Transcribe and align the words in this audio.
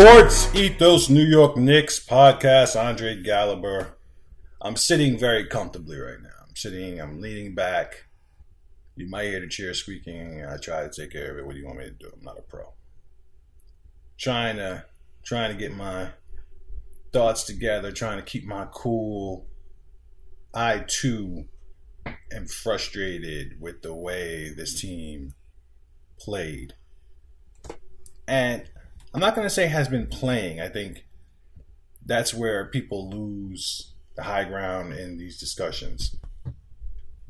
Sports 0.00 0.54
Ethos 0.54 1.10
New 1.10 1.22
York 1.22 1.58
Knicks 1.58 2.02
podcast. 2.02 2.74
Andre 2.74 3.22
Gallagher. 3.22 3.98
I'm 4.62 4.74
sitting 4.74 5.18
very 5.18 5.44
comfortably 5.44 5.98
right 5.98 6.22
now. 6.22 6.30
I'm 6.40 6.56
sitting, 6.56 6.98
I'm 6.98 7.20
leaning 7.20 7.54
back. 7.54 8.06
You 8.96 9.10
might 9.10 9.26
hear 9.26 9.40
the 9.40 9.46
chair 9.46 9.74
squeaking. 9.74 10.42
I 10.42 10.56
try 10.56 10.84
to 10.84 10.88
take 10.88 11.12
care 11.12 11.32
of 11.32 11.36
it. 11.36 11.44
What 11.44 11.52
do 11.52 11.60
you 11.60 11.66
want 11.66 11.80
me 11.80 11.84
to 11.84 11.90
do? 11.90 12.10
I'm 12.16 12.24
not 12.24 12.38
a 12.38 12.40
pro. 12.40 12.72
Trying 14.16 14.56
to 14.56 14.86
trying 15.22 15.52
to 15.52 15.58
get 15.58 15.76
my 15.76 16.12
thoughts 17.12 17.44
together, 17.44 17.92
trying 17.92 18.16
to 18.16 18.24
keep 18.24 18.46
my 18.46 18.68
cool. 18.72 19.48
I 20.54 20.78
too 20.78 21.44
am 22.32 22.46
frustrated 22.46 23.60
with 23.60 23.82
the 23.82 23.92
way 23.92 24.48
this 24.48 24.80
team 24.80 25.34
played. 26.18 26.72
And 28.26 28.64
I'm 29.12 29.20
not 29.20 29.34
going 29.34 29.46
to 29.46 29.54
say 29.54 29.66
has 29.66 29.88
been 29.88 30.06
playing. 30.06 30.60
I 30.60 30.68
think 30.68 31.04
that's 32.04 32.32
where 32.32 32.66
people 32.66 33.10
lose 33.10 33.92
the 34.16 34.22
high 34.22 34.44
ground 34.44 34.92
in 34.92 35.18
these 35.18 35.38
discussions. 35.38 36.16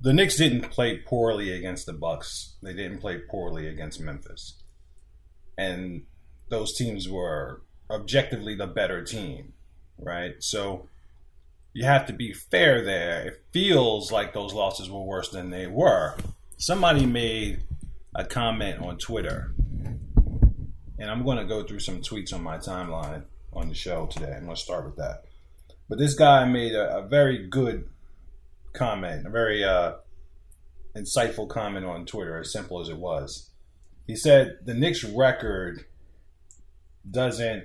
The 0.02 0.12
Knicks 0.12 0.36
didn't 0.36 0.70
play 0.70 0.98
poorly 0.98 1.52
against 1.52 1.86
the 1.86 1.92
Bucks. 1.92 2.54
They 2.62 2.72
didn't 2.72 2.98
play 2.98 3.18
poorly 3.18 3.66
against 3.66 4.00
Memphis. 4.00 4.54
And 5.58 6.02
those 6.48 6.76
teams 6.76 7.08
were 7.08 7.62
objectively 7.90 8.54
the 8.54 8.66
better 8.66 9.04
team, 9.04 9.52
right? 9.98 10.34
So 10.38 10.88
you 11.72 11.84
have 11.84 12.06
to 12.06 12.12
be 12.12 12.32
fair 12.32 12.82
there. 12.84 13.28
It 13.28 13.42
feels 13.52 14.10
like 14.10 14.32
those 14.32 14.54
losses 14.54 14.90
were 14.90 15.02
worse 15.02 15.28
than 15.28 15.50
they 15.50 15.66
were. 15.66 16.16
Somebody 16.56 17.06
made 17.06 17.65
a 18.15 18.24
comment 18.24 18.80
on 18.80 18.98
Twitter 18.98 19.54
and 21.01 21.10
I'm 21.10 21.24
going 21.24 21.38
to 21.38 21.46
go 21.46 21.65
through 21.65 21.80
some 21.80 22.02
tweets 22.02 22.32
on 22.32 22.43
my 22.43 22.59
timeline 22.59 23.24
on 23.54 23.68
the 23.68 23.74
show 23.74 24.06
today. 24.06 24.34
I'm 24.37 24.45
going 24.45 24.54
to 24.54 24.62
start 24.62 24.84
with 24.84 24.96
that. 24.96 25.24
But 25.88 25.98
this 25.98 26.15
guy 26.15 26.45
made 26.45 26.74
a, 26.74 26.98
a 26.98 27.09
very 27.09 27.48
good 27.48 27.88
comment, 28.74 29.26
a 29.26 29.30
very 29.30 29.65
uh, 29.65 29.95
insightful 30.95 31.48
comment 31.48 31.87
on 31.87 32.04
Twitter, 32.04 32.38
as 32.38 32.52
simple 32.52 32.80
as 32.80 32.90
it 32.90 32.98
was. 32.98 33.51
He 34.06 34.15
said 34.15 34.59
the 34.65 34.74
Knicks 34.74 35.02
record 35.02 35.87
doesn't 37.10 37.65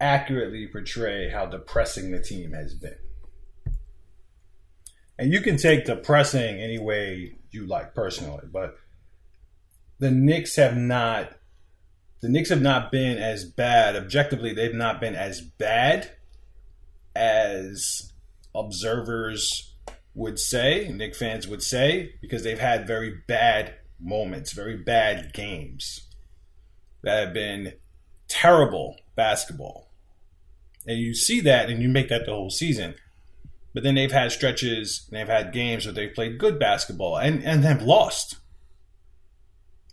accurately 0.00 0.66
portray 0.66 1.30
how 1.30 1.46
depressing 1.46 2.10
the 2.10 2.20
team 2.20 2.52
has 2.52 2.74
been. 2.74 2.98
And 5.16 5.32
you 5.32 5.40
can 5.40 5.56
take 5.56 5.84
depressing 5.84 6.60
any 6.60 6.78
way 6.78 7.36
you 7.52 7.66
like 7.66 7.94
personally, 7.94 8.46
but 8.52 8.76
the 10.00 10.10
Knicks 10.10 10.56
have 10.56 10.76
not 10.76 11.34
the 12.24 12.30
Knicks 12.30 12.48
have 12.48 12.62
not 12.62 12.90
been 12.90 13.18
as 13.18 13.44
bad. 13.44 13.96
Objectively, 13.96 14.54
they've 14.54 14.72
not 14.74 14.98
been 14.98 15.14
as 15.14 15.42
bad 15.42 16.10
as 17.14 18.14
observers 18.54 19.74
would 20.14 20.38
say, 20.38 20.88
Knick 20.88 21.14
fans 21.14 21.46
would 21.46 21.62
say, 21.62 22.14
because 22.22 22.42
they've 22.42 22.58
had 22.58 22.86
very 22.86 23.14
bad 23.28 23.74
moments, 24.00 24.52
very 24.52 24.74
bad 24.74 25.34
games 25.34 26.08
that 27.02 27.26
have 27.26 27.34
been 27.34 27.74
terrible 28.26 28.96
basketball. 29.16 29.90
And 30.86 30.98
you 30.98 31.12
see 31.12 31.42
that 31.42 31.68
and 31.68 31.82
you 31.82 31.90
make 31.90 32.08
that 32.08 32.24
the 32.24 32.32
whole 32.32 32.48
season. 32.48 32.94
But 33.74 33.82
then 33.82 33.96
they've 33.96 34.10
had 34.10 34.32
stretches 34.32 35.06
and 35.10 35.20
they've 35.20 35.28
had 35.28 35.52
games 35.52 35.84
where 35.84 35.92
they've 35.92 36.14
played 36.14 36.38
good 36.38 36.58
basketball 36.58 37.18
and, 37.18 37.44
and 37.44 37.64
have 37.64 37.82
lost. 37.82 38.36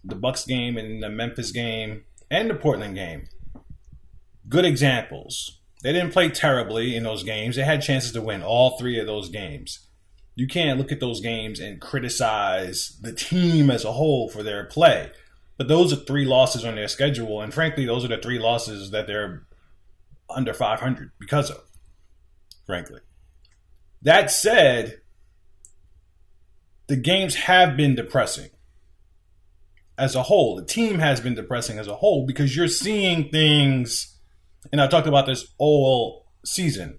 The 0.02 0.16
Bucks 0.16 0.46
game 0.46 0.78
and 0.78 1.04
the 1.04 1.09
Memphis 1.09 1.52
game 1.52 2.06
and 2.32 2.50
the 2.50 2.56
Portland 2.56 2.96
game. 2.96 3.28
Good 4.47 4.66
examples. 4.66 5.59
They 5.84 5.92
didn't 5.92 6.14
play 6.14 6.30
terribly 6.30 6.96
in 6.96 7.03
those 7.03 7.24
games. 7.24 7.56
They 7.56 7.64
had 7.64 7.81
chances 7.81 8.14
to 8.14 8.22
win 8.22 8.42
all 8.42 8.78
three 8.78 9.00
of 9.00 9.06
those 9.06 9.30
games. 9.30 9.88
You 10.34 10.47
can't 10.47 10.80
look 10.80 10.92
at 10.92 11.02
those 11.02 11.19
games 11.19 11.59
and 11.59 11.81
criticize 11.81 12.97
the 13.02 13.12
team 13.12 13.69
as 13.69 13.84
a 13.84 13.92
whole 13.92 14.30
for 14.30 14.42
their 14.42 14.64
play. 14.64 15.12
But 15.58 15.68
those 15.68 15.92
are 15.92 15.97
three 15.97 16.25
losses 16.25 16.64
on 16.64 16.75
their 16.75 16.88
schedule. 16.88 17.42
And 17.42 17.53
frankly, 17.53 17.86
those 17.86 18.06
are 18.06 18.08
the 18.08 18.18
three 18.18 18.40
losses 18.40 18.92
that 18.92 19.08
they're 19.08 19.44
under 20.30 20.53
500 20.53 21.12
because 21.19 21.50
of, 21.52 21.63
frankly. 22.66 23.02
That 24.02 24.31
said, 24.31 25.02
the 26.88 26.96
games 26.96 27.36
have 27.36 27.75
been 27.75 27.94
depressing 27.94 28.50
as 30.01 30.16
a 30.16 30.23
whole. 30.23 30.56
The 30.56 30.66
team 30.66 30.97
has 30.97 31.22
been 31.22 31.35
depressing 31.35 31.78
as 31.78 31.88
a 31.88 31.95
whole 31.95 32.25
because 32.25 32.56
you're 32.56 32.67
seeing 32.67 33.29
things, 33.29 34.17
and 34.72 34.81
I 34.81 34.88
talked 34.88 35.07
about 35.07 35.28
this 35.28 35.53
all 35.59 36.25
season. 36.44 36.97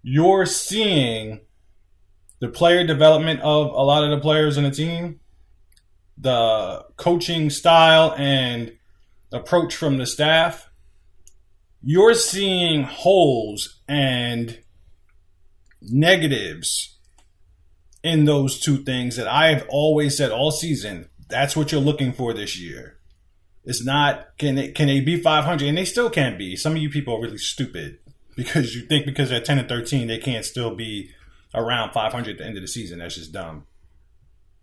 You're 0.00 0.46
seeing 0.46 1.40
the 2.38 2.48
player 2.48 2.86
development 2.86 3.40
of 3.40 3.72
a 3.72 3.82
lot 3.82 4.04
of 4.04 4.10
the 4.10 4.20
players 4.20 4.56
on 4.56 4.62
the 4.62 4.70
team, 4.70 5.18
the 6.16 6.84
coaching 6.96 7.50
style 7.50 8.14
and 8.16 8.72
approach 9.32 9.74
from 9.74 9.98
the 9.98 10.06
staff. 10.06 10.70
You're 11.82 12.14
seeing 12.14 12.84
holes 12.84 13.82
and 13.88 14.60
negatives 15.82 16.96
in 18.04 18.24
those 18.24 18.60
two 18.60 18.84
things 18.84 19.16
that 19.16 19.26
I've 19.26 19.66
always 19.68 20.16
said 20.16 20.30
all 20.30 20.52
season 20.52 21.08
that's 21.28 21.56
what 21.56 21.72
you're 21.72 21.80
looking 21.80 22.12
for 22.12 22.32
this 22.32 22.58
year. 22.58 22.98
It's 23.64 23.84
not 23.84 24.38
can 24.38 24.54
they 24.54 24.68
can 24.68 24.86
they 24.86 25.00
be 25.00 25.20
500 25.20 25.68
and 25.68 25.76
they 25.76 25.84
still 25.84 26.08
can't 26.08 26.38
be. 26.38 26.54
Some 26.56 26.72
of 26.72 26.78
you 26.78 26.88
people 26.88 27.16
are 27.16 27.20
really 27.20 27.38
stupid 27.38 27.98
because 28.36 28.74
you 28.74 28.82
think 28.82 29.06
because 29.06 29.28
they're 29.28 29.40
10 29.40 29.58
and 29.58 29.68
13 29.68 30.06
they 30.06 30.18
can't 30.18 30.44
still 30.44 30.74
be 30.74 31.10
around 31.54 31.92
500 31.92 32.30
at 32.30 32.38
the 32.38 32.44
end 32.44 32.56
of 32.56 32.62
the 32.62 32.68
season. 32.68 33.00
That's 33.00 33.16
just 33.16 33.32
dumb. 33.32 33.66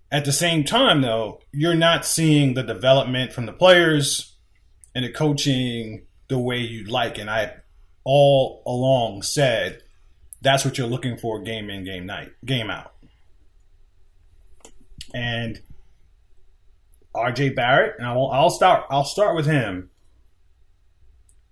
At 0.09 0.25
the 0.25 0.31
same 0.31 0.63
time 0.63 1.01
though, 1.01 1.41
you're 1.51 1.75
not 1.75 2.05
seeing 2.05 2.53
the 2.53 2.63
development 2.63 3.33
from 3.33 3.45
the 3.45 3.53
players 3.53 4.37
and 4.95 5.03
the 5.03 5.11
coaching 5.11 6.05
the 6.29 6.39
way 6.39 6.59
you'd 6.59 6.87
like 6.87 7.17
and 7.17 7.29
I 7.29 7.55
all 8.05 8.63
along 8.65 9.21
said 9.21 9.81
that's 10.41 10.65
what 10.65 10.77
you're 10.77 10.87
looking 10.87 11.17
for 11.17 11.41
game 11.41 11.69
in 11.69 11.83
game 11.83 12.05
night 12.05 12.31
game 12.45 12.69
out. 12.69 12.93
And 15.13 15.61
RJ 17.15 17.55
Barrett, 17.55 17.95
and 17.97 18.07
I'll, 18.07 18.27
I'll 18.27 18.49
start. 18.49 18.85
I'll 18.89 19.05
start 19.05 19.35
with 19.35 19.45
him 19.45 19.89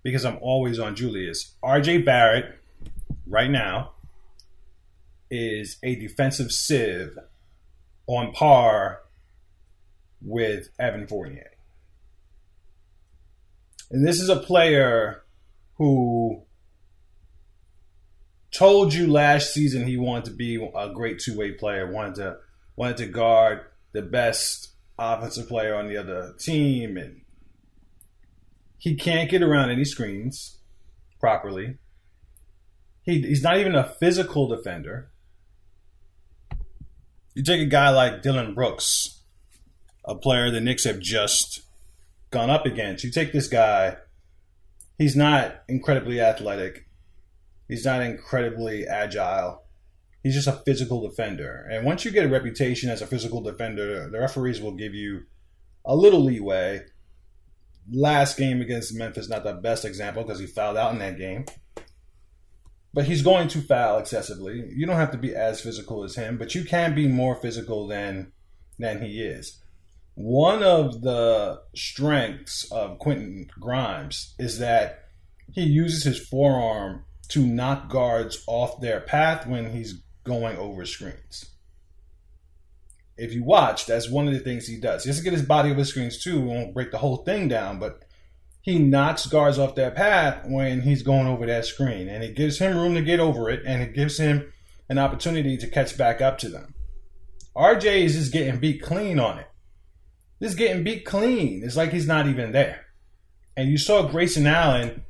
because 0.02 0.24
I'm 0.24 0.38
always 0.40 0.78
on 0.78 0.96
Julius. 0.96 1.54
RJ 1.62 2.04
Barrett, 2.04 2.58
right 3.26 3.50
now, 3.50 3.92
is 5.30 5.78
a 5.82 5.94
defensive 5.94 6.50
sieve 6.50 7.16
on 8.06 8.32
par 8.32 9.02
with 10.20 10.68
Evan 10.78 11.06
Fournier. 11.06 11.50
And 13.90 14.06
this 14.06 14.20
is 14.20 14.28
a 14.28 14.36
player 14.36 15.22
who 15.76 16.42
told 18.50 18.92
you 18.94 19.06
last 19.06 19.52
season 19.52 19.86
he 19.86 19.96
wanted 19.96 20.24
to 20.26 20.30
be 20.32 20.56
a 20.74 20.90
great 20.92 21.18
two-way 21.18 21.52
player, 21.52 21.90
wanted 21.90 22.16
to 22.16 22.36
wanted 22.76 22.96
to 22.98 23.06
guard 23.06 23.60
the 23.92 24.02
best 24.02 24.71
offensive 25.02 25.48
player 25.48 25.74
on 25.74 25.88
the 25.88 25.96
other 25.96 26.34
team, 26.38 26.96
and 26.96 27.22
he 28.78 28.94
can't 28.94 29.30
get 29.30 29.42
around 29.42 29.70
any 29.70 29.84
screens 29.84 30.58
properly. 31.20 31.78
He, 33.02 33.20
he's 33.22 33.42
not 33.42 33.58
even 33.58 33.74
a 33.74 33.88
physical 33.88 34.48
defender. 34.48 35.10
You 37.34 37.42
take 37.42 37.60
a 37.60 37.66
guy 37.66 37.90
like 37.90 38.22
Dillon 38.22 38.54
Brooks, 38.54 39.22
a 40.04 40.14
player 40.14 40.50
the 40.50 40.60
Knicks 40.60 40.84
have 40.84 41.00
just 41.00 41.62
gone 42.30 42.50
up 42.50 42.66
against. 42.66 43.04
You 43.04 43.10
take 43.10 43.32
this 43.32 43.48
guy, 43.48 43.96
he's 44.98 45.16
not 45.16 45.62
incredibly 45.68 46.20
athletic. 46.20 46.86
He's 47.68 47.84
not 47.84 48.02
incredibly 48.02 48.86
agile. 48.86 49.61
He's 50.22 50.34
just 50.34 50.46
a 50.46 50.62
physical 50.64 51.06
defender. 51.06 51.66
And 51.70 51.84
once 51.84 52.04
you 52.04 52.10
get 52.10 52.24
a 52.24 52.28
reputation 52.28 52.90
as 52.90 53.02
a 53.02 53.06
physical 53.06 53.40
defender, 53.40 54.08
the 54.08 54.20
referees 54.20 54.60
will 54.60 54.72
give 54.72 54.94
you 54.94 55.22
a 55.84 55.96
little 55.96 56.22
leeway. 56.22 56.82
Last 57.90 58.36
game 58.36 58.60
against 58.60 58.94
Memphis, 58.94 59.28
not 59.28 59.42
the 59.42 59.54
best 59.54 59.84
example 59.84 60.22
because 60.22 60.38
he 60.38 60.46
fouled 60.46 60.76
out 60.76 60.92
in 60.92 61.00
that 61.00 61.18
game. 61.18 61.46
But 62.94 63.06
he's 63.06 63.22
going 63.22 63.48
to 63.48 63.62
foul 63.62 63.98
excessively. 63.98 64.70
You 64.74 64.86
don't 64.86 64.96
have 64.96 65.10
to 65.12 65.18
be 65.18 65.34
as 65.34 65.60
physical 65.60 66.04
as 66.04 66.14
him, 66.14 66.38
but 66.38 66.54
you 66.54 66.64
can 66.64 66.94
be 66.94 67.08
more 67.08 67.34
physical 67.34 67.88
than 67.88 68.32
than 68.78 69.02
he 69.02 69.22
is. 69.22 69.60
One 70.14 70.62
of 70.62 71.00
the 71.00 71.62
strengths 71.74 72.70
of 72.70 72.98
Quentin 72.98 73.48
Grimes 73.58 74.34
is 74.38 74.58
that 74.58 75.08
he 75.52 75.62
uses 75.62 76.04
his 76.04 76.18
forearm 76.18 77.04
to 77.28 77.46
knock 77.46 77.88
guards 77.88 78.44
off 78.46 78.80
their 78.80 79.00
path 79.00 79.46
when 79.46 79.72
he's 79.72 80.02
going 80.24 80.56
over 80.56 80.84
screens. 80.86 81.46
If 83.16 83.32
you 83.32 83.44
watch, 83.44 83.86
that's 83.86 84.10
one 84.10 84.26
of 84.26 84.34
the 84.34 84.40
things 84.40 84.66
he 84.66 84.78
does. 84.80 85.04
He 85.04 85.10
has 85.10 85.18
to 85.18 85.24
get 85.24 85.32
his 85.32 85.42
body 85.42 85.70
over 85.70 85.84
screens 85.84 86.22
too. 86.22 86.40
We 86.40 86.48
won't 86.48 86.74
break 86.74 86.90
the 86.90 86.98
whole 86.98 87.18
thing 87.18 87.48
down, 87.48 87.78
but 87.78 88.04
he 88.62 88.78
knocks 88.78 89.26
guards 89.26 89.58
off 89.58 89.74
that 89.74 89.94
path 89.94 90.44
when 90.46 90.82
he's 90.82 91.02
going 91.02 91.26
over 91.26 91.46
that 91.46 91.66
screen. 91.66 92.08
And 92.08 92.24
it 92.24 92.36
gives 92.36 92.58
him 92.58 92.76
room 92.76 92.94
to 92.94 93.02
get 93.02 93.20
over 93.20 93.50
it 93.50 93.62
and 93.66 93.82
it 93.82 93.94
gives 93.94 94.18
him 94.18 94.52
an 94.88 94.98
opportunity 94.98 95.56
to 95.56 95.68
catch 95.68 95.98
back 95.98 96.20
up 96.20 96.38
to 96.38 96.48
them. 96.48 96.74
RJ 97.56 98.04
is 98.04 98.14
just 98.14 98.32
getting 98.32 98.60
beat 98.60 98.82
clean 98.82 99.18
on 99.18 99.38
it. 99.38 99.48
Just 100.40 100.56
getting 100.56 100.84
beat 100.84 101.04
clean. 101.04 101.62
It's 101.64 101.76
like 101.76 101.92
he's 101.92 102.06
not 102.06 102.26
even 102.26 102.52
there. 102.52 102.86
And 103.56 103.68
you 103.68 103.78
saw 103.78 104.08
Grayson 104.08 104.46
Allen 104.46 105.04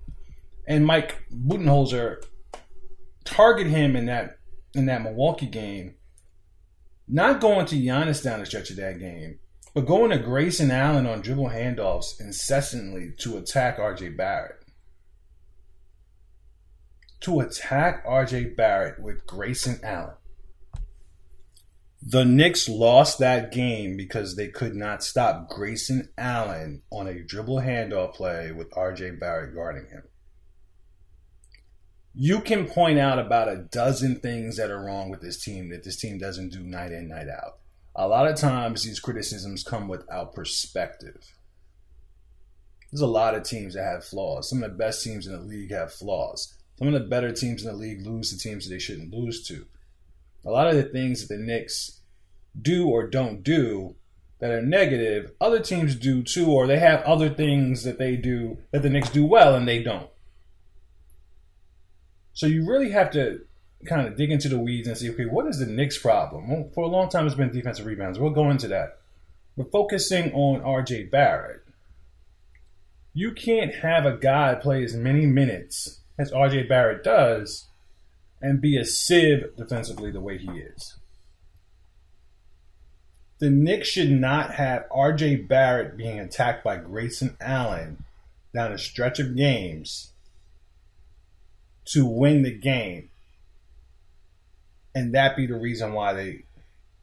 and 0.66 0.86
Mike 0.86 1.24
Budenholzer 1.32 2.24
target 3.24 3.68
him 3.68 3.96
in 3.96 4.06
that 4.06 4.38
in 4.74 4.86
that 4.86 5.02
Milwaukee 5.02 5.46
game. 5.46 5.94
Not 7.08 7.40
going 7.40 7.66
to 7.66 7.76
Giannis 7.76 8.22
down 8.22 8.40
the 8.40 8.46
stretch 8.46 8.70
of 8.70 8.76
that 8.76 8.98
game, 8.98 9.38
but 9.74 9.86
going 9.86 10.10
to 10.10 10.18
Grayson 10.18 10.70
Allen 10.70 11.06
on 11.06 11.20
dribble 11.20 11.50
handoffs 11.50 12.20
incessantly 12.20 13.12
to 13.18 13.36
attack 13.36 13.78
RJ 13.78 14.16
Barrett. 14.16 14.64
To 17.20 17.40
attack 17.40 18.06
RJ 18.06 18.56
Barrett 18.56 19.00
with 19.00 19.26
Grayson 19.26 19.80
Allen. 19.82 20.14
The 22.04 22.24
Knicks 22.24 22.68
lost 22.68 23.20
that 23.20 23.52
game 23.52 23.96
because 23.96 24.34
they 24.34 24.48
could 24.48 24.74
not 24.74 25.04
stop 25.04 25.48
Grayson 25.48 26.08
Allen 26.18 26.82
on 26.90 27.06
a 27.06 27.22
dribble 27.22 27.60
handoff 27.60 28.14
play 28.14 28.50
with 28.50 28.70
RJ 28.72 29.20
Barrett 29.20 29.54
guarding 29.54 29.86
him. 29.88 30.02
You 32.14 32.40
can 32.40 32.66
point 32.66 32.98
out 32.98 33.18
about 33.18 33.48
a 33.48 33.56
dozen 33.56 34.20
things 34.20 34.56
that 34.56 34.70
are 34.70 34.84
wrong 34.84 35.08
with 35.08 35.20
this 35.20 35.42
team 35.42 35.70
that 35.70 35.84
this 35.84 35.96
team 35.96 36.18
doesn't 36.18 36.52
do 36.52 36.60
night 36.60 36.92
in, 36.92 37.08
night 37.08 37.28
out. 37.28 37.58
A 37.94 38.06
lot 38.06 38.28
of 38.28 38.36
times 38.36 38.82
these 38.82 39.00
criticisms 39.00 39.62
come 39.62 39.88
without 39.88 40.34
perspective. 40.34 41.34
There's 42.90 43.00
a 43.00 43.06
lot 43.06 43.34
of 43.34 43.44
teams 43.44 43.74
that 43.74 43.84
have 43.84 44.04
flaws. 44.04 44.50
Some 44.50 44.62
of 44.62 44.70
the 44.70 44.76
best 44.76 45.02
teams 45.02 45.26
in 45.26 45.32
the 45.32 45.40
league 45.40 45.72
have 45.72 45.92
flaws. 45.92 46.54
Some 46.78 46.88
of 46.88 46.94
the 46.94 47.08
better 47.08 47.32
teams 47.32 47.64
in 47.64 47.68
the 47.68 47.76
league 47.76 48.06
lose 48.06 48.30
to 48.30 48.38
teams 48.38 48.68
that 48.68 48.74
they 48.74 48.78
shouldn't 48.78 49.14
lose 49.14 49.46
to 49.48 49.66
a 50.44 50.50
lot 50.50 50.68
of 50.68 50.76
the 50.76 50.82
things 50.82 51.26
that 51.26 51.34
the 51.34 51.42
Knicks 51.42 52.00
do 52.60 52.88
or 52.88 53.08
don't 53.08 53.42
do 53.42 53.94
that 54.40 54.50
are 54.50 54.62
negative, 54.62 55.30
other 55.40 55.60
teams 55.60 55.94
do 55.94 56.22
too, 56.22 56.50
or 56.50 56.66
they 56.66 56.78
have 56.78 57.02
other 57.02 57.28
things 57.28 57.84
that 57.84 57.98
they 57.98 58.16
do 58.16 58.58
that 58.72 58.82
the 58.82 58.90
Knicks 58.90 59.10
do 59.10 59.24
well 59.24 59.54
and 59.54 59.68
they 59.68 59.82
don't. 59.82 60.10
So 62.34 62.46
you 62.46 62.68
really 62.68 62.90
have 62.90 63.10
to 63.12 63.40
kind 63.86 64.06
of 64.06 64.16
dig 64.16 64.30
into 64.30 64.48
the 64.48 64.58
weeds 64.58 64.88
and 64.88 64.96
see, 64.96 65.10
okay, 65.10 65.26
what 65.26 65.46
is 65.46 65.58
the 65.58 65.66
Knicks' 65.66 65.98
problem? 65.98 66.48
Well, 66.48 66.70
for 66.74 66.84
a 66.84 66.88
long 66.88 67.08
time, 67.08 67.26
it's 67.26 67.34
been 67.34 67.50
defensive 67.50 67.86
rebounds. 67.86 68.18
We'll 68.18 68.30
go 68.30 68.50
into 68.50 68.68
that. 68.68 68.98
But 69.56 69.70
focusing 69.70 70.32
on 70.32 70.62
RJ 70.62 71.10
Barrett, 71.10 71.62
you 73.12 73.32
can't 73.32 73.74
have 73.76 74.06
a 74.06 74.16
guy 74.16 74.54
play 74.54 74.82
as 74.84 74.94
many 74.94 75.26
minutes 75.26 76.00
as 76.18 76.30
RJ 76.30 76.68
Barrett 76.68 77.04
does 77.04 77.68
and 78.40 78.60
be 78.60 78.76
a 78.76 78.84
sieve 78.84 79.44
defensively 79.56 80.10
the 80.10 80.20
way 80.20 80.38
he 80.38 80.48
is. 80.48 80.96
The 83.38 83.50
Knicks 83.50 83.88
should 83.88 84.10
not 84.10 84.54
have 84.54 84.88
RJ 84.90 85.48
Barrett 85.48 85.96
being 85.96 86.18
attacked 86.18 86.64
by 86.64 86.76
Grayson 86.76 87.36
Allen 87.40 88.04
down 88.54 88.72
a 88.72 88.78
stretch 88.78 89.18
of 89.18 89.36
games 89.36 90.11
to 91.86 92.06
win 92.06 92.42
the 92.42 92.52
game. 92.52 93.10
And 94.94 95.14
that 95.14 95.36
be 95.36 95.46
the 95.46 95.56
reason 95.56 95.92
why 95.94 96.12
they 96.12 96.44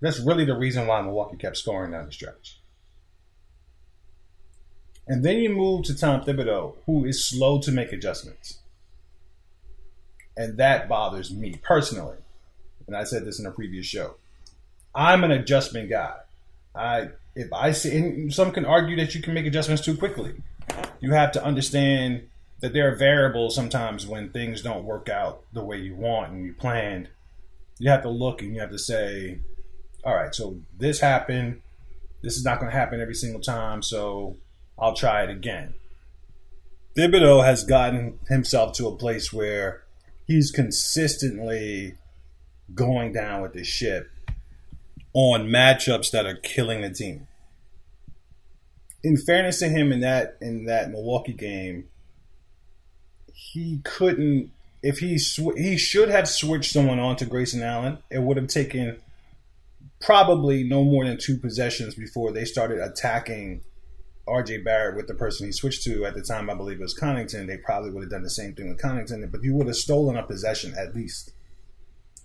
that's 0.02 0.20
really 0.20 0.46
the 0.46 0.56
reason 0.56 0.88
why 0.88 1.02
Milwaukee 1.02 1.38
kept 1.38 1.58
scoring 1.58 1.92
down 1.92 2.06
the 2.06 2.12
stretch. 2.12 2.60
And 5.08 5.26
then 5.26 5.38
you 5.38 5.50
move 5.50 5.84
to 5.86 5.98
Tom 5.98 6.22
Thibodeau, 6.22 6.76
who 6.86 7.04
is 7.04 7.26
slow 7.26 7.60
to 7.62 7.72
make 7.72 7.92
adjustments. 7.92 8.60
And 10.38 10.58
that 10.58 10.88
bothers 10.88 11.34
me 11.34 11.56
personally. 11.64 12.18
And 12.88 12.96
I 12.96 13.04
said 13.04 13.26
this 13.26 13.40
in 13.40 13.46
a 13.46 13.52
previous 13.52 13.86
show. 13.86 14.16
I'm 14.96 15.24
an 15.24 15.31
adjustment 15.31 15.90
guy. 15.90 16.16
I 16.76 17.10
if 17.36 17.52
I 17.52 17.72
see 17.72 18.30
some 18.30 18.52
can 18.52 18.66
argue 18.66 18.96
that 18.98 19.16
you 19.16 19.22
can 19.22 19.34
make 19.34 19.46
adjustments 19.46 19.84
too 19.84 19.98
quickly. 19.98 20.36
You 21.00 21.12
have 21.12 21.31
to 21.34 21.44
understand 21.44 22.29
that 22.61 22.73
there 22.73 22.91
are 22.91 22.95
variables 22.95 23.56
sometimes 23.56 24.06
when 24.06 24.29
things 24.29 24.61
don't 24.61 24.83
work 24.83 25.09
out 25.09 25.44
the 25.53 25.63
way 25.63 25.77
you 25.77 25.95
want 25.95 26.31
and 26.31 26.45
you 26.45 26.53
planned. 26.53 27.09
You 27.77 27.89
have 27.89 28.03
to 28.03 28.09
look 28.09 28.41
and 28.41 28.53
you 28.53 28.59
have 28.59 28.71
to 28.71 28.79
say, 28.79 29.39
all 30.03 30.15
right, 30.15 30.35
so 30.35 30.59
this 30.77 31.00
happened. 31.00 31.61
This 32.21 32.35
is 32.35 32.44
not 32.44 32.59
going 32.59 32.71
to 32.71 32.77
happen 32.77 33.00
every 33.00 33.15
single 33.15 33.39
time, 33.39 33.81
so 33.81 34.38
I'll 34.77 34.95
try 34.95 35.23
it 35.23 35.29
again. 35.29 35.75
Thibodeau 36.97 37.45
has 37.45 37.63
gotten 37.63 38.19
himself 38.27 38.73
to 38.73 38.88
a 38.88 38.95
place 38.95 39.31
where 39.31 39.83
he's 40.25 40.51
consistently 40.51 41.95
going 42.73 43.13
down 43.13 43.41
with 43.41 43.53
the 43.53 43.63
ship 43.63 44.09
on 45.13 45.47
matchups 45.47 46.11
that 46.11 46.25
are 46.25 46.35
killing 46.35 46.81
the 46.81 46.89
team. 46.89 47.27
In 49.01 49.15
fairness 49.15 49.59
to 49.59 49.69
him, 49.69 49.94
in 49.94 50.01
that 50.01 50.38
in 50.41 50.65
that 50.65 50.91
Milwaukee 50.91 51.33
game, 51.33 51.85
he 53.39 53.80
couldn't. 53.83 54.51
If 54.83 55.00
he 55.00 55.18
sw- 55.18 55.57
he 55.57 55.77
should 55.77 56.09
have 56.09 56.27
switched 56.27 56.71
someone 56.71 57.00
on 57.00 57.15
to 57.18 57.25
Grayson 57.25 57.63
Allen, 57.63 58.00
it 58.09 58.21
would 58.21 58.38
have 58.38 58.47
taken 58.47 58.97
probably 60.01 60.63
no 60.63 60.83
more 60.83 61.06
than 61.06 61.18
two 61.18 61.38
possessions 61.38 61.95
before 61.95 62.31
they 62.31 62.45
started 62.45 62.80
attacking 62.80 63.62
RJ 64.27 64.63
Barrett 64.63 64.95
with 64.95 65.07
the 65.07 65.13
person 65.13 65.45
he 65.45 65.51
switched 65.51 65.83
to 65.83 66.06
at 66.06 66.15
the 66.15 66.21
time, 66.21 66.50
I 66.50 66.53
believe 66.53 66.80
it 66.80 66.83
was 66.83 66.97
Connaughton, 66.97 67.47
they 67.47 67.57
probably 67.57 67.89
would 67.89 68.03
have 68.03 68.12
done 68.12 68.24
the 68.24 68.30
same 68.30 68.53
thing 68.53 68.69
with 68.69 68.80
Connaughton, 68.80 69.30
but 69.31 69.44
you 69.44 69.56
would 69.56 69.68
have 69.68 69.75
stolen 69.75 70.15
a 70.15 70.24
possession 70.24 70.75
at 70.77 70.95
least 70.95 71.31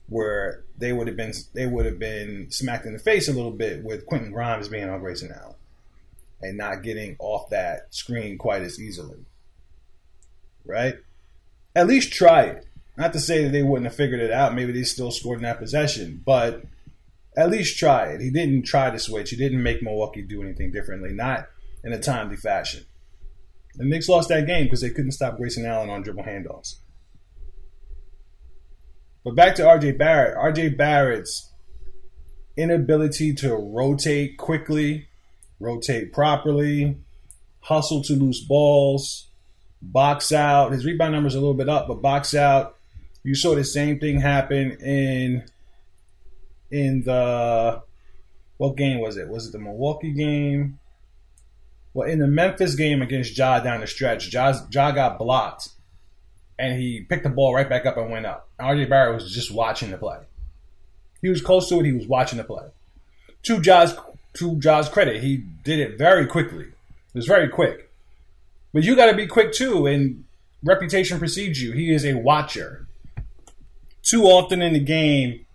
where 0.08 0.64
they 0.76 0.92
would 0.92 1.06
have 1.06 1.16
been 1.16 1.32
they 1.54 1.66
would 1.66 1.86
have 1.86 1.98
been 1.98 2.50
smacked 2.50 2.86
in 2.86 2.92
the 2.92 2.98
face 2.98 3.28
a 3.28 3.32
little 3.32 3.50
bit 3.50 3.82
with 3.82 4.04
Quentin 4.04 4.32
Grimes 4.32 4.68
being 4.68 4.88
on 4.88 5.00
Grayson 5.00 5.32
Allen 5.32 5.54
and 6.42 6.58
not 6.58 6.82
getting 6.82 7.16
off 7.18 7.48
that 7.50 7.94
screen 7.94 8.36
quite 8.36 8.62
as 8.62 8.78
easily. 8.78 9.24
Right? 10.64 10.94
At 11.74 11.86
least 11.86 12.12
try 12.12 12.42
it. 12.42 12.66
Not 12.96 13.12
to 13.12 13.20
say 13.20 13.44
that 13.44 13.50
they 13.50 13.62
wouldn't 13.62 13.86
have 13.86 13.96
figured 13.96 14.20
it 14.20 14.30
out. 14.30 14.54
Maybe 14.54 14.72
they 14.72 14.84
still 14.84 15.10
scored 15.10 15.38
in 15.38 15.44
that 15.44 15.58
possession, 15.58 16.22
but 16.24 16.62
at 17.36 17.50
least 17.50 17.78
try 17.78 18.06
it. 18.06 18.20
He 18.20 18.30
didn't 18.30 18.62
try 18.62 18.90
to 18.90 18.98
switch. 18.98 19.30
He 19.30 19.36
didn't 19.36 19.62
make 19.62 19.82
Milwaukee 19.82 20.22
do 20.22 20.42
anything 20.42 20.70
differently. 20.70 21.12
Not 21.12 21.48
in 21.82 21.92
a 21.92 21.98
timely 21.98 22.36
fashion. 22.36 22.84
The 23.74 23.84
Knicks 23.84 24.08
lost 24.08 24.28
that 24.28 24.46
game 24.46 24.64
because 24.64 24.80
they 24.80 24.90
couldn't 24.90 25.12
stop 25.12 25.36
Grayson 25.36 25.66
Allen 25.66 25.90
on 25.90 26.02
dribble 26.02 26.22
handoffs. 26.22 26.76
But 29.24 29.34
back 29.34 29.56
to 29.56 29.62
RJ 29.62 29.98
Barrett. 29.98 30.36
RJ 30.36 30.76
Barrett's 30.76 31.50
inability 32.56 33.34
to 33.34 33.54
rotate 33.54 34.36
quickly, 34.36 35.08
rotate 35.58 36.12
properly, 36.12 36.98
hustle 37.60 38.02
to 38.04 38.12
loose 38.12 38.44
balls, 38.44 39.30
box 39.92 40.32
out. 40.32 40.72
His 40.72 40.84
rebound 40.84 41.12
numbers 41.12 41.34
a 41.34 41.40
little 41.40 41.54
bit 41.54 41.68
up, 41.68 41.88
but 41.88 42.02
box 42.02 42.34
out. 42.34 42.76
You 43.22 43.34
saw 43.34 43.54
the 43.54 43.64
same 43.64 43.98
thing 43.98 44.20
happen 44.20 44.72
in 44.72 45.44
in 46.70 47.02
the 47.04 47.82
what 48.56 48.76
game 48.76 49.00
was 49.00 49.16
it? 49.16 49.28
Was 49.28 49.46
it 49.46 49.52
the 49.52 49.58
Milwaukee 49.58 50.12
game? 50.12 50.78
Well, 51.92 52.08
in 52.08 52.18
the 52.18 52.26
Memphis 52.26 52.74
game 52.74 53.02
against 53.02 53.36
Ja 53.38 53.60
down 53.60 53.80
the 53.80 53.86
stretch, 53.86 54.32
Ja, 54.32 54.52
ja 54.70 54.90
got 54.90 55.18
blocked, 55.18 55.68
and 56.58 56.78
he 56.78 57.02
picked 57.08 57.22
the 57.22 57.30
ball 57.30 57.54
right 57.54 57.68
back 57.68 57.86
up 57.86 57.96
and 57.96 58.10
went 58.10 58.26
up. 58.26 58.48
RJ 58.58 58.88
Barrett 58.88 59.14
was 59.14 59.32
just 59.32 59.54
watching 59.54 59.90
the 59.90 59.98
play. 59.98 60.18
He 61.22 61.28
was 61.28 61.40
close 61.40 61.68
to 61.68 61.80
it. 61.80 61.86
He 61.86 61.92
was 61.92 62.06
watching 62.06 62.38
the 62.38 62.44
play. 62.44 62.66
To 63.44 63.60
Ja's 63.60 63.96
to 64.34 64.58
Ja's 64.58 64.88
credit, 64.88 65.22
he 65.22 65.36
did 65.36 65.78
it 65.78 65.96
very 65.96 66.26
quickly. 66.26 66.64
It 66.64 67.14
was 67.14 67.26
very 67.26 67.48
quick. 67.48 67.83
But 68.74 68.82
you 68.82 68.96
got 68.96 69.06
to 69.06 69.16
be 69.16 69.28
quick 69.28 69.52
too, 69.52 69.86
and 69.86 70.24
reputation 70.64 71.20
precedes 71.20 71.62
you. 71.62 71.72
He 71.72 71.94
is 71.94 72.04
a 72.04 72.14
watcher. 72.14 72.88
Too 74.02 74.24
often 74.24 74.60
in 74.60 74.72
the 74.74 74.80
game, 74.80 75.46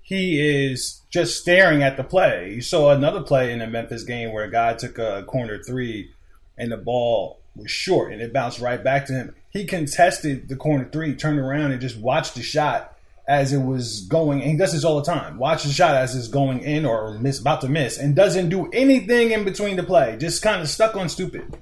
he 0.00 0.64
is 0.64 1.02
just 1.10 1.38
staring 1.38 1.82
at 1.82 1.98
the 1.98 2.02
play. 2.02 2.54
You 2.54 2.62
saw 2.62 2.90
another 2.90 3.20
play 3.20 3.52
in 3.52 3.58
the 3.58 3.66
Memphis 3.66 4.04
game 4.04 4.32
where 4.32 4.44
a 4.44 4.50
guy 4.50 4.72
took 4.74 4.98
a 4.98 5.22
corner 5.24 5.62
three 5.62 6.10
and 6.56 6.72
the 6.72 6.78
ball 6.78 7.40
was 7.54 7.70
short 7.70 8.10
and 8.10 8.22
it 8.22 8.32
bounced 8.32 8.58
right 8.58 8.82
back 8.82 9.04
to 9.06 9.12
him. 9.12 9.34
He 9.50 9.66
contested 9.66 10.48
the 10.48 10.56
corner 10.56 10.88
three, 10.90 11.14
turned 11.14 11.38
around 11.38 11.72
and 11.72 11.80
just 11.80 11.98
watched 11.98 12.34
the 12.34 12.42
shot 12.42 12.96
as 13.28 13.52
it 13.52 13.62
was 13.62 14.00
going. 14.06 14.40
And 14.40 14.50
he 14.50 14.56
does 14.56 14.72
this 14.72 14.82
all 14.82 14.96
the 14.96 15.04
time. 15.04 15.38
Watch 15.38 15.64
the 15.64 15.72
shot 15.72 15.94
as 15.94 16.16
it's 16.16 16.28
going 16.28 16.60
in 16.60 16.86
or 16.86 17.18
miss, 17.18 17.38
about 17.38 17.60
to 17.60 17.68
miss, 17.68 17.98
and 17.98 18.16
doesn't 18.16 18.48
do 18.48 18.70
anything 18.70 19.30
in 19.30 19.44
between 19.44 19.76
the 19.76 19.82
play. 19.82 20.16
Just 20.18 20.42
kind 20.42 20.62
of 20.62 20.68
stuck 20.68 20.96
on 20.96 21.10
stupid. 21.10 21.58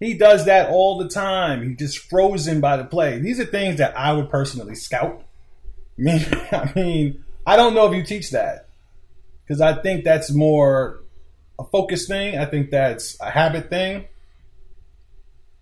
He 0.00 0.14
does 0.14 0.44
that 0.46 0.70
all 0.70 0.98
the 0.98 1.08
time. 1.08 1.68
He 1.68 1.74
just 1.74 1.98
frozen 1.98 2.60
by 2.60 2.76
the 2.76 2.84
play. 2.84 3.18
These 3.18 3.40
are 3.40 3.44
things 3.44 3.78
that 3.78 3.98
I 3.98 4.12
would 4.12 4.30
personally 4.30 4.74
scout. 4.74 5.22
I 5.98 6.02
mean, 6.02 6.26
I 6.52 6.72
mean 6.76 7.24
I 7.46 7.56
don't 7.56 7.74
know 7.74 7.90
if 7.90 7.96
you 7.96 8.04
teach 8.04 8.30
that 8.30 8.68
because 9.42 9.60
I 9.60 9.80
think 9.80 10.04
that's 10.04 10.30
more 10.30 11.00
a 11.58 11.64
focus 11.64 12.06
thing. 12.06 12.38
I 12.38 12.44
think 12.44 12.70
that's 12.70 13.18
a 13.20 13.30
habit 13.30 13.70
thing. 13.70 14.04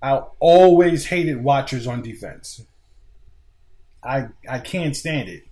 I 0.03 0.23
always 0.41 1.07
hated 1.07 1.43
watchers 1.43 1.87
on 1.87 2.03
defense. 2.03 2.63
I 4.03 4.29
I 4.49 4.59
can't 4.59 4.95
stand 4.95 5.29
it. 5.29 5.45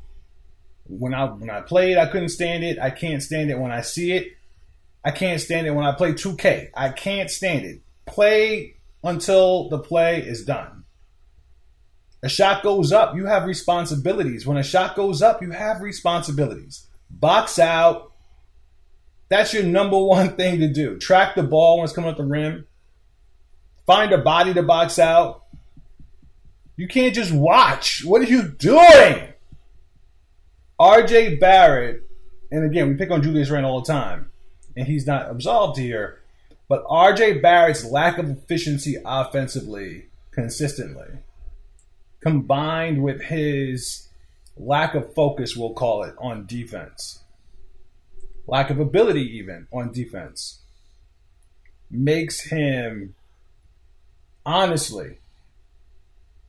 When 0.87 1.15
I 1.15 1.25
when 1.25 1.49
I 1.49 1.61
played, 1.61 1.97
I 1.97 2.07
couldn't 2.07 2.29
stand 2.29 2.63
it. 2.63 2.79
I 2.79 2.91
can't 2.91 3.23
stand 3.23 3.51
it 3.51 3.59
when 3.59 3.73
I 3.73 3.81
see 3.81 4.13
it. 4.13 4.37
I 5.05 5.11
can't 5.11 5.41
stand 5.41 5.67
it 5.67 5.71
when 5.71 5.87
I 5.87 5.93
play 5.93 6.13
2K. 6.13 6.71
I 6.75 6.89
can't 6.89 7.31
stand 7.31 7.65
it. 7.65 7.81
Play 8.07 8.77
until 9.03 9.69
the 9.69 9.79
play 9.79 10.21
is 10.21 10.45
done. 10.45 10.85
A 12.23 12.29
shot 12.29 12.63
goes 12.63 12.91
up, 12.91 13.15
you 13.15 13.27
have 13.27 13.45
responsibilities. 13.45 14.47
When 14.47 14.57
a 14.57 14.63
shot 14.63 14.97
goes 14.97 15.21
up, 15.21 15.43
you 15.43 15.51
have 15.51 15.83
responsibilities. 15.83 16.87
Box 17.11 17.59
out. 17.59 18.13
That's 19.29 19.53
your 19.53 19.65
number 19.65 19.99
one 20.03 20.31
thing 20.37 20.61
to 20.61 20.69
do. 20.69 20.99
Track 20.99 21.35
the 21.35 21.43
ball 21.43 21.79
when 21.79 21.85
it's 21.85 21.93
coming 21.93 22.11
up 22.11 22.17
the 22.17 22.25
rim. 22.25 22.67
Find 23.87 24.13
a 24.13 24.19
body 24.19 24.55
to 24.55 24.63
box 24.63 24.99
out. 24.99 25.45
You 26.77 26.89
can't 26.89 27.15
just 27.15 27.33
watch. 27.33 28.05
What 28.05 28.23
are 28.23 28.25
you 28.25 28.49
doing? 28.49 29.29
RJ 30.81 31.39
Barrett, 31.39 32.03
and 32.51 32.65
again, 32.65 32.89
we 32.89 32.95
pick 32.95 33.11
on 33.11 33.23
Julius 33.23 33.51
Randle 33.51 33.71
all 33.71 33.81
the 33.81 33.93
time, 33.93 34.31
and 34.77 34.87
he's 34.87 35.07
not 35.07 35.31
absolved 35.31 35.79
here, 35.79 36.21
but 36.69 36.85
RJ 36.87 37.43
Barrett's 37.43 37.85
lack 37.85 38.19
of 38.19 38.31
efficiency 38.31 38.97
offensively 39.05 40.07
consistently, 40.35 41.21
combined 42.21 43.03
with 43.03 43.23
his 43.23 44.09
lack 44.57 44.95
of 44.95 45.15
focus, 45.15 45.57
we'll 45.57 45.75
call 45.75 46.03
it, 46.03 46.15
on 46.19 46.47
defense, 46.47 47.23
lack 48.47 48.71
of 48.71 48.81
ability 48.81 49.23
even 49.23 49.67
on 49.73 49.93
defense, 49.93 50.61
makes 51.91 52.41
him 52.51 53.15
honestly 54.45 55.19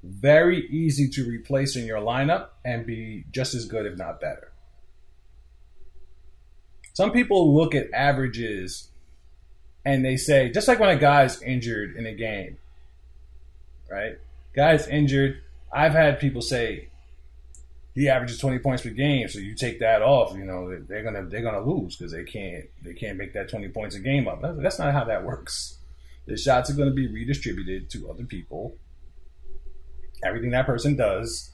very 0.04 0.68
easy 0.68 1.10
to 1.10 1.28
replace 1.28 1.76
in 1.76 1.86
your 1.86 2.00
lineup 2.00 2.50
and 2.64 2.86
be 2.86 3.24
just 3.32 3.54
as 3.54 3.66
good, 3.66 3.86
if 3.86 3.98
not 3.98 4.20
better. 4.20 4.52
Some 6.94 7.12
people 7.12 7.56
look 7.56 7.76
at 7.76 7.92
averages 7.92 8.90
and 9.86 10.04
they 10.04 10.18
say, 10.18 10.50
just 10.50 10.68
like 10.68 10.80
when 10.80 10.90
a 10.90 10.96
guy's 10.96 11.42
injured 11.42 11.96
in 11.96 12.06
a 12.06 12.14
game, 12.14 12.58
right? 13.90 14.18
Guy's 14.54 14.88
injured. 14.88 15.42
I've 15.72 15.94
had 15.94 16.20
people 16.20 16.42
say 16.42 16.90
he 17.94 18.10
averages 18.10 18.40
20 18.40 18.60
points 18.60 18.84
per 18.84 18.90
game, 18.90 19.28
so 19.28 19.40
you 19.40 19.56
take 19.56 19.80
that 19.80 20.02
off, 20.02 20.36
you 20.36 20.44
know, 20.44 20.78
they're 20.88 21.04
gonna 21.04 21.24
they're 21.26 21.42
gonna 21.42 21.62
lose 21.62 21.96
because 21.96 22.12
they 22.12 22.24
can't 22.24 22.66
they 22.84 22.94
can't 22.94 23.18
make 23.18 23.34
that 23.34 23.50
20 23.50 23.70
points 23.70 23.96
a 23.96 24.00
game 24.00 24.28
up. 24.28 24.42
That's 24.42 24.80
not 24.80 24.94
how 24.94 25.04
that 25.06 25.24
works. 25.24 25.78
The 26.26 26.36
shots 26.36 26.72
are 26.72 26.76
to 26.76 26.92
be 26.92 27.08
redistributed 27.08 27.90
to 27.92 28.10
other 28.10 28.24
people 28.24 28.76
everything 30.24 30.52
that 30.52 30.66
person 30.66 30.96
does 30.96 31.52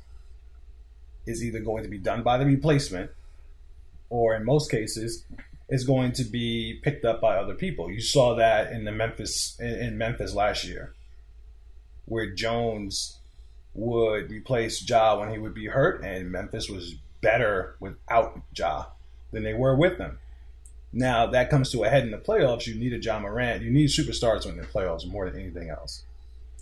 is 1.26 1.44
either 1.44 1.60
going 1.60 1.84
to 1.84 1.90
be 1.90 1.98
done 1.98 2.24
by 2.24 2.38
the 2.38 2.46
replacement 2.46 3.12
or 4.10 4.36
in 4.36 4.46
most 4.46 4.72
cases 4.72 5.24
is 5.72 5.84
going 5.86 6.12
to 6.12 6.24
be 6.24 6.80
picked 6.84 7.06
up 7.06 7.20
by 7.20 7.38
other 7.38 7.56
people. 7.56 7.90
You 7.90 8.02
saw 8.02 8.36
that 8.36 8.72
in 8.72 8.84
the 8.84 8.92
Memphis 8.92 9.58
in 9.60 9.98
Memphis 9.98 10.36
last 10.36 10.64
year 10.66 10.94
where 12.06 12.30
Jones 12.30 13.20
would 13.74 14.30
replace 14.30 14.88
Ja 14.88 15.18
when 15.18 15.32
he 15.32 15.38
would 15.38 15.54
be 15.54 15.68
hurt 15.68 16.04
and 16.04 16.32
Memphis 16.32 16.70
was 16.70 16.96
better 17.22 17.78
without 17.80 18.42
Ja 18.56 18.88
than 19.32 19.44
they 19.44 19.54
were 19.54 19.76
with 19.76 19.98
him. 19.98 20.20
Now 20.92 21.26
that 21.28 21.50
comes 21.50 21.72
to 21.72 21.86
a 21.86 21.90
head 21.90 22.04
in 22.04 22.12
the 22.12 22.18
playoffs. 22.18 22.68
You 22.68 22.76
need 22.76 22.94
a 22.94 23.00
John 23.00 23.22
Morant. 23.22 23.64
You 23.64 23.72
need 23.72 23.90
superstars 23.90 24.46
in 24.46 24.58
the 24.58 24.64
playoffs 24.64 25.08
more 25.08 25.30
than 25.30 25.40
anything 25.40 25.70
else 25.70 26.04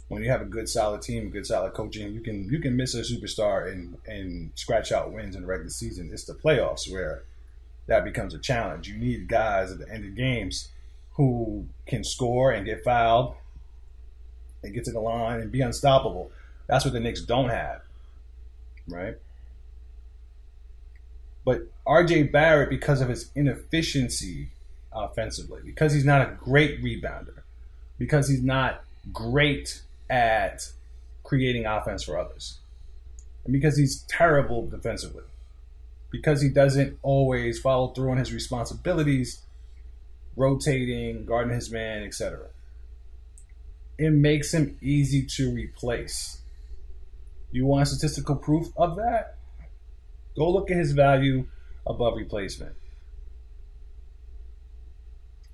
when 0.10 0.24
you 0.24 0.30
have 0.30 0.42
a 0.42 0.46
good 0.46 0.68
solid 0.68 1.02
team, 1.02 1.30
good 1.30 1.46
solid 1.46 1.74
coaching, 1.74 2.14
you 2.14 2.20
can 2.20 2.50
you 2.50 2.60
can 2.60 2.76
miss 2.76 2.96
a 2.96 3.02
superstar 3.02 3.72
and 3.72 3.98
and 4.06 4.52
scratch 4.56 4.92
out 4.92 5.14
wins 5.14 5.36
in 5.36 5.42
the 5.42 5.48
regular 5.48 5.70
season. 5.70 6.10
It's 6.12 6.26
the 6.26 6.34
playoffs 6.34 6.92
where 6.92 7.24
that 7.90 8.04
becomes 8.04 8.34
a 8.34 8.40
challenge. 8.40 8.88
You 8.88 8.98
need 8.98 9.28
guys 9.28 9.72
at 9.72 9.80
the 9.80 9.90
end 9.92 10.06
of 10.06 10.16
games 10.16 10.70
who 11.14 11.66
can 11.86 12.04
score 12.04 12.52
and 12.52 12.66
get 12.66 12.84
fouled 12.84 13.36
and 14.64 14.74
get 14.74 14.86
to 14.86 14.92
the 14.92 15.00
line 15.00 15.42
and 15.42 15.52
be 15.52 15.62
unstoppable. 15.62 16.32
That's 16.68 16.86
what 16.86 16.94
the 16.94 17.00
Knicks 17.00 17.22
don't 17.22 17.50
have. 17.50 17.82
Right? 18.88 19.18
But 21.46 21.64
RJ 21.88 22.32
Barrett, 22.32 22.70
because 22.70 23.02
of 23.02 23.10
his 23.10 23.32
inefficiency 23.36 24.50
offensively, 24.94 25.62
because 25.66 25.94
he's 25.94 26.06
not 26.06 26.22
a 26.22 26.36
great 26.36 26.84
rebounder, 26.84 27.42
because 27.98 28.30
he's 28.30 28.44
not 28.44 28.84
great 29.12 29.82
at 30.10 30.72
creating 31.24 31.66
offense 31.66 32.04
for 32.04 32.18
others. 32.18 32.60
And 33.46 33.54
because 33.54 33.78
he's 33.78 34.04
terrible 34.04 34.68
defensively, 34.68 35.24
because 36.12 36.42
he 36.42 36.50
doesn't 36.50 36.98
always 37.02 37.60
follow 37.60 37.90
through 37.94 38.12
on 38.12 38.18
his 38.18 38.34
responsibilities, 38.34 39.44
rotating, 40.36 41.26
guarding 41.26 41.54
his 41.54 41.72
man, 41.72 42.04
etc. 42.04 42.48
It 43.98 44.12
makes 44.12 44.54
him 44.54 44.78
easy 44.82 45.26
to 45.36 45.52
replace. 45.52 46.42
You 47.52 47.66
want 47.66 47.88
statistical 47.88 48.36
proof 48.36 48.68
of 48.78 48.96
that? 48.96 49.38
Go 50.36 50.52
look 50.52 50.72
at 50.72 50.78
his 50.78 50.94
value 50.94 51.48
above 51.86 52.16
replacement. 52.16 52.76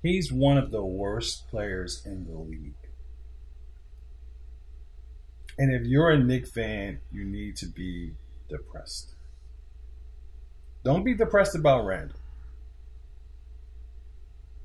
He's 0.02 0.30
one 0.30 0.56
of 0.56 0.70
the 0.70 0.84
worst 0.84 1.48
players 1.48 2.02
in 2.04 2.26
the 2.26 2.38
league. 2.38 2.74
And 5.58 5.74
if 5.74 5.84
you're 5.84 6.10
a 6.10 6.18
Knick 6.18 6.46
fan, 6.46 7.00
you 7.10 7.24
need 7.24 7.56
to 7.56 7.66
be 7.66 8.12
depressed. 8.48 9.15
Don't 10.86 11.02
be 11.02 11.14
depressed 11.14 11.56
about 11.56 11.84
Randle. 11.84 12.20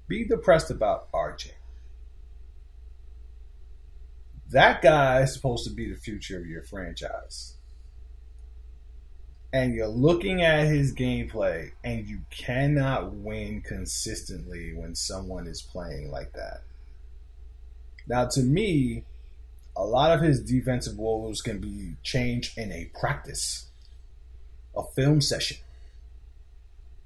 Be 0.08 0.24
depressed 0.24 0.70
about 0.70 1.12
RJ. 1.12 1.54
That 4.52 4.84
guy 4.84 5.22
is 5.22 5.34
supposed 5.34 5.68
to 5.68 5.74
be 5.74 5.90
the 5.90 6.00
future 6.00 6.38
of 6.38 6.46
your 6.46 6.62
franchise. 6.62 7.56
And 9.52 9.74
you're 9.74 9.88
looking 9.88 10.44
at 10.44 10.68
his 10.68 10.94
gameplay, 10.94 11.72
and 11.84 12.06
you 12.06 12.20
cannot 12.30 13.16
win 13.16 13.62
consistently 13.62 14.76
when 14.76 14.94
someone 14.94 15.48
is 15.48 15.64
playing 15.64 16.12
like 16.12 16.34
that. 16.34 16.62
Now, 18.06 18.28
to 18.28 18.44
me, 18.44 19.06
a 19.76 19.84
lot 19.84 20.12
of 20.12 20.22
his 20.22 20.40
defensive 20.40 21.00
woes 21.00 21.42
can 21.42 21.58
be 21.58 21.96
changed 22.04 22.60
in 22.60 22.72
a 22.72 22.92
practice, 22.94 23.66
a 24.78 24.84
film 24.96 25.20
session. 25.20 25.58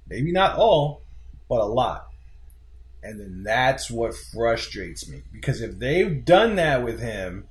Maybe 0.08 0.32
not 0.32 0.56
all, 0.56 1.02
but 1.48 1.60
a 1.60 1.64
lot. 1.64 2.08
And 3.02 3.20
then 3.20 3.42
that's 3.44 3.90
what 3.90 4.14
frustrates 4.14 5.08
me. 5.08 5.22
Because 5.32 5.60
if 5.60 5.78
they've 5.78 6.24
done 6.24 6.56
that 6.56 6.82
with 6.82 7.00
him 7.00 7.48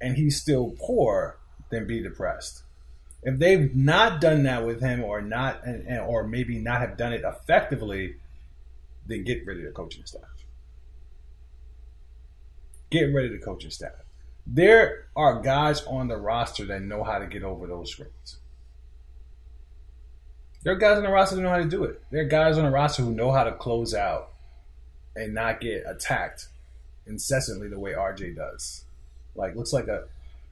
and 0.00 0.16
he's 0.16 0.40
still 0.40 0.74
poor, 0.78 1.38
then 1.70 1.86
be 1.86 2.02
depressed. 2.02 2.62
If 3.22 3.38
they've 3.38 3.74
not 3.74 4.20
done 4.20 4.42
that 4.44 4.66
with 4.66 4.80
him 4.80 5.02
or 5.02 5.22
not 5.22 5.64
and 5.64 6.00
or 6.00 6.26
maybe 6.26 6.58
not 6.58 6.80
have 6.80 6.96
done 6.96 7.12
it 7.12 7.22
effectively, 7.24 8.16
then 9.06 9.24
get 9.24 9.46
rid 9.46 9.58
of 9.58 9.64
the 9.64 9.70
coaching 9.70 10.04
staff 10.04 10.34
get 12.94 13.12
rid 13.12 13.26
of 13.26 13.32
the 13.32 13.44
coaching 13.44 13.70
staff. 13.70 13.92
There 14.46 15.06
are 15.16 15.40
guys 15.40 15.84
on 15.84 16.08
the 16.08 16.16
roster 16.16 16.64
that 16.66 16.82
know 16.82 17.02
how 17.02 17.18
to 17.18 17.26
get 17.26 17.42
over 17.42 17.66
those 17.66 17.90
screens. 17.90 18.38
There 20.64 20.72
are 20.72 20.76
guys 20.76 20.96
on 20.96 21.04
the 21.04 21.10
roster 21.10 21.36
who 21.36 21.42
know 21.42 21.50
how 21.50 21.58
to 21.58 21.64
do 21.64 21.84
it. 21.84 22.02
There 22.10 22.22
are 22.22 22.28
guys 22.28 22.58
on 22.58 22.64
the 22.64 22.70
roster 22.70 23.02
who 23.02 23.12
know 23.12 23.30
how 23.30 23.44
to 23.44 23.52
close 23.52 23.94
out 23.94 24.32
and 25.14 25.34
not 25.34 25.60
get 25.60 25.84
attacked 25.86 26.48
incessantly 27.06 27.68
the 27.68 27.78
way 27.78 27.92
RJ 27.92 28.34
does. 28.34 28.84
Like 29.36 29.54
looks 29.54 29.72
like 29.72 29.88
a 29.88 30.04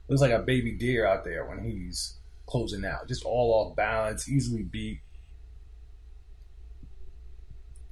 looks 0.07 0.21
like 0.21 0.31
a 0.31 0.39
baby 0.39 0.71
deer 0.71 1.05
out 1.05 1.25
there 1.25 1.45
when 1.45 1.63
he's 1.63 2.15
closing 2.45 2.85
out. 2.85 3.07
Just 3.07 3.25
all 3.25 3.51
off 3.53 3.75
balance, 3.75 4.29
easily 4.29 4.63
beat. 4.63 5.01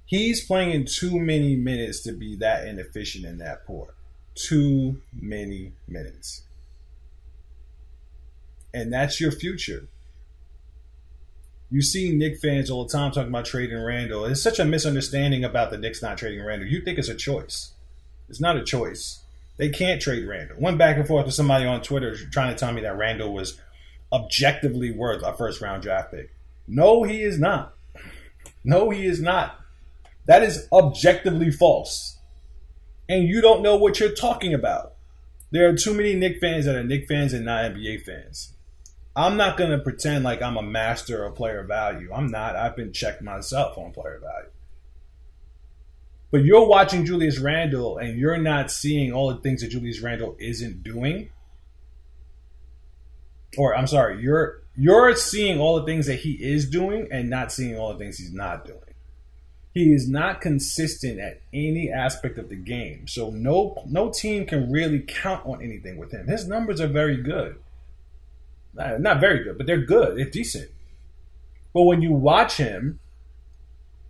He's 0.06 0.46
playing 0.46 0.86
too 0.86 1.20
many 1.20 1.56
minutes 1.56 2.01
to 2.04 2.12
be 2.12 2.36
that 2.38 2.68
inefficient 2.68 3.25
and 3.25 3.42
that 3.42 3.66
poor 3.66 3.94
too 4.36 5.01
many 5.13 5.74
minutes. 5.88 6.44
And 8.74 8.92
that's 8.92 9.20
your 9.20 9.32
future. 9.32 9.88
You 11.72 11.82
see 11.82 12.12
Knick 12.12 12.38
fans 12.40 12.70
all 12.70 12.86
the 12.86 12.92
time 12.92 13.12
talking 13.12 13.30
about 13.30 13.46
trading 13.46 13.82
Randle. 13.82 14.25
It's 14.25 14.44
such 14.44 14.60
a 14.60 14.66
misunderstanding 14.66 15.44
about 15.44 15.72
the 15.72 15.78
Knicks 15.78 16.01
not 16.01 16.18
trading 16.18 16.44
Randle. 16.44 16.68
You 16.68 16.82
think 16.82 17.00
it's 17.00 17.08
a 17.08 17.16
choice. 17.16 17.72
It's 18.30 18.42
not 18.42 18.58
a 18.58 18.63
choice. 18.63 19.24
They 19.58 19.70
can't 19.70 20.01
trade 20.01 20.28
Randle. 20.28 20.58
Went 20.60 20.78
back 20.78 20.98
and 20.98 21.08
forth 21.08 21.25
with 21.25 21.34
somebody 21.34 21.66
on 21.66 21.82
Twitter 21.82 22.16
trying 22.30 22.54
to 22.54 22.60
tell 22.60 22.74
me 22.74 22.82
that 22.82 22.98
Randle 22.98 23.34
was 23.34 23.60
objectively 24.12 24.92
worth 24.92 25.24
a 25.24 25.34
first 25.34 25.62
round 25.62 25.82
draft 25.82 26.12
pick. 26.12 26.36
No, 26.68 27.04
he 27.04 27.24
is 27.24 27.40
not. 27.40 27.74
No, 28.63 28.90
he 28.90 29.06
is 29.06 29.22
not. 29.22 29.58
That 30.25 30.44
is 30.44 30.68
objectively 30.72 31.51
false 31.51 32.20
and 33.12 33.28
you 33.28 33.42
don't 33.42 33.62
know 33.62 33.75
what 33.75 34.00
you're 34.00 34.13
talking 34.13 34.54
about. 34.54 34.94
There 35.51 35.68
are 35.68 35.75
too 35.75 35.94
many 35.94 36.13
Knick 36.13 36.40
fans 36.40 36.63
that 36.63 36.78
are 36.78 36.84
Knick 36.84 37.10
fans 37.10 37.34
and 37.34 37.44
not 37.44 37.66
NBA 37.66 38.04
fans. 38.04 38.54
I'm 39.15 39.36
not 39.36 39.58
going 39.58 39.72
to 39.72 39.77
pretend 39.77 40.24
like 40.24 40.41
I'm 40.41 40.58
a 40.58 40.63
master 40.63 41.25
of 41.25 41.36
player 41.36 41.63
value. 41.63 42.10
I'm 42.13 42.27
not. 42.27 42.56
I've 42.56 42.75
been 42.75 42.94
checked 42.94 43.22
myself 43.22 43.77
on 43.77 43.91
player 43.91 44.20
value. 44.22 44.50
But 46.32 46.46
you're 46.46 46.65
watching 46.65 47.06
Julius 47.06 47.39
Randle 47.39 47.98
and 47.98 48.18
you're 48.18 48.38
not 48.38 48.72
seeing 48.72 49.12
all 49.12 49.34
the 49.34 49.41
things 49.41 49.62
that 49.62 49.68
Julius 49.68 50.00
Randle 50.00 50.38
isn't 50.39 50.82
doing. 50.82 51.30
Or 53.58 53.75
I'm 53.75 53.88
sorry, 53.88 54.22
you're 54.22 54.62
you're 54.77 55.13
seeing 55.18 55.60
all 55.60 55.77
the 55.77 55.86
things 55.86 56.06
that 56.06 56.22
he 56.22 56.32
is 56.32 56.70
doing 56.70 57.10
and 57.12 57.30
not 57.30 57.51
seeing 57.51 57.77
all 57.77 57.91
the 57.91 58.00
things 58.00 58.18
he's 58.18 58.32
not 58.32 58.65
doing. 58.65 58.80
He 59.74 59.94
is 59.94 60.08
not 60.08 60.39
consistent 60.39 61.20
at 61.20 61.41
any 61.53 61.91
aspect 61.91 62.38
of 62.38 62.48
the 62.48 62.56
game. 62.56 63.10
So 63.10 63.30
no 63.30 63.84
no 63.86 64.10
team 64.10 64.46
can 64.46 64.72
really 64.72 65.01
count 65.01 65.46
on 65.46 65.62
anything 65.62 65.98
with 65.98 66.12
him. 66.12 66.27
His 66.27 66.48
numbers 66.48 66.80
are 66.80 66.88
very 66.88 67.22
good. 67.22 67.58
Uh, 68.78 68.98
not 69.00 69.20
very 69.20 69.44
good, 69.44 69.58
but 69.58 69.68
they're 69.68 69.86
good. 69.86 70.18
They're 70.18 70.30
decent. 70.30 70.70
But 71.74 71.84
when 71.84 72.01
you 72.01 72.12
watch 72.12 72.58
him, 72.58 73.00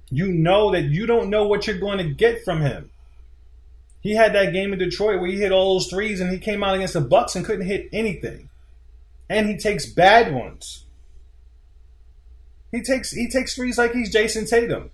you 0.10 0.28
know 0.28 0.72
that 0.72 0.84
you 0.84 1.06
don't 1.06 1.30
know 1.30 1.48
what 1.48 1.68
you're 1.68 1.78
going 1.78 1.98
to 2.00 2.14
get 2.14 2.44
from 2.44 2.62
him. 2.62 2.92
He 4.02 4.16
had 4.16 4.34
that 4.34 4.52
game 4.52 4.74
in 4.74 4.80
Detroit 4.80 5.20
where 5.20 5.30
he 5.30 5.38
hit 5.38 5.52
all 5.52 5.76
those 5.76 5.88
threes 5.88 6.20
and 6.20 6.32
he 6.32 6.40
came 6.40 6.64
out 6.64 6.76
against 6.76 6.96
the 6.96 7.02
Bucks 7.02 7.36
and 7.36 7.46
couldn't 7.46 7.68
hit 7.68 7.88
anything. 7.94 8.50
And 9.30 9.48
he 9.48 9.58
takes 9.58 9.86
bad 9.86 10.34
ones. 10.34 10.86
He 12.72 12.82
takes 12.82 13.12
he 13.12 13.30
takes 13.30 13.56
threes 13.56 13.78
like 13.78 13.94
he's 13.94 14.14
Jayson 14.14 14.50
Tatum. 14.50 14.92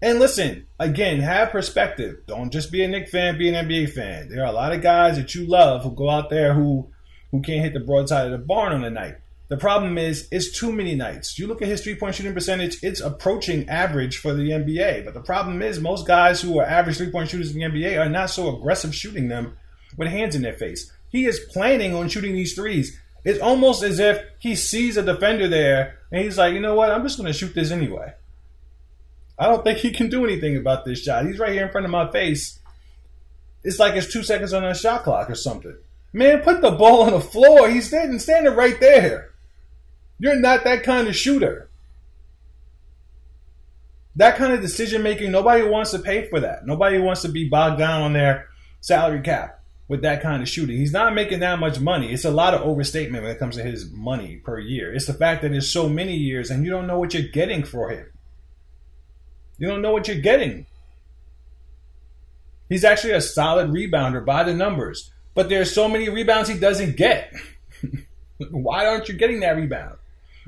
And 0.00 0.18
listen, 0.18 0.66
again, 0.78 1.20
have 1.20 1.50
perspective. 1.50 2.18
Don't 2.26 2.52
just 2.52 2.70
be 2.70 2.82
a 2.84 2.88
Knick 2.88 3.08
fan, 3.08 3.38
be 3.38 3.48
an 3.48 3.68
NBA 3.68 3.92
fan. 3.92 4.28
There 4.28 4.42
are 4.42 4.48
a 4.48 4.52
lot 4.52 4.72
of 4.72 4.82
guys 4.82 5.16
that 5.16 5.34
you 5.34 5.46
love 5.46 5.82
who 5.82 5.90
go 5.92 6.10
out 6.10 6.30
there 6.30 6.54
who 6.54 6.90
who 7.34 7.42
can't 7.42 7.64
hit 7.64 7.72
the 7.72 7.80
broadside 7.80 8.26
of 8.26 8.30
the 8.30 8.38
barn 8.38 8.72
on 8.72 8.84
a 8.84 8.90
night. 8.90 9.16
The 9.48 9.56
problem 9.56 9.98
is, 9.98 10.28
it's 10.30 10.56
too 10.56 10.70
many 10.70 10.94
nights. 10.94 11.36
You 11.36 11.48
look 11.48 11.62
at 11.62 11.68
his 11.68 11.82
three 11.82 11.96
point 11.96 12.14
shooting 12.14 12.32
percentage, 12.32 12.78
it's 12.80 13.00
approaching 13.00 13.68
average 13.68 14.18
for 14.18 14.32
the 14.32 14.50
NBA. 14.50 15.04
But 15.04 15.14
the 15.14 15.20
problem 15.20 15.60
is, 15.60 15.80
most 15.80 16.06
guys 16.06 16.40
who 16.40 16.60
are 16.60 16.64
average 16.64 16.96
three 16.96 17.10
point 17.10 17.28
shooters 17.28 17.52
in 17.52 17.58
the 17.58 17.66
NBA 17.66 17.98
are 17.98 18.08
not 18.08 18.30
so 18.30 18.56
aggressive 18.56 18.94
shooting 18.94 19.26
them 19.26 19.56
with 19.96 20.06
hands 20.06 20.36
in 20.36 20.42
their 20.42 20.54
face. 20.54 20.92
He 21.08 21.26
is 21.26 21.40
planning 21.50 21.92
on 21.92 22.08
shooting 22.08 22.34
these 22.34 22.54
threes. 22.54 23.00
It's 23.24 23.40
almost 23.40 23.82
as 23.82 23.98
if 23.98 24.22
he 24.38 24.54
sees 24.54 24.96
a 24.96 25.02
defender 25.02 25.48
there 25.48 25.98
and 26.12 26.22
he's 26.22 26.38
like, 26.38 26.54
you 26.54 26.60
know 26.60 26.76
what, 26.76 26.92
I'm 26.92 27.02
just 27.02 27.18
going 27.18 27.32
to 27.32 27.36
shoot 27.36 27.52
this 27.52 27.72
anyway. 27.72 28.12
I 29.36 29.46
don't 29.46 29.64
think 29.64 29.78
he 29.78 29.90
can 29.90 30.08
do 30.08 30.24
anything 30.24 30.56
about 30.56 30.84
this 30.84 31.00
shot. 31.00 31.26
He's 31.26 31.40
right 31.40 31.52
here 31.52 31.66
in 31.66 31.72
front 31.72 31.84
of 31.84 31.90
my 31.90 32.12
face. 32.12 32.60
It's 33.64 33.80
like 33.80 33.96
it's 33.96 34.12
two 34.12 34.22
seconds 34.22 34.52
on 34.52 34.64
a 34.64 34.72
shot 34.72 35.02
clock 35.02 35.28
or 35.28 35.34
something. 35.34 35.76
Man, 36.14 36.42
put 36.42 36.62
the 36.62 36.70
ball 36.70 37.02
on 37.02 37.10
the 37.10 37.20
floor. 37.20 37.68
He's 37.68 37.88
standing, 37.88 38.20
standing 38.20 38.54
right 38.54 38.78
there. 38.78 39.32
You're 40.20 40.36
not 40.36 40.62
that 40.62 40.84
kind 40.84 41.08
of 41.08 41.16
shooter. 41.16 41.68
That 44.14 44.36
kind 44.36 44.52
of 44.52 44.60
decision 44.60 45.02
making, 45.02 45.32
nobody 45.32 45.64
wants 45.64 45.90
to 45.90 45.98
pay 45.98 46.28
for 46.28 46.38
that. 46.38 46.64
Nobody 46.66 46.98
wants 46.98 47.22
to 47.22 47.28
be 47.28 47.48
bogged 47.48 47.80
down 47.80 48.02
on 48.02 48.12
their 48.12 48.48
salary 48.80 49.22
cap 49.22 49.60
with 49.88 50.02
that 50.02 50.22
kind 50.22 50.40
of 50.40 50.48
shooting. 50.48 50.76
He's 50.76 50.92
not 50.92 51.14
making 51.14 51.40
that 51.40 51.58
much 51.58 51.80
money. 51.80 52.12
It's 52.12 52.24
a 52.24 52.30
lot 52.30 52.54
of 52.54 52.62
overstatement 52.62 53.24
when 53.24 53.32
it 53.32 53.40
comes 53.40 53.56
to 53.56 53.64
his 53.64 53.90
money 53.90 54.36
per 54.36 54.60
year. 54.60 54.94
It's 54.94 55.06
the 55.06 55.14
fact 55.14 55.42
that 55.42 55.52
it's 55.52 55.66
so 55.66 55.88
many 55.88 56.14
years 56.14 56.48
and 56.48 56.64
you 56.64 56.70
don't 56.70 56.86
know 56.86 57.00
what 57.00 57.12
you're 57.12 57.24
getting 57.24 57.64
for 57.64 57.90
him. 57.90 58.06
You 59.58 59.66
don't 59.66 59.82
know 59.82 59.92
what 59.92 60.06
you're 60.06 60.16
getting. 60.16 60.66
He's 62.68 62.84
actually 62.84 63.14
a 63.14 63.20
solid 63.20 63.70
rebounder 63.70 64.24
by 64.24 64.44
the 64.44 64.54
numbers 64.54 65.10
but 65.34 65.48
there's 65.48 65.74
so 65.74 65.88
many 65.88 66.08
rebounds 66.08 66.48
he 66.48 66.58
doesn't 66.58 66.96
get. 66.96 67.32
Why 68.50 68.86
aren't 68.86 69.08
you 69.08 69.14
getting 69.14 69.40
that 69.40 69.56
rebound? 69.56 69.98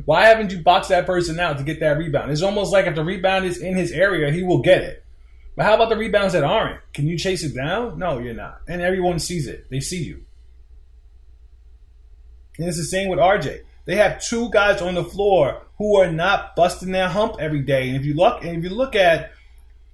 Why 0.04 0.26
haven't 0.26 0.52
you 0.52 0.58
boxed 0.58 0.90
that 0.90 1.06
person 1.06 1.40
out 1.40 1.58
to 1.58 1.64
get 1.64 1.80
that 1.80 1.96
rebound? 1.96 2.30
It's 2.30 2.42
almost 2.42 2.72
like 2.72 2.86
if 2.86 2.94
the 2.94 3.04
rebound 3.04 3.46
is 3.46 3.58
in 3.58 3.76
his 3.76 3.92
area, 3.92 4.30
he 4.30 4.42
will 4.42 4.60
get 4.60 4.82
it. 4.82 5.02
But 5.56 5.64
how 5.64 5.74
about 5.74 5.88
the 5.88 5.96
rebounds 5.96 6.34
that 6.34 6.44
aren't? 6.44 6.80
Can 6.92 7.06
you 7.06 7.16
chase 7.16 7.42
it 7.42 7.54
down? 7.54 7.98
No, 7.98 8.18
you're 8.18 8.34
not. 8.34 8.60
And 8.68 8.82
everyone 8.82 9.18
sees 9.18 9.46
it. 9.46 9.70
They 9.70 9.80
see 9.80 10.04
you. 10.04 10.24
And 12.58 12.68
it's 12.68 12.76
the 12.76 12.84
same 12.84 13.08
with 13.08 13.18
RJ. 13.18 13.62
They 13.86 13.96
have 13.96 14.22
two 14.22 14.50
guys 14.50 14.82
on 14.82 14.94
the 14.94 15.04
floor 15.04 15.62
who 15.78 15.96
are 15.96 16.10
not 16.10 16.56
busting 16.56 16.92
their 16.92 17.08
hump 17.08 17.36
every 17.40 17.62
day. 17.62 17.88
And 17.88 17.96
if 17.96 18.04
you 18.04 18.14
look 18.14 18.44
and 18.44 18.56
if 18.58 18.64
you 18.64 18.70
look 18.70 18.94
at 18.94 19.32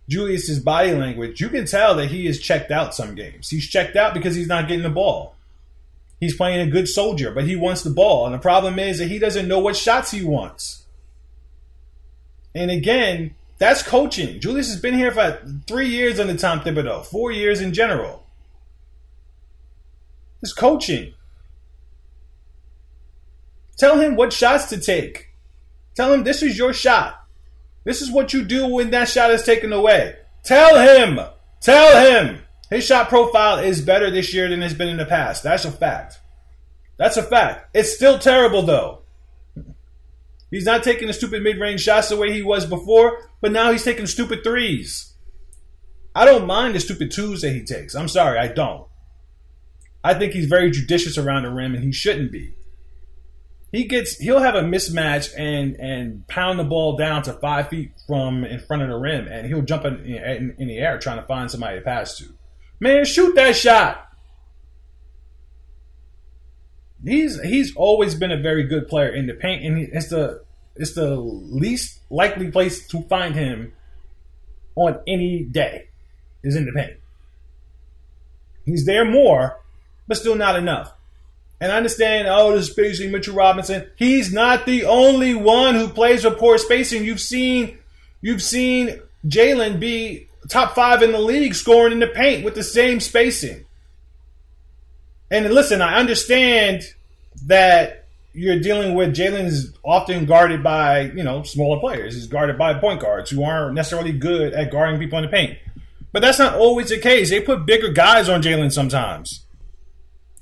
Julius's 0.08 0.58
body 0.58 0.92
language, 0.92 1.40
you 1.40 1.48
can 1.48 1.66
tell 1.66 1.94
that 1.96 2.10
he 2.10 2.26
is 2.26 2.40
checked 2.40 2.70
out 2.70 2.94
some 2.94 3.14
games. 3.14 3.48
He's 3.48 3.68
checked 3.68 3.96
out 3.96 4.14
because 4.14 4.34
he's 4.34 4.48
not 4.48 4.68
getting 4.68 4.82
the 4.82 4.90
ball. 4.90 5.36
He's 6.20 6.36
playing 6.36 6.66
a 6.66 6.70
good 6.70 6.88
soldier, 6.88 7.32
but 7.32 7.44
he 7.44 7.56
wants 7.56 7.82
the 7.82 7.90
ball. 7.90 8.26
And 8.26 8.34
the 8.34 8.38
problem 8.38 8.78
is 8.78 8.98
that 8.98 9.08
he 9.08 9.18
doesn't 9.18 9.48
know 9.48 9.58
what 9.58 9.76
shots 9.76 10.10
he 10.10 10.24
wants. 10.24 10.84
And 12.54 12.70
again, 12.70 13.34
that's 13.58 13.82
coaching. 13.82 14.40
Julius 14.40 14.68
has 14.68 14.80
been 14.80 14.94
here 14.94 15.12
for 15.12 15.40
three 15.66 15.88
years 15.88 16.20
under 16.20 16.36
Tom 16.36 16.60
Thibodeau, 16.60 17.04
four 17.04 17.32
years 17.32 17.60
in 17.60 17.72
general. 17.72 18.26
It's 20.42 20.52
coaching. 20.52 21.14
Tell 23.78 23.98
him 23.98 24.16
what 24.16 24.32
shots 24.32 24.66
to 24.70 24.78
take. 24.78 25.30
Tell 25.94 26.12
him 26.12 26.24
this 26.24 26.42
is 26.42 26.58
your 26.58 26.72
shot. 26.72 27.21
This 27.85 28.01
is 28.01 28.11
what 28.11 28.33
you 28.33 28.45
do 28.45 28.66
when 28.66 28.90
that 28.90 29.09
shot 29.09 29.31
is 29.31 29.42
taken 29.42 29.73
away. 29.73 30.16
Tell 30.45 30.79
him. 30.79 31.21
Tell 31.61 32.05
him. 32.05 32.42
His 32.71 32.87
shot 32.87 33.09
profile 33.09 33.59
is 33.59 33.83
better 33.83 34.11
this 34.11 34.33
year 34.33 34.49
than 34.49 34.62
it's 34.62 34.75
been 34.75 34.88
in 34.88 34.97
the 34.97 35.05
past. 35.05 35.42
That's 35.42 35.64
a 35.64 35.71
fact. 35.71 36.21
That's 36.97 37.16
a 37.16 37.23
fact. 37.23 37.75
It's 37.75 37.95
still 37.95 38.18
terrible 38.18 38.62
though. 38.62 39.01
He's 40.51 40.64
not 40.64 40.83
taking 40.83 41.09
the 41.09 41.14
stupid 41.14 41.42
mid-range 41.42 41.81
shots 41.81 42.11
the 42.11 42.16
way 42.16 42.33
he 42.33 42.42
was 42.42 42.66
before, 42.66 43.31
but 43.40 43.53
now 43.53 43.73
he's 43.73 43.85
taking 43.85 44.07
stupid 44.07 44.45
threes. 44.45 45.14
I 46.14 46.27
don't 46.27 46.47
mind 46.47 46.75
the 46.75 46.81
stupid 46.81 47.11
twos 47.11 47.40
that 47.40 47.53
he 47.53 47.64
takes. 47.64 47.95
I'm 47.95 48.09
sorry, 48.09 48.38
I 48.38 48.49
don't. 48.49 48.87
I 50.05 50.14
think 50.14 50.33
he's 50.33 50.47
very 50.47 50.71
judicious 50.71 51.16
around 51.16 51.45
the 51.45 51.51
rim 51.51 51.75
and 51.75 51.83
he 51.83 51.92
shouldn't 51.92 52.33
be 52.33 52.55
he 53.72 53.85
gets 53.85 54.18
he'll 54.18 54.38
have 54.38 54.54
a 54.54 54.61
mismatch 54.61 55.32
and 55.37 55.76
and 55.76 56.28
pound 56.28 56.58
the 56.58 56.64
ball 56.64 56.96
down 56.96 57.22
to 57.22 57.32
five 57.32 57.68
feet 57.68 57.92
from 58.06 58.44
in 58.44 58.61
front 58.61 58.82
of 58.82 58.90
the 58.90 58.96
rim, 58.96 59.26
and 59.26 59.46
he'll 59.46 59.62
jump 59.62 59.87
in, 59.87 60.04
in, 60.04 60.54
in 60.58 60.68
the 60.68 60.76
air 60.76 60.98
trying 60.98 61.18
to 61.18 61.26
find 61.26 61.50
somebody 61.50 61.78
to 61.78 61.82
pass 61.82 62.18
to. 62.18 62.26
Man, 62.78 63.06
shoot 63.06 63.35
that 63.35 63.56
shot. 63.56 64.08
He's 67.02 67.40
he's 67.40 67.74
always 67.74 68.14
been 68.14 68.30
a 68.30 68.40
very 68.40 68.64
good 68.64 68.88
player 68.88 69.08
in 69.08 69.26
the 69.26 69.35
paint, 69.35 69.64
and 69.64 69.78
it's 69.78 70.08
the 70.08 70.44
it's 70.76 70.94
the 70.94 71.16
least 71.16 72.00
likely 72.11 72.50
place 72.50 72.87
to 72.88 73.00
find 73.02 73.35
him 73.35 73.72
on 74.76 75.00
any 75.06 75.44
day 75.44 75.88
is 76.44 76.56
in 76.56 76.66
the 76.66 76.72
paint. 76.72 76.98
He's 78.66 78.85
there 78.85 79.04
more, 79.04 79.61
but 80.06 80.18
still 80.18 80.37
not 80.37 80.56
enough. 80.56 80.92
And 81.62 81.70
I 81.70 81.77
understand, 81.77 82.27
oh, 82.27 82.57
the 82.57 82.62
spacing, 82.64 83.12
Mitchell 83.12 83.37
Robinson. 83.37 83.88
He's 83.94 84.33
not 84.33 84.66
the 84.66 84.85
only 84.85 85.37
one 85.37 85.77
who 85.77 85.87
plays 85.87 86.25
with 86.25 86.37
poor 86.37 86.59
spacing. 86.59 87.05
You've 87.05 87.20
seen, 87.20 87.79
you've 88.20 88.42
seen 88.42 89.01
Jalen 89.25 89.79
be 89.79 90.27
top 90.48 90.75
five 90.75 91.05
in 91.05 91.12
the 91.12 91.20
league 91.20 91.55
scoring 91.55 91.92
in 91.92 92.01
the 92.01 92.09
paint 92.09 92.44
with 92.44 92.57
the 92.57 92.64
same 92.64 92.98
spacing. 92.98 93.64
And 95.31 95.55
listen, 95.55 95.81
I 95.81 96.01
understand 96.01 96.83
that 97.46 98.07
you're 98.33 98.59
dealing 98.59 98.96
with 98.96 99.14
Jalen 99.14 99.44
is 99.44 99.72
often 99.85 100.27
guarded 100.27 100.64
by, 100.64 101.03
you 101.03 101.22
know, 101.22 101.44
smaller 101.44 101.79
players. 101.79 102.14
He's 102.14 102.27
guarded 102.27 102.59
by 102.59 102.75
point 102.75 103.01
guards 103.01 103.31
who 103.31 103.44
aren't 103.44 103.77
necessarily 103.77 104.11
good 104.11 104.53
at 104.53 104.72
guarding 104.72 104.98
people 104.98 105.20
in 105.20 105.27
the 105.27 105.31
paint. 105.31 105.59
But 106.11 106.22
that's 106.22 106.40
not 106.40 106.57
always 106.57 106.88
the 106.88 106.98
case. 106.98 107.31
They 107.31 107.38
put 107.38 107.66
bigger 107.66 107.92
guys 107.92 108.29
on 108.29 108.42
Jalen 108.42 108.72
sometimes. 108.72 109.44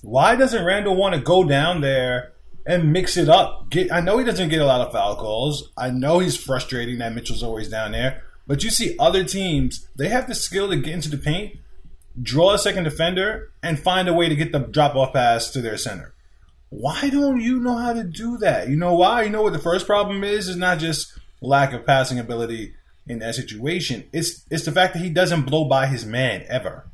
Why 0.03 0.37
doesn't 0.37 0.65
Randle 0.65 0.97
want 0.97 1.15
to 1.15 1.21
go 1.21 1.45
down 1.45 1.81
there 1.81 2.33
and 2.67 2.93
mix 2.93 3.17
it 3.17 3.29
up? 3.29 3.71
Get, 3.71 3.93
I 3.93 4.01
know 4.01 4.19
he 4.19 4.25
doesn't 4.25 4.49
get 4.49 4.63
a 4.63 4.67
lot 4.67 4.81
of 4.81 4.93
foul 4.93 5.17
calls. 5.17 5.71
I 5.77 5.91
know 5.91 6.19
he's 6.19 6.37
frustrating 6.37 6.99
that 6.99 7.15
Mitchell's 7.15 7.43
always 7.43 7.69
down 7.69 7.93
there. 7.93 8.25
But 8.47 8.65
you 8.65 8.71
see 8.71 8.97
other 8.99 9.25
teams, 9.25 9.87
they 9.97 10.09
have 10.09 10.27
the 10.27 10.35
skill 10.35 10.71
to 10.71 10.77
get 10.77 10.95
into 10.95 11.11
the 11.11 11.19
paint, 11.19 11.59
draw 12.21 12.55
a 12.55 12.59
second 12.59 12.85
defender, 12.85 13.53
and 13.63 13.79
find 13.79 14.09
a 14.09 14.15
way 14.15 14.29
to 14.29 14.35
get 14.35 14.53
the 14.53 14.59
drop 14.59 14.97
off 14.97 15.13
pass 15.13 15.51
to 15.51 15.61
their 15.61 15.77
center. 15.77 16.15
Why 16.71 17.11
don't 17.11 17.41
you 17.41 17.61
know 17.61 17.77
how 17.77 17.93
to 17.93 18.05
do 18.05 18.39
that? 18.39 18.69
You 18.69 18.77
know 18.77 18.95
why? 18.95 19.23
You 19.23 19.31
know 19.31 19.43
what 19.43 19.53
the 19.53 19.59
first 19.59 19.87
problem 19.87 20.25
is? 20.25 20.49
Is 20.49 20.57
not 20.57 20.79
just 20.79 21.19
lack 21.41 21.73
of 21.73 21.85
passing 21.85 22.19
ability 22.19 22.75
in 23.07 23.19
that 23.19 23.35
situation. 23.35 24.09
It's 24.13 24.45
it's 24.51 24.65
the 24.65 24.73
fact 24.73 24.95
that 24.95 25.03
he 25.03 25.11
doesn't 25.11 25.43
blow 25.43 25.65
by 25.65 25.87
his 25.87 26.07
man 26.07 26.45
ever. 26.49 26.89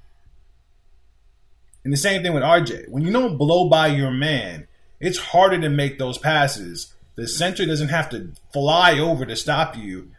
And 1.86 1.92
the 1.92 1.98
same 1.98 2.24
thing 2.24 2.34
with 2.34 2.42
RJ. 2.42 2.88
When 2.88 3.04
you 3.04 3.12
don't 3.12 3.38
blow 3.38 3.68
by 3.68 3.86
your 3.86 4.10
man, 4.10 4.66
it's 4.98 5.18
harder 5.18 5.60
to 5.60 5.68
make 5.68 5.98
those 5.98 6.18
passes. 6.18 6.92
The 7.14 7.28
center 7.28 7.64
doesn't 7.64 7.90
have 7.90 8.10
to 8.10 8.32
fly 8.52 8.98
over 8.98 9.24
to 9.24 9.36
stop 9.36 9.76
you, 9.76 10.10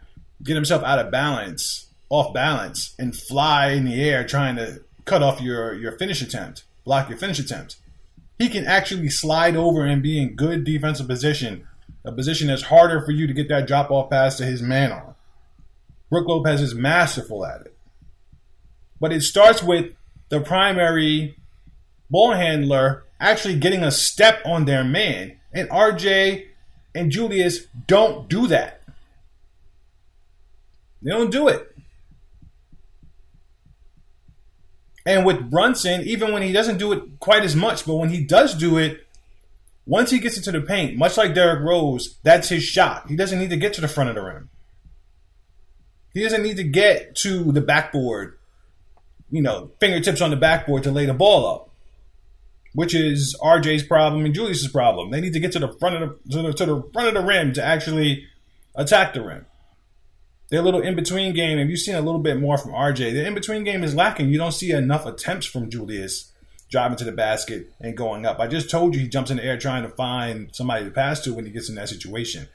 get 0.42 0.54
himself 0.54 0.82
out 0.82 0.98
of 0.98 1.12
balance, 1.12 1.88
off 2.08 2.32
balance, 2.32 2.94
and 2.98 3.14
fly 3.14 3.72
in 3.72 3.84
the 3.84 4.02
air 4.02 4.26
trying 4.26 4.56
to 4.56 4.82
cut 5.04 5.22
off 5.22 5.42
your, 5.42 5.74
your 5.74 5.92
finish 5.92 6.22
attempt 6.22 6.64
block 6.88 7.10
your 7.10 7.18
finish 7.18 7.38
attempt. 7.38 7.76
He 8.38 8.48
can 8.48 8.66
actually 8.66 9.10
slide 9.10 9.56
over 9.56 9.84
and 9.84 10.02
be 10.02 10.18
in 10.20 10.36
good 10.36 10.64
defensive 10.64 11.06
position, 11.06 11.68
a 12.02 12.10
position 12.10 12.48
that's 12.48 12.62
harder 12.62 13.04
for 13.04 13.12
you 13.12 13.26
to 13.26 13.34
get 13.34 13.50
that 13.50 13.66
drop 13.66 13.90
off 13.90 14.08
pass 14.08 14.38
to 14.38 14.46
his 14.46 14.62
man 14.62 14.90
on. 14.90 15.14
Brook 16.08 16.26
Lopez 16.26 16.62
is 16.62 16.74
masterful 16.74 17.44
at 17.44 17.60
it. 17.60 17.76
But 18.98 19.12
it 19.12 19.20
starts 19.20 19.62
with 19.62 19.92
the 20.30 20.40
primary 20.40 21.37
ball 22.10 22.32
handler 22.32 23.04
actually 23.20 23.58
getting 23.58 23.82
a 23.82 23.90
step 23.90 24.40
on 24.44 24.64
their 24.64 24.84
man. 24.84 25.38
And 25.52 25.68
RJ 25.70 26.46
and 26.94 27.10
Julius 27.10 27.66
don't 27.86 28.28
do 28.28 28.46
that. 28.48 28.82
They 31.02 31.10
don't 31.10 31.30
do 31.30 31.48
it. 31.48 31.74
And 35.06 35.24
with 35.24 35.50
Brunson, 35.50 36.02
even 36.02 36.32
when 36.32 36.42
he 36.42 36.52
doesn't 36.52 36.76
do 36.76 36.92
it 36.92 37.02
quite 37.18 37.42
as 37.42 37.56
much, 37.56 37.86
but 37.86 37.94
when 37.94 38.10
he 38.10 38.22
does 38.22 38.54
do 38.54 38.76
it, 38.76 39.06
once 39.86 40.10
he 40.10 40.18
gets 40.18 40.36
into 40.36 40.52
the 40.52 40.60
paint, 40.60 40.98
much 40.98 41.16
like 41.16 41.32
Derrick 41.32 41.64
Rose, 41.64 42.18
that's 42.22 42.50
his 42.50 42.62
shot. 42.62 43.08
He 43.08 43.16
doesn't 43.16 43.38
need 43.38 43.48
to 43.48 43.56
get 43.56 43.72
to 43.74 43.80
the 43.80 43.88
front 43.88 44.10
of 44.10 44.16
the 44.16 44.22
rim. 44.22 44.50
He 46.12 46.22
doesn't 46.22 46.42
need 46.42 46.58
to 46.58 46.64
get 46.64 47.16
to 47.16 47.52
the 47.52 47.62
backboard, 47.62 48.36
you 49.30 49.40
know, 49.40 49.70
fingertips 49.80 50.20
on 50.20 50.28
the 50.28 50.36
backboard 50.36 50.82
to 50.82 50.90
lay 50.90 51.06
the 51.06 51.14
ball 51.14 51.46
up, 51.46 51.67
which 52.78 52.94
is 52.94 53.36
RJ's 53.42 53.82
problem 53.82 54.24
and 54.24 54.32
Julius's 54.32 54.68
problem. 54.68 55.10
They 55.10 55.20
need 55.20 55.32
to 55.32 55.40
get 55.40 55.50
to 55.50 55.58
the 55.58 55.72
front 55.80 55.96
of 55.96 56.00
the 56.28 56.30
to 56.30 56.42
the, 56.42 56.52
to 56.52 56.66
the 56.66 56.82
front 56.92 57.08
of 57.08 57.14
the 57.14 57.28
rim 57.28 57.52
to 57.54 57.64
actually 57.64 58.28
attack 58.76 59.14
the 59.14 59.20
rim. 59.20 59.46
Their 60.50 60.62
little 60.62 60.80
in 60.80 60.94
between 60.94 61.34
game, 61.34 61.58
and 61.58 61.68
you've 61.68 61.80
seen 61.80 61.96
a 61.96 62.00
little 62.00 62.20
bit 62.20 62.38
more 62.38 62.56
from 62.56 62.70
RJ, 62.70 63.14
the 63.14 63.26
in 63.26 63.34
between 63.34 63.64
game 63.64 63.82
is 63.82 63.96
lacking. 63.96 64.28
You 64.28 64.38
don't 64.38 64.52
see 64.52 64.70
enough 64.70 65.06
attempts 65.06 65.44
from 65.44 65.68
Julius 65.68 66.30
driving 66.70 66.96
to 66.98 67.04
the 67.04 67.10
basket 67.10 67.68
and 67.80 67.96
going 67.96 68.24
up. 68.24 68.38
I 68.38 68.46
just 68.46 68.70
told 68.70 68.94
you 68.94 69.00
he 69.00 69.08
jumps 69.08 69.32
in 69.32 69.38
the 69.38 69.44
air 69.44 69.58
trying 69.58 69.82
to 69.82 69.88
find 69.96 70.54
somebody 70.54 70.84
to 70.84 70.92
pass 70.92 71.18
to 71.22 71.34
when 71.34 71.46
he 71.46 71.50
gets 71.50 71.68
in 71.68 71.74
that 71.74 71.88
situation. 71.88 72.46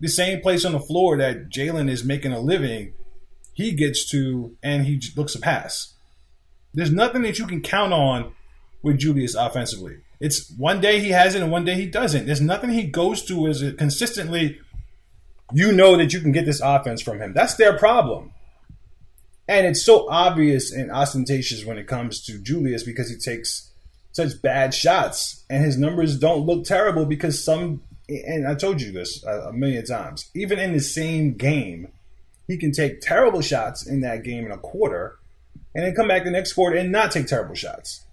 The 0.00 0.08
same 0.08 0.40
place 0.40 0.64
on 0.64 0.72
the 0.72 0.80
floor 0.80 1.18
that 1.18 1.50
Jalen 1.50 1.90
is 1.90 2.04
making 2.04 2.32
a 2.32 2.40
living, 2.40 2.94
he 3.52 3.72
gets 3.72 4.08
to 4.12 4.56
and 4.62 4.86
he 4.86 4.98
looks 5.14 5.34
to 5.34 5.40
pass. 5.40 5.92
There's 6.72 6.90
nothing 6.90 7.20
that 7.20 7.38
you 7.38 7.46
can 7.46 7.60
count 7.60 7.92
on 7.92 8.32
with 8.82 8.98
Julius 8.98 9.34
offensively. 9.34 9.98
It's 10.20 10.50
one 10.56 10.80
day 10.80 11.00
he 11.00 11.10
has 11.10 11.34
it 11.34 11.42
and 11.42 11.50
one 11.50 11.64
day 11.64 11.74
he 11.74 11.86
doesn't. 11.86 12.26
There's 12.26 12.40
nothing 12.40 12.70
he 12.70 12.84
goes 12.84 13.24
to 13.24 13.48
as 13.48 13.62
consistently 13.78 14.60
you 15.52 15.72
know 15.72 15.96
that 15.96 16.12
you 16.12 16.20
can 16.20 16.32
get 16.32 16.46
this 16.46 16.60
offense 16.60 17.02
from 17.02 17.20
him. 17.20 17.32
That's 17.34 17.56
their 17.56 17.76
problem. 17.76 18.32
And 19.48 19.66
it's 19.66 19.84
so 19.84 20.08
obvious 20.08 20.72
and 20.72 20.90
ostentatious 20.90 21.64
when 21.64 21.76
it 21.76 21.86
comes 21.86 22.22
to 22.24 22.38
Julius 22.38 22.84
because 22.84 23.10
he 23.10 23.16
takes 23.16 23.70
such 24.12 24.40
bad 24.42 24.72
shots 24.74 25.44
and 25.50 25.64
his 25.64 25.76
numbers 25.76 26.18
don't 26.18 26.46
look 26.46 26.64
terrible 26.64 27.04
because 27.04 27.42
some 27.42 27.82
and 28.08 28.46
I 28.46 28.54
told 28.54 28.80
you 28.80 28.92
this 28.92 29.24
a, 29.24 29.52
million 29.52 29.84
times. 29.84 30.28
Even 30.34 30.58
in 30.58 30.72
the 30.72 30.80
same 30.80 31.34
game, 31.34 31.88
he 32.46 32.58
can 32.58 32.72
take 32.72 33.00
terrible 33.00 33.40
shots 33.40 33.86
in 33.86 34.00
that 34.00 34.22
game 34.22 34.44
in 34.44 34.52
a 34.52 34.58
quarter 34.58 35.18
and 35.74 35.84
then 35.84 35.94
come 35.94 36.08
back 36.08 36.24
the 36.24 36.30
next 36.30 36.52
quarter 36.52 36.76
and 36.76 36.92
not 36.92 37.12
take 37.12 37.26
terrible 37.26 37.54
shots. 37.54 38.04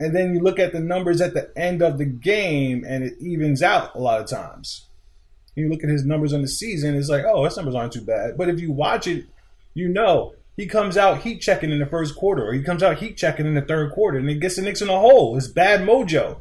And 0.00 0.14
then 0.14 0.34
you 0.34 0.40
look 0.40 0.58
at 0.58 0.72
the 0.72 0.80
numbers 0.80 1.20
at 1.20 1.34
the 1.34 1.50
end 1.56 1.82
of 1.82 1.98
the 1.98 2.04
game 2.04 2.84
and 2.86 3.02
it 3.04 3.14
evens 3.20 3.62
out 3.62 3.94
a 3.94 3.98
lot 3.98 4.20
of 4.20 4.28
times 4.28 4.88
you 5.58 5.68
look 5.68 5.82
at 5.82 5.90
his 5.90 6.04
numbers 6.04 6.32
on 6.32 6.42
the 6.42 6.48
season, 6.48 6.94
it's 6.94 7.08
like, 7.08 7.24
oh, 7.24 7.44
his 7.44 7.56
numbers 7.56 7.74
aren't 7.74 7.92
too 7.92 8.00
bad. 8.00 8.36
But 8.36 8.48
if 8.48 8.60
you 8.60 8.72
watch 8.72 9.06
it, 9.06 9.26
you 9.74 9.88
know 9.88 10.34
he 10.56 10.66
comes 10.66 10.96
out 10.96 11.22
heat 11.22 11.40
checking 11.40 11.70
in 11.70 11.78
the 11.78 11.86
first 11.86 12.16
quarter, 12.16 12.46
or 12.46 12.52
he 12.52 12.62
comes 12.62 12.82
out 12.82 12.98
heat 12.98 13.16
checking 13.16 13.46
in 13.46 13.54
the 13.54 13.62
third 13.62 13.92
quarter, 13.92 14.18
and 14.18 14.30
it 14.30 14.40
gets 14.40 14.56
the 14.56 14.62
Knicks 14.62 14.82
in 14.82 14.88
a 14.88 14.98
hole. 14.98 15.36
It's 15.36 15.48
bad 15.48 15.80
mojo. 15.80 16.40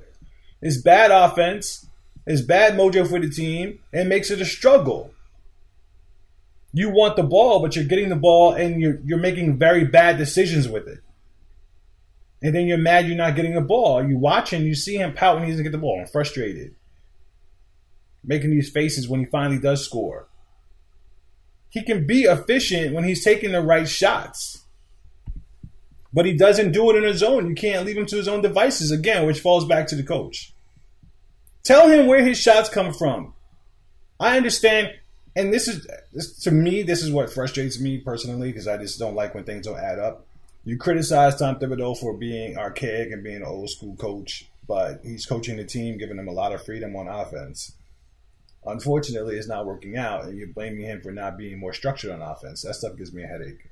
It's 0.62 0.82
bad 0.82 1.12
offense. 1.12 1.88
It's 2.26 2.41
bad 2.41 2.74
mojo 2.74 3.08
for 3.08 3.20
the 3.20 3.30
team, 3.30 3.80
and 3.93 4.10
makes 4.10 4.32
it 4.32 4.41
a 4.41 4.46
struggle. 4.46 5.12
You 6.74 6.89
want 6.89 7.15
the 7.15 7.24
ball, 7.24 7.62
but 7.62 7.76
you're 7.76 7.86
getting 7.86 8.10
the 8.10 8.15
ball, 8.15 8.54
and 8.54 8.82
you're 8.82 9.00
you're 9.04 9.20
making 9.20 9.58
very 9.58 9.86
bad 9.86 10.17
decisions 10.17 10.67
with 10.67 10.88
it. 10.88 11.00
And 12.41 12.54
then 12.54 12.67
you're 12.67 12.78
mad 12.78 13.08
you're 13.08 13.17
not 13.17 13.36
getting 13.36 13.56
the 13.56 13.62
ball. 13.62 14.08
You 14.08 14.17
watch 14.17 14.52
him, 14.52 14.63
you 14.63 14.76
see 14.76 14.97
him 14.97 15.13
pout 15.13 15.36
when 15.36 15.45
he 15.45 15.52
doesn't 15.52 15.63
get 15.63 15.71
the 15.71 15.78
ball, 15.78 16.00
and 16.00 16.10
frustrated 16.10 16.76
making 18.28 18.52
these 18.52 18.69
faces 18.69 19.08
when 19.08 19.21
he 19.21 19.26
finally 19.26 19.58
does 19.58 19.84
score. 19.84 20.28
He 21.69 21.82
can 21.82 22.06
be 22.06 22.23
efficient 22.23 22.93
when 22.93 23.06
he's 23.06 23.23
taking 23.23 23.54
the 23.54 23.62
right 23.62 23.88
shots. 23.88 24.65
But 26.13 26.26
he 26.26 26.34
doesn't 26.34 26.71
do 26.71 26.89
it 26.89 26.95
in 26.95 27.04
his 27.04 27.23
own. 27.23 27.47
You 27.47 27.56
can't 27.56 27.86
leave 27.86 27.97
him 27.97 28.06
to 28.08 28.17
his 28.17 28.28
own 28.28 28.41
devices 28.41 28.91
again, 28.91 29.26
which 29.26 29.39
falls 29.39 29.65
back 29.65 29.88
to 29.88 29.95
the 29.95 30.04
coach. 30.04 30.54
Tell 31.63 31.89
him 31.89 32.08
where 32.08 32.23
his 32.23 32.39
shots 32.39 32.69
come 32.69 32.93
from. 32.93 33.34
I 34.19 34.38
understand, 34.38 34.93
and 35.36 35.54
this 35.54 35.67
is 35.67 35.88
this, 36.13 36.39
to 36.39 36.52
me, 36.52 36.82
this 36.82 37.04
is 37.04 37.12
what 37.12 37.32
frustrates 37.32 37.80
me 37.80 37.97
personally 37.97 38.50
because 38.52 38.67
I 38.67 38.78
just 38.78 39.00
don't 39.00 39.15
like 39.15 39.36
when 39.36 39.43
things 39.43 39.65
don't 39.65 39.80
add 39.80 40.00
up. 40.00 40.26
You 40.68 40.78
criticize 40.78 41.38
Tom 41.38 41.60
Thibodeau 41.60 41.98
for 41.98 42.18
being 42.18 42.58
archaic 42.58 43.12
and 43.12 43.24
being 43.24 43.38
an 43.38 43.44
old 43.44 43.70
school 43.70 43.96
coach, 43.96 44.50
but 44.68 45.00
he's 45.04 45.26
coaching 45.26 45.58
the 45.58 45.64
team, 45.64 45.98
giving 45.98 46.18
them 46.18 46.28
a 46.28 46.34
lot 46.34 46.54
of 46.54 46.64
freedom 46.64 46.96
on 46.96 47.08
offense 47.08 47.72
unfortunately 48.68 49.38
it's 49.38 49.48
not 49.48 49.66
working 49.66 49.98
out 49.98 50.26
and 50.26 50.38
you're 50.38 50.48
blaming 50.48 50.86
him 50.86 51.02
for 51.02 51.12
not 51.12 51.38
being 51.38 51.60
more 51.60 51.74
structured 51.74 52.12
on 52.12 52.22
offense. 52.22 52.62
That 52.62 52.76
stuff 52.76 52.98
gives 52.98 53.14
me 53.14 53.24
a 53.24 53.28
headache. 53.28 53.70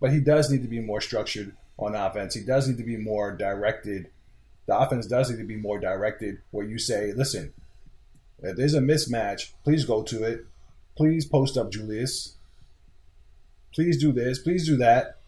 But 0.00 0.12
he 0.12 0.20
does 0.20 0.50
need 0.50 0.62
to 0.62 0.68
be 0.68 0.80
more 0.80 1.00
structured 1.00 1.54
on 1.78 1.94
offense. 1.94 2.34
He 2.34 2.42
does 2.42 2.68
need 2.68 2.78
to 2.78 2.84
be 2.84 2.96
more 2.96 3.36
directed. 3.36 4.10
The 4.66 4.78
offense 4.78 5.06
does 5.06 5.30
need 5.30 5.38
to 5.38 5.44
be 5.44 5.56
more 5.56 5.78
directed 5.78 6.38
where 6.50 6.66
you 6.66 6.78
say, 6.78 7.12
listen, 7.12 7.52
if 8.38 8.56
there's 8.56 8.74
a 8.74 8.80
mismatch, 8.80 9.52
please 9.64 9.84
go 9.84 10.02
to 10.04 10.22
it. 10.22 10.46
Please 10.96 11.26
post 11.26 11.56
up 11.58 11.70
Julius. 11.70 12.36
Please 13.74 13.98
do 13.98 14.12
this. 14.12 14.38
Please 14.38 14.66
do 14.66 14.76
that. 14.78 15.19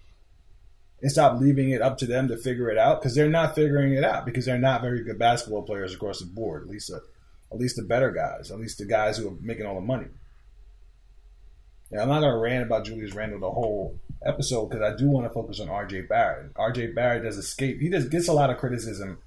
And 1.02 1.10
stop 1.10 1.40
leaving 1.40 1.70
it 1.70 1.82
up 1.82 1.98
to 1.98 2.06
them 2.06 2.28
to 2.28 2.36
figure 2.36 2.70
it 2.70 2.78
out 2.78 3.00
because 3.00 3.16
they're 3.16 3.28
not 3.28 3.56
figuring 3.56 3.92
it 3.92 4.04
out 4.04 4.24
because 4.24 4.46
they're 4.46 4.56
not 4.56 4.82
very 4.82 5.02
good 5.02 5.18
basketball 5.18 5.62
players 5.62 5.92
across 5.92 6.20
the 6.20 6.26
board. 6.26 6.62
At 6.62 6.68
least 6.68 6.92
uh, 6.92 7.00
at 7.52 7.58
least 7.58 7.76
the 7.76 7.82
better 7.82 8.10
guys, 8.10 8.50
at 8.50 8.58
least 8.58 8.78
the 8.78 8.84
guys 8.84 9.18
who 9.18 9.28
are 9.28 9.36
making 9.40 9.66
all 9.66 9.74
the 9.74 9.80
money. 9.80 10.06
Now, 11.90 12.02
I'm 12.02 12.08
not 12.08 12.20
going 12.20 12.32
to 12.32 12.38
rant 12.38 12.64
about 12.64 12.86
Julius 12.86 13.14
Randle 13.14 13.40
the 13.40 13.50
whole 13.50 13.98
episode 14.24 14.70
because 14.70 14.82
I 14.82 14.96
do 14.96 15.08
want 15.08 15.26
to 15.26 15.34
focus 15.34 15.60
on 15.60 15.68
RJ 15.68 16.08
Barrett. 16.08 16.54
RJ 16.54 16.94
Barrett 16.94 17.24
does 17.24 17.36
escape. 17.36 17.80
He 17.80 17.90
does 17.90 18.08
gets 18.08 18.28
a 18.28 18.32
lot 18.32 18.48
of 18.48 18.56
criticism. 18.56 19.18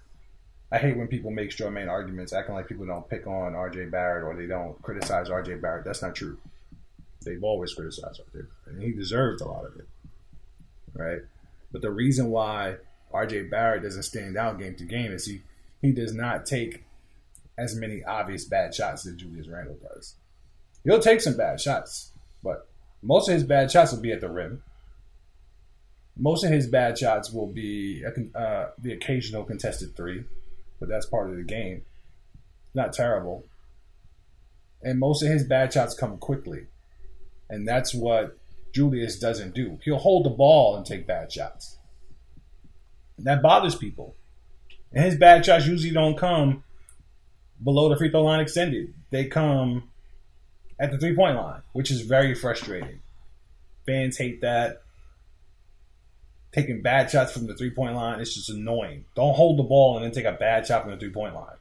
I 0.72 0.80
hate 0.80 0.98
when 0.98 1.08
people 1.08 1.30
make 1.30 1.52
straw 1.52 1.70
man 1.70 1.90
arguments, 1.90 2.34
acting 2.34 2.56
like 2.56 2.68
people 2.68 2.88
don't 2.88 3.08
pick 3.08 3.28
on 3.28 3.54
RJ 3.54 3.92
Barrett 3.92 4.24
or 4.24 4.36
they 4.36 4.48
don't 4.48 4.82
criticize 4.82 5.30
RJ 5.30 5.62
Barrett. 5.62 5.86
That's 5.86 6.02
not 6.02 6.16
true. 6.16 6.40
They've 7.24 7.44
always 7.44 7.74
criticized 7.74 8.22
RJ, 8.34 8.48
and 8.68 8.82
he 8.82 8.92
deserves 8.92 9.42
a 9.42 9.48
lot 9.48 9.66
of 9.66 9.76
it, 9.76 9.88
right? 10.94 11.20
But 11.76 11.82
the 11.82 11.92
reason 11.92 12.30
why 12.30 12.78
RJ 13.14 13.52
Barrett 13.52 13.84
doesn't 13.84 14.04
stand 14.04 14.38
out 14.38 14.60
game 14.60 14.76
to 14.76 14.86
game 14.86 15.12
is 15.12 15.26
he 15.26 15.42
he 15.82 15.92
does 15.92 16.14
not 16.14 16.46
take 16.46 16.86
as 17.58 17.76
many 17.76 18.02
obvious 18.02 18.46
bad 18.46 18.74
shots 18.74 19.06
as 19.06 19.16
Julius 19.16 19.50
Randle 19.50 19.76
does. 19.84 20.16
He'll 20.86 21.02
take 21.02 21.20
some 21.20 21.36
bad 21.36 21.60
shots, 21.60 22.14
but 22.42 22.70
most 23.02 23.28
of 23.28 23.34
his 23.34 23.44
bad 23.44 23.70
shots 23.70 23.92
will 23.92 24.00
be 24.00 24.14
at 24.14 24.22
the 24.22 24.30
rim. 24.30 24.64
Most 26.16 26.46
of 26.46 26.50
his 26.50 26.66
bad 26.66 26.98
shots 26.98 27.30
will 27.30 27.52
be 27.52 28.06
uh, 28.06 28.68
the 28.82 28.94
occasional 28.94 29.44
contested 29.44 29.98
three, 29.98 30.24
but 30.80 30.88
that's 30.88 31.06
part 31.06 31.30
of 31.30 31.36
the 31.36 31.44
game. 31.44 31.82
Not 32.74 32.94
terrible. 32.94 33.44
And 34.82 34.98
most 34.98 35.24
of 35.24 35.28
his 35.28 35.44
bad 35.44 35.74
shots 35.74 35.94
come 35.94 36.20
quickly. 36.20 36.68
And 37.50 37.68
that's 37.68 37.94
what 37.94 38.38
Julius 38.76 39.18
doesn't 39.18 39.56
do. 39.56 39.80
He'll 39.84 39.98
hold 39.98 40.26
the 40.26 40.30
ball 40.30 40.76
and 40.76 40.86
take 40.86 41.08
bad 41.08 41.32
shots. 41.32 41.78
And 43.18 43.26
that 43.26 43.42
bothers 43.42 43.74
people. 43.74 44.18
And 44.92 45.06
his 45.06 45.16
bad 45.16 45.46
shots 45.46 45.66
usually 45.66 45.94
don't 45.94 46.18
come 46.18 46.66
below 47.64 47.88
the 47.88 47.96
free 47.96 48.12
throw 48.12 48.24
line 48.24 48.42
extended. 48.42 48.94
They 49.12 49.28
come 49.28 49.90
at 50.78 50.92
the 50.92 50.98
three 50.98 51.16
point 51.16 51.38
line, 51.38 51.62
which 51.72 51.90
is 51.90 52.02
very 52.02 52.36
frustrating. 52.36 53.00
Fans 53.86 54.18
hate 54.18 54.42
that. 54.42 54.82
Taking 56.52 56.82
bad 56.82 57.10
shots 57.10 57.32
from 57.32 57.48
the 57.48 57.56
three 57.56 57.72
point 57.72 57.96
line 57.96 58.20
is 58.20 58.36
just 58.36 58.50
annoying. 58.50 59.06
Don't 59.16 59.36
hold 59.36 59.58
the 59.58 59.64
ball 59.64 59.96
and 59.96 60.04
then 60.04 60.12
take 60.12 60.26
a 60.26 60.38
bad 60.38 60.68
shot 60.68 60.82
from 60.82 60.92
the 60.92 60.98
three 60.98 61.12
point 61.12 61.34
line. 61.34 61.56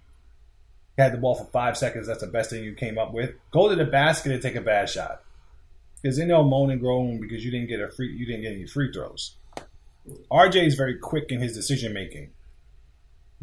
You 0.99 1.05
had 1.05 1.13
the 1.13 1.19
ball 1.19 1.37
for 1.37 1.45
five 1.53 1.79
seconds. 1.79 2.09
That's 2.09 2.23
the 2.23 2.27
best 2.27 2.51
thing 2.51 2.65
you 2.65 2.75
came 2.75 2.99
up 2.99 3.13
with. 3.13 3.35
Go 3.53 3.69
to 3.69 3.77
the 3.77 3.85
basket 3.85 4.33
and 4.33 4.43
take 4.43 4.57
a 4.57 4.61
bad 4.61 4.89
shot. 4.89 5.24
Because 6.05 6.19
then 6.19 6.29
they'll 6.29 6.45
moan 6.45 6.71
and 6.71 6.81
groan 6.81 7.19
because 7.19 7.43
you 7.43 7.51
didn't 7.51 7.69
get 7.69 7.81
a 7.81 7.89
free 7.89 8.15
you 8.15 8.27
didn't 8.27 8.43
get 8.43 8.53
any 8.53 8.67
free 8.67 8.93
throws. 8.93 9.37
RJ 10.31 10.67
is 10.67 10.75
very 10.75 10.99
quick 10.99 11.33
in 11.33 11.41
his 11.41 11.55
decision 11.55 11.95
making 11.95 12.31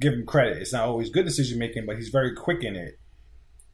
give 0.01 0.13
him 0.13 0.25
credit. 0.25 0.57
It's 0.57 0.73
not 0.73 0.87
always 0.87 1.09
good 1.09 1.25
decision 1.25 1.59
making, 1.59 1.85
but 1.85 1.95
he's 1.95 2.09
very 2.09 2.35
quick 2.35 2.63
in 2.63 2.75
it. 2.75 2.99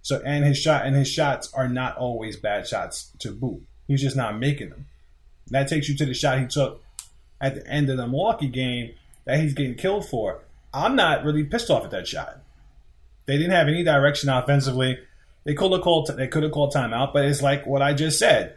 So 0.04 0.22
and 0.24 0.46
his 0.46 0.58
shot 0.60 0.86
and 0.86 0.96
his 0.96 1.10
shots 1.10 1.52
are 1.54 1.68
not 1.68 1.98
always 1.98 2.38
bad 2.38 2.68
shots 2.68 3.12
to 3.20 3.32
boot. 3.32 3.64
He's 3.88 4.02
just 4.02 4.16
not 4.16 4.38
making 4.38 4.70
them. 4.70 4.86
That 5.48 5.68
takes 5.68 5.90
you 5.90 5.98
to 5.98 6.06
the 6.06 6.14
shot 6.14 6.40
he 6.40 6.46
took 6.46 6.84
at 7.42 7.56
the 7.56 7.68
end 7.68 7.90
of 7.90 7.98
the 7.98 8.08
Milwaukee 8.08 8.48
game 8.48 8.94
that 9.26 9.40
he's 9.40 9.54
getting 9.54 9.76
killed 9.76 10.08
for, 10.08 10.42
I'm 10.74 10.96
not 10.96 11.24
really 11.24 11.44
pissed 11.44 11.70
off 11.70 11.86
at 11.86 11.92
that 11.92 12.08
shot. 12.08 12.40
They 13.26 13.38
didn't 13.38 13.52
have 13.52 13.68
any 13.68 13.84
direction 13.84 14.30
offensively. 14.30 15.00
They 15.46 15.54
could 15.54 15.72
have 15.72 15.82
called 15.82 16.10
they 16.16 16.28
could 16.28 16.44
have 16.44 16.52
called 16.52 16.74
timeout, 16.74 17.14
but 17.14 17.26
it's 17.26 17.42
like 17.42 17.66
what 17.66 17.82
I 17.82 17.94
just 17.94 18.20
said. 18.20 18.57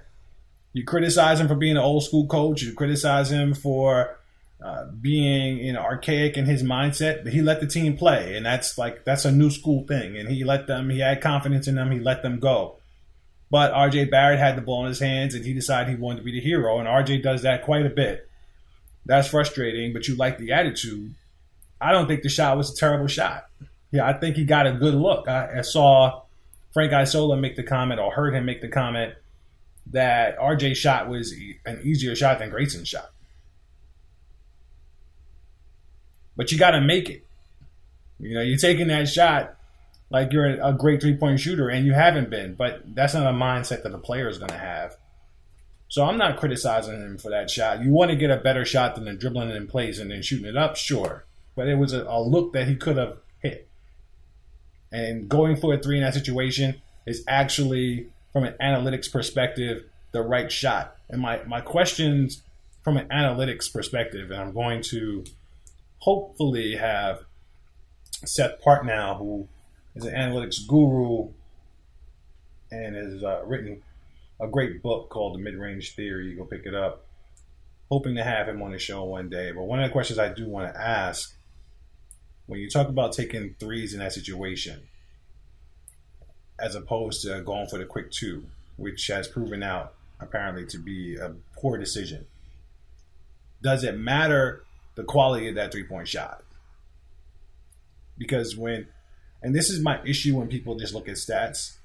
You 0.73 0.85
criticize 0.85 1.41
him 1.41 1.49
for 1.49 1.55
being 1.55 1.77
an 1.77 1.83
old 1.83 2.05
school 2.05 2.27
coach. 2.27 2.63
You 2.63 2.75
criticize 2.75 3.31
him 3.31 3.55
for 3.55 4.17
uh, 4.63 4.87
being 5.01 5.59
you 5.59 5.73
know 5.73 5.81
archaic 5.81 6.37
in 6.37 6.45
his 6.45 6.63
mindset, 6.63 7.25
but 7.25 7.33
he 7.33 7.43
let 7.43 7.61
the 7.61 7.67
team 7.67 7.97
play, 7.97 8.37
and 8.37 8.45
that's 8.45 8.79
like 8.79 9.05
that's 9.05 9.25
a 9.25 9.33
new 9.33 9.51
school 9.51 9.87
thing. 9.87 10.17
And 10.17 10.29
he 10.29 10.45
let 10.45 10.67
them. 10.67 10.91
He 10.91 11.01
had 11.01 11.21
confidence 11.21 11.67
in 11.67 11.75
them. 11.77 11.91
He 11.91 11.99
let 11.99 12.23
them 12.23 12.39
go. 12.39 12.77
But 13.51 13.73
RJ 13.73 14.11
Barrett 14.11 14.39
had 14.39 14.57
the 14.57 14.63
ball 14.63 14.83
in 14.83 14.89
his 14.89 15.01
hands, 15.01 15.35
and 15.35 15.45
he 15.45 15.53
decided 15.53 15.89
he 15.89 16.01
wanted 16.01 16.19
to 16.19 16.25
be 16.25 16.33
the 16.33 16.41
hero. 16.41 16.79
And 16.79 16.87
RJ 16.87 17.23
does 17.23 17.43
that 17.43 17.65
quite 17.65 17.85
a 17.85 17.91
bit. 17.91 18.29
That's 19.07 19.29
frustrating, 19.29 19.93
but 19.93 20.07
you 20.07 20.15
like 20.15 20.39
the 20.39 20.53
attitude. 20.53 21.15
I 21.81 21.91
don't 21.91 22.07
think 22.07 22.23
the 22.23 22.29
shot 22.29 22.57
was 22.57 22.71
a 22.71 22.77
terrible 22.77 23.09
shot. 23.09 23.47
Yeah, 23.91 24.07
I 24.07 24.13
think 24.13 24.37
he 24.37 24.45
got 24.45 24.69
a 24.69 24.73
good 24.73 24.95
look. 24.95 25.27
I, 25.27 25.59
I 25.59 25.61
saw 25.63 26.23
Frank 26.73 26.93
Isola 26.93 27.37
make 27.37 27.57
the 27.57 27.65
comment, 27.65 27.99
or 27.99 28.13
heard 28.13 28.35
him 28.35 28.45
make 28.45 28.61
the 28.61 28.69
comment 28.69 29.15
that 29.89 30.39
RJ's 30.39 30.79
shot 30.79 31.09
was 31.09 31.33
an 31.65 31.81
easier 31.83 32.15
shot 32.15 32.39
than 32.39 32.51
Grayson's 32.51 32.89
shot. 32.89 33.11
But 36.37 36.53
you 36.53 36.59
got 36.59 36.73
to 36.73 36.81
make 36.81 37.11
it. 37.11 37.27
You 38.19 38.35
know, 38.35 38.43
you're 38.43 38.59
taking 38.59 38.89
that 38.89 39.09
shot 39.09 39.57
like 40.11 40.33
you're 40.33 40.47
a 40.47 40.73
great 40.73 41.01
three 41.01 41.17
point 41.17 41.41
shooter, 41.41 41.69
and 41.69 41.87
you 41.87 41.93
haven't 41.93 42.31
been. 42.31 42.55
But 42.55 42.95
that's 42.95 43.15
not 43.15 43.27
a 43.27 43.37
mindset 43.37 43.83
that 43.83 43.93
the 43.93 43.99
player 43.99 44.29
is 44.29 44.39
going 44.39 44.51
to 44.51 44.59
have. 44.59 44.97
So 45.89 46.05
I'm 46.05 46.19
not 46.19 46.39
criticizing 46.39 47.01
him 47.01 47.19
for 47.19 47.31
that 47.31 47.51
shot. 47.51 47.83
You 47.83 47.91
want 47.91 48.13
to 48.13 48.17
get 48.17 48.31
a 48.31 48.37
better 48.37 48.65
shot 48.65 48.95
than 48.95 49.19
dribbling 49.19 49.51
it 49.51 49.57
in 49.57 49.67
place 49.67 49.99
and 49.99 50.11
then 50.11 50.23
shooting 50.23 50.47
it 50.47 50.57
up, 50.57 50.77
sure. 50.77 51.25
But 51.57 51.67
it 51.67 51.75
was 51.75 51.93
a, 51.93 52.05
a 52.05 52.23
look 52.23 52.53
that 52.53 52.69
he 52.69 52.77
could 52.77 52.97
have 52.97 53.19
hit. 53.41 53.69
And 54.93 55.29
going 55.29 55.57
for 55.57 55.75
a 55.75 55.79
three 55.79 55.97
in 55.97 56.05
that 56.05 56.15
situation 56.15 56.81
is 57.07 57.25
actually, 57.27 58.07
from 58.33 58.45
an 58.45 58.55
analytics 58.61 59.11
perspective, 59.11 59.85
the 60.13 60.23
right 60.23 60.51
shot. 60.51 60.97
And 61.09 61.21
my, 61.21 61.43
my 61.45 61.61
questions 61.61 62.43
from 62.83 62.97
an 62.97 63.09
analytics 63.09 63.73
perspective, 63.73 64.31
and 64.31 64.41
I'm 64.41 64.53
going 64.53 64.83
to 64.85 65.25
hopefully 65.99 66.77
have 66.77 67.25
Seth 68.25 68.63
Partnow, 68.65 69.19
who 69.19 69.49
is 69.95 70.05
an 70.05 70.15
analytics 70.15 70.67
guru 70.67 71.31
and 72.71 72.95
has 72.95 73.23
uh, 73.23 73.43
written 73.45 73.83
a 74.41 74.47
great 74.47 74.83
book 74.83 75.11
called 75.11 75.35
The 75.35 75.39
Mid 75.39 75.57
Range 75.57 75.95
Theory. 75.95 76.31
You 76.31 76.37
go 76.37 76.45
pick 76.45 76.65
it 76.65 76.75
up. 76.75 77.07
Hoping 77.91 78.15
to 78.15 78.23
have 78.23 78.49
him 78.49 78.63
on 78.63 78.71
the 78.71 78.79
show 78.79 79.03
one 79.03 79.29
day. 79.29 79.51
But 79.51 79.65
one 79.65 79.83
of 79.83 79.89
the 79.89 79.93
questions 79.93 80.19
I 80.19 80.33
do 80.33 80.49
want 80.49 80.73
to 80.73 80.81
ask 80.81 81.35
when 82.47 82.61
you 82.61 82.71
talk 82.71 82.89
about 82.89 83.13
taking 83.13 83.57
threes 83.59 83.95
in 83.95 83.99
that 83.99 84.13
situation, 84.13 84.83
as 86.61 86.75
opposed 86.75 87.23
to 87.23 87.41
going 87.43 87.67
for 87.67 87.79
the 87.79 87.85
quick 87.85 88.11
two, 88.11 88.45
which 88.77 89.07
has 89.09 89.29
proven 89.29 89.63
out 89.63 89.95
apparently 90.21 90.67
to 90.67 90.79
be 90.79 91.17
a 91.17 91.33
poor 91.57 91.79
decision, 91.79 92.27
does 93.63 93.85
it 93.85 93.99
matter 93.99 94.65
the 95.01 95.05
quality 95.05 95.49
of 95.49 95.55
that 95.55 95.73
three 95.73 95.85
point 95.85 96.09
shot. 96.09 96.43
Because 98.19 98.57
when, 98.57 98.89
and 99.43 99.55
this 99.55 99.71
is 99.71 99.81
my 99.81 100.01
issue 100.05 100.37
when 100.37 100.49
people 100.49 100.77
just 100.77 100.95
look 100.95 101.09
at 101.09 101.17
stats, 101.17 101.77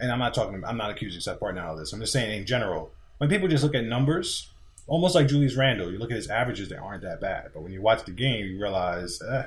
and 0.00 0.10
I'm 0.10 0.18
not 0.18 0.34
talking, 0.34 0.64
I'm 0.64 0.76
not 0.76 0.90
accusing 0.90 1.20
Seth 1.20 1.38
Partnow 1.38 1.72
of 1.72 1.78
this. 1.78 1.92
I'm 1.92 2.00
just 2.00 2.12
saying 2.12 2.36
in 2.36 2.46
general, 2.46 2.90
when 3.18 3.30
people 3.30 3.46
just 3.46 3.62
look 3.62 3.76
at 3.76 3.84
numbers, 3.84 4.50
almost 4.88 5.14
like 5.14 5.28
Julius 5.28 5.54
Randle, 5.54 5.92
you 5.92 5.98
look 5.98 6.10
at 6.10 6.16
his 6.16 6.28
averages, 6.28 6.68
they 6.68 6.76
aren't 6.76 7.02
that 7.02 7.20
bad. 7.20 7.50
But 7.54 7.62
when 7.62 7.72
you 7.72 7.80
watch 7.80 8.04
the 8.04 8.10
game, 8.10 8.44
you 8.46 8.60
realize, 8.60 9.22
eh. 9.22 9.44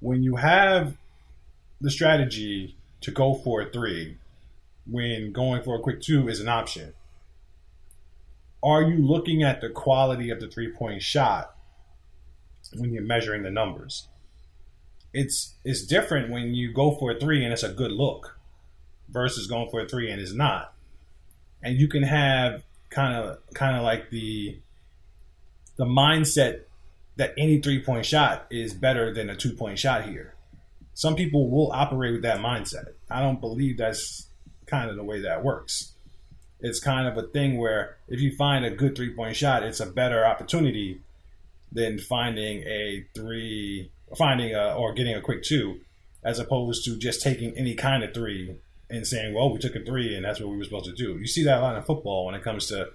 when 0.00 0.24
you 0.24 0.34
have 0.34 0.96
the 1.80 1.90
strategy 1.90 2.76
to 3.02 3.10
go 3.10 3.34
for 3.34 3.62
a 3.62 3.70
three, 3.70 4.18
when 4.86 5.32
going 5.32 5.62
for 5.62 5.76
a 5.76 5.80
quick 5.80 6.00
two 6.00 6.28
is 6.28 6.40
an 6.40 6.48
option, 6.48 6.94
are 8.62 8.82
you 8.82 8.96
looking 8.96 9.42
at 9.42 9.60
the 9.60 9.68
quality 9.68 10.30
of 10.30 10.40
the 10.40 10.48
three 10.48 10.72
point 10.72 11.02
shot 11.02 11.54
when 12.74 12.92
you're 12.92 13.02
measuring 13.02 13.42
the 13.42 13.50
numbers? 13.50 14.08
It's 15.12 15.54
it's 15.64 15.86
different 15.86 16.30
when 16.30 16.54
you 16.54 16.72
go 16.72 16.92
for 16.96 17.12
a 17.12 17.18
three 17.18 17.44
and 17.44 17.52
it's 17.52 17.62
a 17.62 17.72
good 17.72 17.92
look 17.92 18.38
versus 19.08 19.46
going 19.46 19.70
for 19.70 19.80
a 19.80 19.88
three 19.88 20.10
and 20.10 20.20
it's 20.20 20.32
not. 20.32 20.74
And 21.62 21.76
you 21.76 21.88
can 21.88 22.02
have 22.02 22.62
kind 22.90 23.16
of 23.16 23.38
kind 23.54 23.76
of 23.76 23.82
like 23.82 24.10
the 24.10 24.58
the 25.76 25.84
mindset 25.84 26.62
that 27.16 27.34
any 27.38 27.60
three 27.60 27.82
point 27.82 28.06
shot 28.06 28.46
is 28.50 28.74
better 28.74 29.12
than 29.12 29.30
a 29.30 29.36
two 29.36 29.52
point 29.52 29.78
shot 29.78 30.04
here. 30.04 30.35
Some 30.96 31.14
people 31.14 31.48
will 31.48 31.70
operate 31.70 32.12
with 32.12 32.22
that 32.22 32.40
mindset. 32.40 32.94
I 33.08 33.20
don't 33.20 33.40
believe 33.40 33.78
that's 33.78 34.26
kind 34.66 34.90
of 34.90 34.96
the 34.96 35.04
way 35.04 35.20
that 35.20 35.44
works 35.44 35.92
it's 36.60 36.80
kind 36.80 37.06
of 37.06 37.16
a 37.16 37.26
thing 37.28 37.58
where 37.58 37.96
if 38.08 38.20
you 38.20 38.34
find 38.34 38.64
a 38.64 38.70
good 38.70 38.96
three 38.96 39.14
point 39.14 39.36
shot, 39.36 39.62
it's 39.62 39.80
a 39.80 39.86
better 39.86 40.24
opportunity 40.24 41.00
than 41.72 41.98
finding 41.98 42.62
a 42.62 43.06
three, 43.14 43.90
finding 44.16 44.54
a, 44.54 44.74
or 44.74 44.92
getting 44.92 45.14
a 45.14 45.20
quick 45.20 45.42
two, 45.42 45.80
as 46.24 46.38
opposed 46.38 46.84
to 46.84 46.96
just 46.96 47.22
taking 47.22 47.56
any 47.56 47.74
kind 47.74 48.02
of 48.02 48.14
three 48.14 48.56
and 48.88 49.06
saying, 49.06 49.34
well, 49.34 49.52
we 49.52 49.58
took 49.58 49.76
a 49.76 49.84
three 49.84 50.14
and 50.14 50.24
that's 50.24 50.40
what 50.40 50.48
we 50.48 50.56
were 50.56 50.64
supposed 50.64 50.86
to 50.86 50.94
do. 50.94 51.18
You 51.18 51.26
see 51.26 51.44
that 51.44 51.58
a 51.58 51.62
lot 51.62 51.76
in 51.76 51.82
football 51.82 52.26
when 52.26 52.34
it 52.34 52.42
comes 52.42 52.66
to 52.68 52.88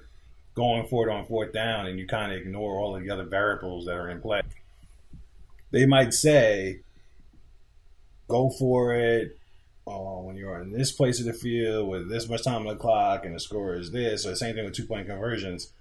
going 0.55 0.87
for 0.87 1.07
it 1.07 1.13
on 1.13 1.25
fourth 1.25 1.53
down 1.53 1.85
and 1.85 1.99
you 1.99 2.07
kind 2.07 2.33
of 2.33 2.39
ignore 2.39 2.79
all 2.79 2.95
of 2.95 3.03
the 3.03 3.09
other 3.09 3.23
variables 3.23 3.85
that 3.85 3.95
are 3.95 4.09
in 4.09 4.21
play. 4.21 4.41
They 5.71 5.85
might 5.85 6.13
say, 6.13 6.79
go 8.31 8.49
for 8.57 8.95
it, 8.95 9.37
uh, 9.87 10.21
when 10.21 10.37
you're 10.37 10.61
in 10.61 10.71
this 10.71 10.91
place 10.91 11.19
of 11.19 11.25
the 11.25 11.33
field 11.33 11.89
with 11.89 12.09
this 12.09 12.29
much 12.29 12.43
time 12.43 12.67
on 12.67 12.67
the 12.67 12.75
clock 12.75 13.25
and 13.25 13.35
the 13.35 13.39
score 13.39 13.75
is 13.75 13.91
this, 13.91 14.25
or 14.25 14.29
the 14.29 14.35
same 14.35 14.55
thing 14.55 14.65
with 14.65 14.73
two 14.73 14.85
point 14.85 15.07
conversions. 15.07 15.73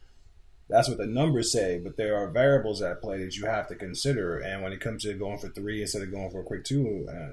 That's 0.69 0.89
what 0.89 0.99
the 0.99 1.07
numbers 1.07 1.53
say, 1.53 1.81
but 1.83 1.97
there 1.97 2.17
are 2.17 2.31
variables 2.31 2.81
at 2.81 3.01
play 3.01 3.19
that 3.25 3.37
you 3.37 3.47
have 3.47 3.67
to 3.69 3.75
consider. 3.75 4.39
And 4.39 4.63
when 4.63 4.73
it 4.73 4.81
comes 4.81 5.03
to 5.03 5.15
going 5.15 5.39
for 5.39 5.49
three 5.49 5.83
instead 5.83 6.03
of 6.03 6.13
going 6.13 6.31
for 6.31 6.41
a 6.41 6.45
quick 6.45 6.65
two, 6.65 7.09
uh, 7.11 7.33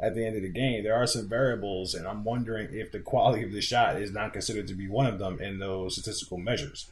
at 0.00 0.14
the 0.14 0.26
end 0.26 0.36
of 0.36 0.42
the 0.42 0.48
game, 0.48 0.82
there 0.82 0.94
are 0.94 1.06
some 1.06 1.28
variables, 1.28 1.94
and 1.94 2.06
I'm 2.06 2.24
wondering 2.24 2.68
if 2.72 2.90
the 2.90 3.00
quality 3.00 3.44
of 3.44 3.52
the 3.52 3.60
shot 3.60 4.00
is 4.00 4.12
not 4.12 4.32
considered 4.32 4.66
to 4.68 4.74
be 4.74 4.88
one 4.88 5.06
of 5.06 5.18
them 5.18 5.40
in 5.40 5.58
those 5.58 5.94
statistical 5.94 6.38
measures. 6.38 6.90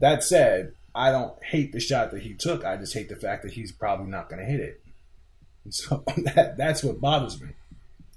That 0.00 0.24
said, 0.24 0.74
I 0.94 1.10
don't 1.10 1.42
hate 1.44 1.72
the 1.72 1.80
shot 1.80 2.10
that 2.10 2.22
he 2.22 2.34
took. 2.34 2.64
I 2.64 2.76
just 2.76 2.94
hate 2.94 3.08
the 3.08 3.16
fact 3.16 3.42
that 3.44 3.52
he's 3.52 3.72
probably 3.72 4.10
not 4.10 4.28
going 4.28 4.40
to 4.40 4.50
hit 4.50 4.60
it. 4.60 4.81
So 5.70 6.02
that 6.16 6.56
that's 6.56 6.82
what 6.82 7.00
bothers 7.00 7.40
me. 7.40 7.48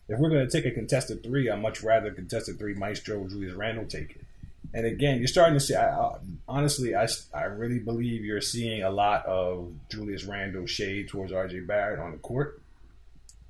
If 0.08 0.20
we're 0.20 0.30
going 0.30 0.48
to 0.48 0.52
take 0.52 0.72
a 0.72 0.76
contested 0.76 1.24
three, 1.24 1.50
I'd 1.50 1.62
much 1.62 1.82
rather 1.82 2.12
contested 2.12 2.60
three 2.60 2.76
Maestro 2.76 3.28
Julius 3.28 3.54
Randle 3.54 3.86
take 3.86 4.12
it. 4.12 4.26
And 4.74 4.86
again, 4.86 5.20
you're 5.20 5.28
starting 5.28 5.56
to 5.56 5.60
see. 5.60 5.76
I, 5.76 6.18
honestly, 6.48 6.96
I, 6.96 7.08
I 7.34 7.44
really 7.44 7.80
believe 7.80 8.24
you're 8.24 8.42
seeing 8.42 8.84
a 8.84 8.90
lot 8.90 9.26
of 9.26 9.72
Julius 9.90 10.26
Randle 10.26 10.68
shade 10.68 11.08
towards 11.08 11.32
RJ 11.32 11.66
Barrett 11.66 12.00
on 12.00 12.12
the 12.12 12.18
court. 12.18 12.62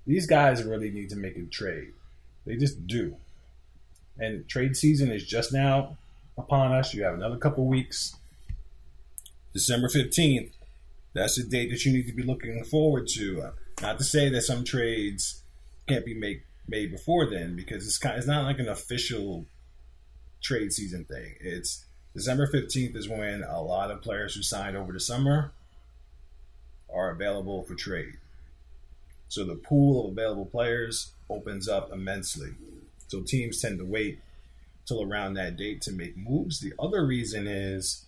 These 0.05 0.27
guys 0.27 0.63
really 0.63 0.91
need 0.91 1.10
to 1.10 1.15
make 1.15 1.36
a 1.36 1.43
trade. 1.45 1.93
They 2.45 2.55
just 2.55 2.86
do. 2.86 3.17
And 4.19 4.47
trade 4.47 4.77
season 4.77 5.12
is 5.12 5.25
just 5.25 5.51
now 5.51 5.97
upon 6.38 6.71
us. 6.71 6.93
You 6.93 7.03
have 7.03 7.15
another 7.15 7.38
couple 7.38 7.65
weeks. 7.65 8.15
December 9.51 9.88
15th. 9.88 10.51
That's 11.13 11.38
the 11.38 11.43
date 11.43 11.71
that 11.71 11.84
you 11.86 11.93
need 11.93 12.08
to 12.08 12.13
be 12.13 12.23
looking 12.23 12.63
forward 12.65 13.08
to. 13.15 13.51
Not 13.81 13.97
to 13.97 14.03
say 14.03 14.29
that 14.29 14.41
some 14.41 14.63
trades 14.63 15.41
can't 15.88 16.05
be 16.05 16.13
made 16.13 16.41
made 16.67 16.91
before 16.91 17.29
then 17.29 17.55
because 17.55 17.85
it's 17.85 17.97
kind. 17.97 18.17
It's 18.17 18.27
not 18.27 18.45
like 18.45 18.59
an 18.59 18.67
official 18.67 19.45
trade 20.41 20.73
season 20.73 21.05
thing. 21.05 21.35
It's 21.39 21.85
December 22.13 22.47
fifteenth 22.47 22.95
is 22.95 23.09
when 23.09 23.43
a 23.43 23.61
lot 23.61 23.91
of 23.91 24.01
players 24.01 24.35
who 24.35 24.41
signed 24.41 24.77
over 24.77 24.93
the 24.93 24.99
summer 24.99 25.51
are 26.93 27.11
available 27.11 27.63
for 27.63 27.75
trade. 27.75 28.17
So 29.27 29.43
the 29.43 29.55
pool 29.55 30.05
of 30.05 30.11
available 30.11 30.45
players 30.45 31.11
opens 31.29 31.67
up 31.67 31.91
immensely. 31.91 32.51
So 33.07 33.21
teams 33.21 33.61
tend 33.61 33.79
to 33.79 33.85
wait 33.85 34.19
till 34.85 35.03
around 35.03 35.33
that 35.33 35.57
date 35.57 35.81
to 35.81 35.91
make 35.91 36.15
moves. 36.15 36.59
The 36.59 36.73
other 36.79 37.05
reason 37.05 37.47
is 37.47 38.05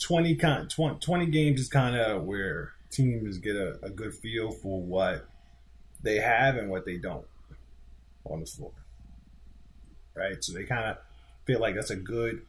20, 0.00 0.36
20, 0.36 0.98
20 0.98 1.26
games 1.26 1.60
is 1.60 1.68
kind 1.68 1.96
of 1.96 2.24
where 2.24 2.72
teams 2.96 3.38
get 3.38 3.56
a, 3.56 3.78
a 3.82 3.90
good 3.90 4.14
feel 4.14 4.50
for 4.50 4.80
what 4.80 5.28
they 6.02 6.16
have 6.16 6.56
and 6.56 6.70
what 6.70 6.84
they 6.84 6.96
don't 6.96 7.26
on 8.24 8.40
the 8.40 8.46
floor. 8.46 8.72
Right? 10.14 10.42
So 10.42 10.52
they 10.52 10.64
kind 10.64 10.90
of 10.90 10.98
feel 11.44 11.60
like 11.60 11.74
that's 11.74 11.90
a 11.90 11.96
good, 11.96 12.42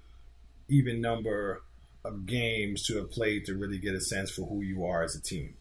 even 0.69 1.01
number 1.01 1.61
of 2.05 2.25
games 2.25 2.85
to 2.87 2.97
have 2.97 3.11
played 3.11 3.45
to 3.45 3.55
really 3.55 3.77
get 3.77 3.93
a 3.93 4.01
sense 4.01 4.31
for 4.31 4.43
who 4.43 4.61
you 4.61 4.85
are 4.85 5.03
as 5.03 5.15
a 5.15 5.21
team. 5.21 5.55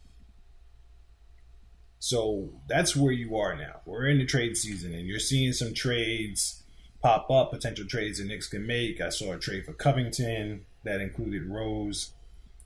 So 1.99 2.51
that's 2.69 2.95
where 2.95 3.13
you 3.13 3.37
are 3.37 3.57
now. 3.57 3.81
We're 3.85 4.07
in 4.07 4.19
the 4.19 4.27
trade 4.27 4.57
season, 4.57 4.95
and 4.95 5.07
you're 5.07 5.19
seeing 5.19 5.53
some 5.53 5.75
trades 5.75 6.63
pop 7.03 7.31
up, 7.31 7.51
potential 7.51 7.87
trades 7.87 8.19
the 8.19 8.25
Knicks 8.25 8.49
can 8.49 8.67
make. 8.67 9.01
I 9.01 9.09
saw 9.09 9.33
a 9.33 9.39
trade 9.39 9.65
for 9.65 9.73
Covington 9.73 10.67
that 10.85 11.01
included 11.01 11.47
Rose 11.47 12.13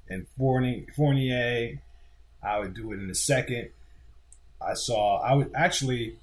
and 0.08 0.26
Fournier, 0.36 0.84
Fournier. 0.96 1.80
I 2.42 2.58
would 2.58 2.74
do 2.74 2.92
it 2.92 3.00
in 3.00 3.10
a 3.10 3.14
second. 3.14 3.70
I 4.60 4.74
saw 4.74 5.18
I 5.18 5.34
would 5.34 5.50
actually 5.54 6.16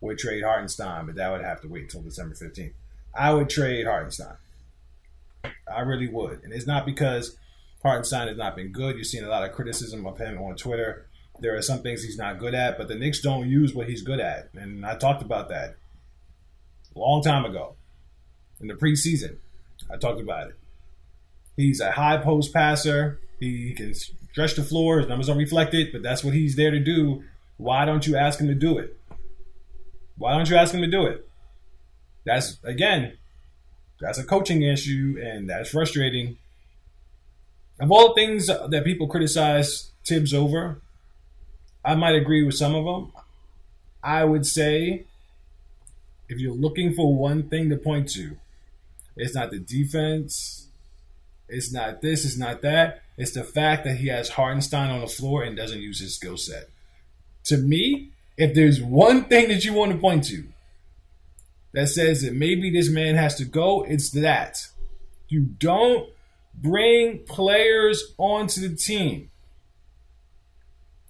would 0.00 0.18
trade 0.18 0.42
Hartenstein, 0.42 1.06
but 1.06 1.14
that 1.16 1.30
would 1.30 1.42
have 1.42 1.60
to 1.62 1.68
wait 1.68 1.84
until 1.84 2.02
December 2.02 2.34
15th. 2.34 2.72
I 3.14 3.32
would 3.32 3.48
trade 3.48 3.86
Hartenstein. 3.86 4.36
I 5.72 5.80
really 5.80 6.08
would. 6.08 6.42
And 6.42 6.52
it's 6.52 6.66
not 6.66 6.84
because 6.84 7.36
Hartenstein 7.82 8.28
has 8.28 8.36
not 8.36 8.56
been 8.56 8.72
good. 8.72 8.96
You've 8.96 9.06
seen 9.06 9.24
a 9.24 9.28
lot 9.28 9.44
of 9.44 9.54
criticism 9.54 10.06
of 10.06 10.18
him 10.18 10.40
on 10.40 10.56
Twitter. 10.56 11.06
There 11.40 11.56
are 11.56 11.62
some 11.62 11.82
things 11.82 12.02
he's 12.02 12.18
not 12.18 12.38
good 12.38 12.54
at, 12.54 12.78
but 12.78 12.88
the 12.88 12.94
Knicks 12.94 13.20
don't 13.20 13.48
use 13.48 13.74
what 13.74 13.88
he's 13.88 14.02
good 14.02 14.20
at. 14.20 14.50
And 14.54 14.86
I 14.86 14.96
talked 14.96 15.22
about 15.22 15.48
that 15.48 15.76
a 16.94 16.98
long 16.98 17.22
time 17.22 17.44
ago 17.44 17.74
in 18.60 18.68
the 18.68 18.74
preseason. 18.74 19.36
I 19.90 19.96
talked 19.96 20.20
about 20.20 20.48
it. 20.48 20.56
He's 21.56 21.80
a 21.80 21.92
high 21.92 22.18
post 22.18 22.52
passer. 22.52 23.20
He 23.40 23.74
can 23.74 23.94
stretch 24.34 24.56
the 24.56 24.64
floor. 24.64 24.98
His 24.98 25.08
numbers 25.08 25.28
don't 25.28 25.38
reflect 25.38 25.74
it, 25.74 25.92
but 25.92 26.02
that's 26.02 26.24
what 26.24 26.34
he's 26.34 26.56
there 26.56 26.72
to 26.72 26.80
do. 26.80 27.22
Why 27.56 27.84
don't 27.84 28.04
you 28.04 28.16
ask 28.16 28.40
him 28.40 28.48
to 28.48 28.54
do 28.54 28.78
it? 28.78 28.98
Why 30.18 30.36
don't 30.36 30.50
you 30.50 30.56
ask 30.56 30.74
him 30.74 30.80
to 30.80 30.88
do 30.88 31.06
it? 31.06 31.28
That's 32.26 32.58
again, 32.64 33.16
that's 34.00 34.18
a 34.18 34.24
coaching 34.24 34.62
issue, 34.62 35.20
and 35.22 35.48
that's 35.48 35.70
frustrating. 35.70 36.36
Of 37.78 37.92
all 37.92 38.08
the 38.08 38.14
things 38.14 38.48
that 38.48 38.82
people 38.84 39.06
criticize 39.06 39.92
Thibs 40.04 40.34
over, 40.34 40.80
I 41.84 41.94
might 41.94 42.16
agree 42.16 42.42
with 42.42 42.56
some 42.56 42.74
of 42.74 42.84
them. 42.84 43.12
I 44.02 44.24
would 44.24 44.46
say, 44.46 45.04
if 46.28 46.40
you're 46.40 46.54
looking 46.54 46.92
for 46.92 47.14
one 47.14 47.48
thing 47.48 47.70
to 47.70 47.76
point 47.76 48.08
to, 48.14 48.36
it's 49.16 49.34
not 49.34 49.52
the 49.52 49.60
defense, 49.60 50.66
it's 51.48 51.72
not 51.72 52.02
this, 52.02 52.24
it's 52.24 52.36
not 52.36 52.62
that. 52.62 53.03
It's 53.16 53.32
the 53.32 53.44
fact 53.44 53.84
that 53.84 53.96
he 53.96 54.08
has 54.08 54.30
Hartenstein 54.30 54.90
on 54.90 55.00
the 55.00 55.06
floor 55.06 55.42
and 55.42 55.56
doesn't 55.56 55.80
use 55.80 56.00
his 56.00 56.14
skill 56.14 56.36
set. 56.36 56.68
To 57.44 57.56
me, 57.56 58.10
if 58.36 58.54
there's 58.54 58.82
one 58.82 59.24
thing 59.24 59.48
that 59.48 59.64
you 59.64 59.72
want 59.72 59.92
to 59.92 59.98
point 59.98 60.24
to 60.24 60.44
that 61.72 61.88
says 61.88 62.22
that 62.22 62.34
maybe 62.34 62.70
this 62.70 62.88
man 62.88 63.14
has 63.14 63.34
to 63.36 63.44
go, 63.44 63.82
it's 63.82 64.10
that. 64.10 64.66
You 65.28 65.40
don't 65.40 66.08
bring 66.54 67.20
players 67.26 68.14
onto 68.18 68.60
the 68.66 68.74
team. 68.74 69.30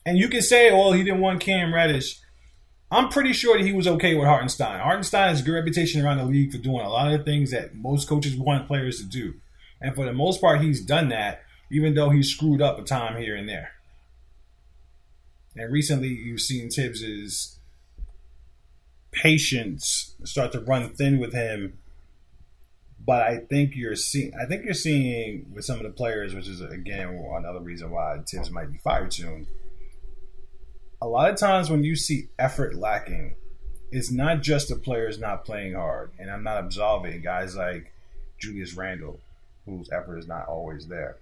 And 0.06 0.18
you 0.18 0.28
can 0.28 0.42
say, 0.42 0.70
well, 0.70 0.92
he 0.92 1.02
didn't 1.02 1.20
want 1.20 1.40
Cam 1.40 1.74
Reddish. 1.74 2.20
I'm 2.90 3.08
pretty 3.08 3.32
sure 3.32 3.56
that 3.56 3.66
he 3.66 3.72
was 3.72 3.88
okay 3.88 4.14
with 4.14 4.26
Hartenstein. 4.26 4.80
Hartenstein 4.80 5.28
has 5.28 5.40
a 5.40 5.44
good 5.44 5.54
reputation 5.54 6.04
around 6.04 6.18
the 6.18 6.24
league 6.24 6.52
for 6.52 6.58
doing 6.58 6.84
a 6.84 6.88
lot 6.88 7.12
of 7.12 7.18
the 7.18 7.24
things 7.24 7.50
that 7.50 7.74
most 7.74 8.08
coaches 8.08 8.36
want 8.36 8.66
players 8.66 8.98
to 8.98 9.04
do. 9.04 9.34
And 9.80 9.94
for 9.94 10.04
the 10.04 10.12
most 10.12 10.40
part, 10.40 10.60
he's 10.60 10.80
done 10.80 11.08
that, 11.08 11.43
even 11.74 11.94
though 11.94 12.10
he's 12.10 12.30
screwed 12.30 12.62
up 12.62 12.78
a 12.78 12.82
time 12.82 13.20
here 13.20 13.34
and 13.34 13.48
there. 13.48 13.72
And 15.56 15.72
recently, 15.72 16.08
you've 16.08 16.40
seen 16.40 16.70
Thibs's 16.70 17.58
patience 19.10 20.14
start 20.22 20.52
to 20.52 20.60
run 20.60 20.90
thin 20.90 21.18
with 21.18 21.32
him. 21.32 21.78
But 23.04 23.22
I 23.22 23.38
think 23.38 23.74
you're 23.74 23.96
seeing. 23.96 24.32
I 24.40 24.46
think 24.46 24.64
you're 24.64 24.72
seeing 24.72 25.50
with 25.52 25.64
some 25.64 25.78
of 25.78 25.82
the 25.82 25.90
players, 25.90 26.32
which 26.32 26.46
is 26.46 26.60
again 26.60 27.08
another 27.36 27.60
reason 27.60 27.90
why 27.90 28.18
Thibs 28.26 28.52
might 28.52 28.70
be 28.70 28.78
fired 28.78 29.12
soon. 29.12 29.48
A 31.02 31.08
lot 31.08 31.30
of 31.30 31.36
times 31.36 31.70
when 31.70 31.82
you 31.82 31.96
see 31.96 32.28
effort 32.38 32.76
lacking, 32.76 33.34
it's 33.90 34.12
not 34.12 34.42
just 34.42 34.68
the 34.68 34.76
players 34.76 35.18
not 35.18 35.44
playing 35.44 35.74
hard, 35.74 36.12
and 36.20 36.30
I'm 36.30 36.44
not 36.44 36.64
absolving 36.64 37.20
guys 37.20 37.56
like 37.56 37.92
Julius 38.38 38.74
Randle, 38.74 39.18
whose 39.66 39.90
effort 39.90 40.18
is 40.18 40.28
not 40.28 40.46
always 40.46 40.86
there 40.86 41.18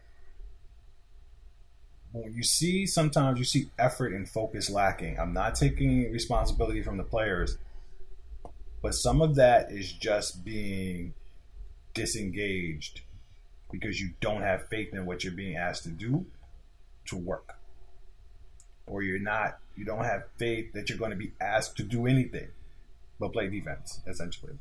when 2.12 2.35
you 2.35 2.42
see 2.42 2.87
sometimes 2.87 3.38
you 3.38 3.44
see 3.44 3.70
effort 3.79 4.12
and 4.12 4.29
focus 4.29 4.70
lacking. 4.70 5.18
I'm 5.18 5.33
not 5.33 5.55
taking 5.55 6.11
responsibility 6.12 6.83
from 6.83 6.98
the 6.98 7.05
players, 7.05 7.57
but 8.83 8.94
some 8.94 9.22
of 9.22 9.37
that 9.37 9.72
is 9.72 9.92
just 9.92 10.44
being 10.44 11.14
disengaged 11.94 13.01
because 13.70 14.01
you 14.01 14.11
don't 14.20 14.42
have 14.42 14.68
faith 14.68 14.92
in 14.92 15.07
what 15.07 15.25
you're 15.25 15.33
being 15.33 15.57
asked 15.57 15.85
to 15.85 15.90
do 15.90 16.27
to 17.07 17.16
work. 17.16 17.55
Or 18.87 19.03
you're 19.03 19.18
not 19.18 19.59
you 19.75 19.85
don't 19.87 20.05
have 20.05 20.25
faith 20.38 20.72
that 20.75 20.88
you're 20.88 20.98
going 20.98 21.12
to 21.12 21.16
be 21.16 21.33
asked 21.40 21.77
to 21.79 21.83
do 21.83 22.07
anything 22.07 22.48
but 23.18 23.33
play 23.33 23.48
defense, 23.48 24.01
essentially. 24.07 24.55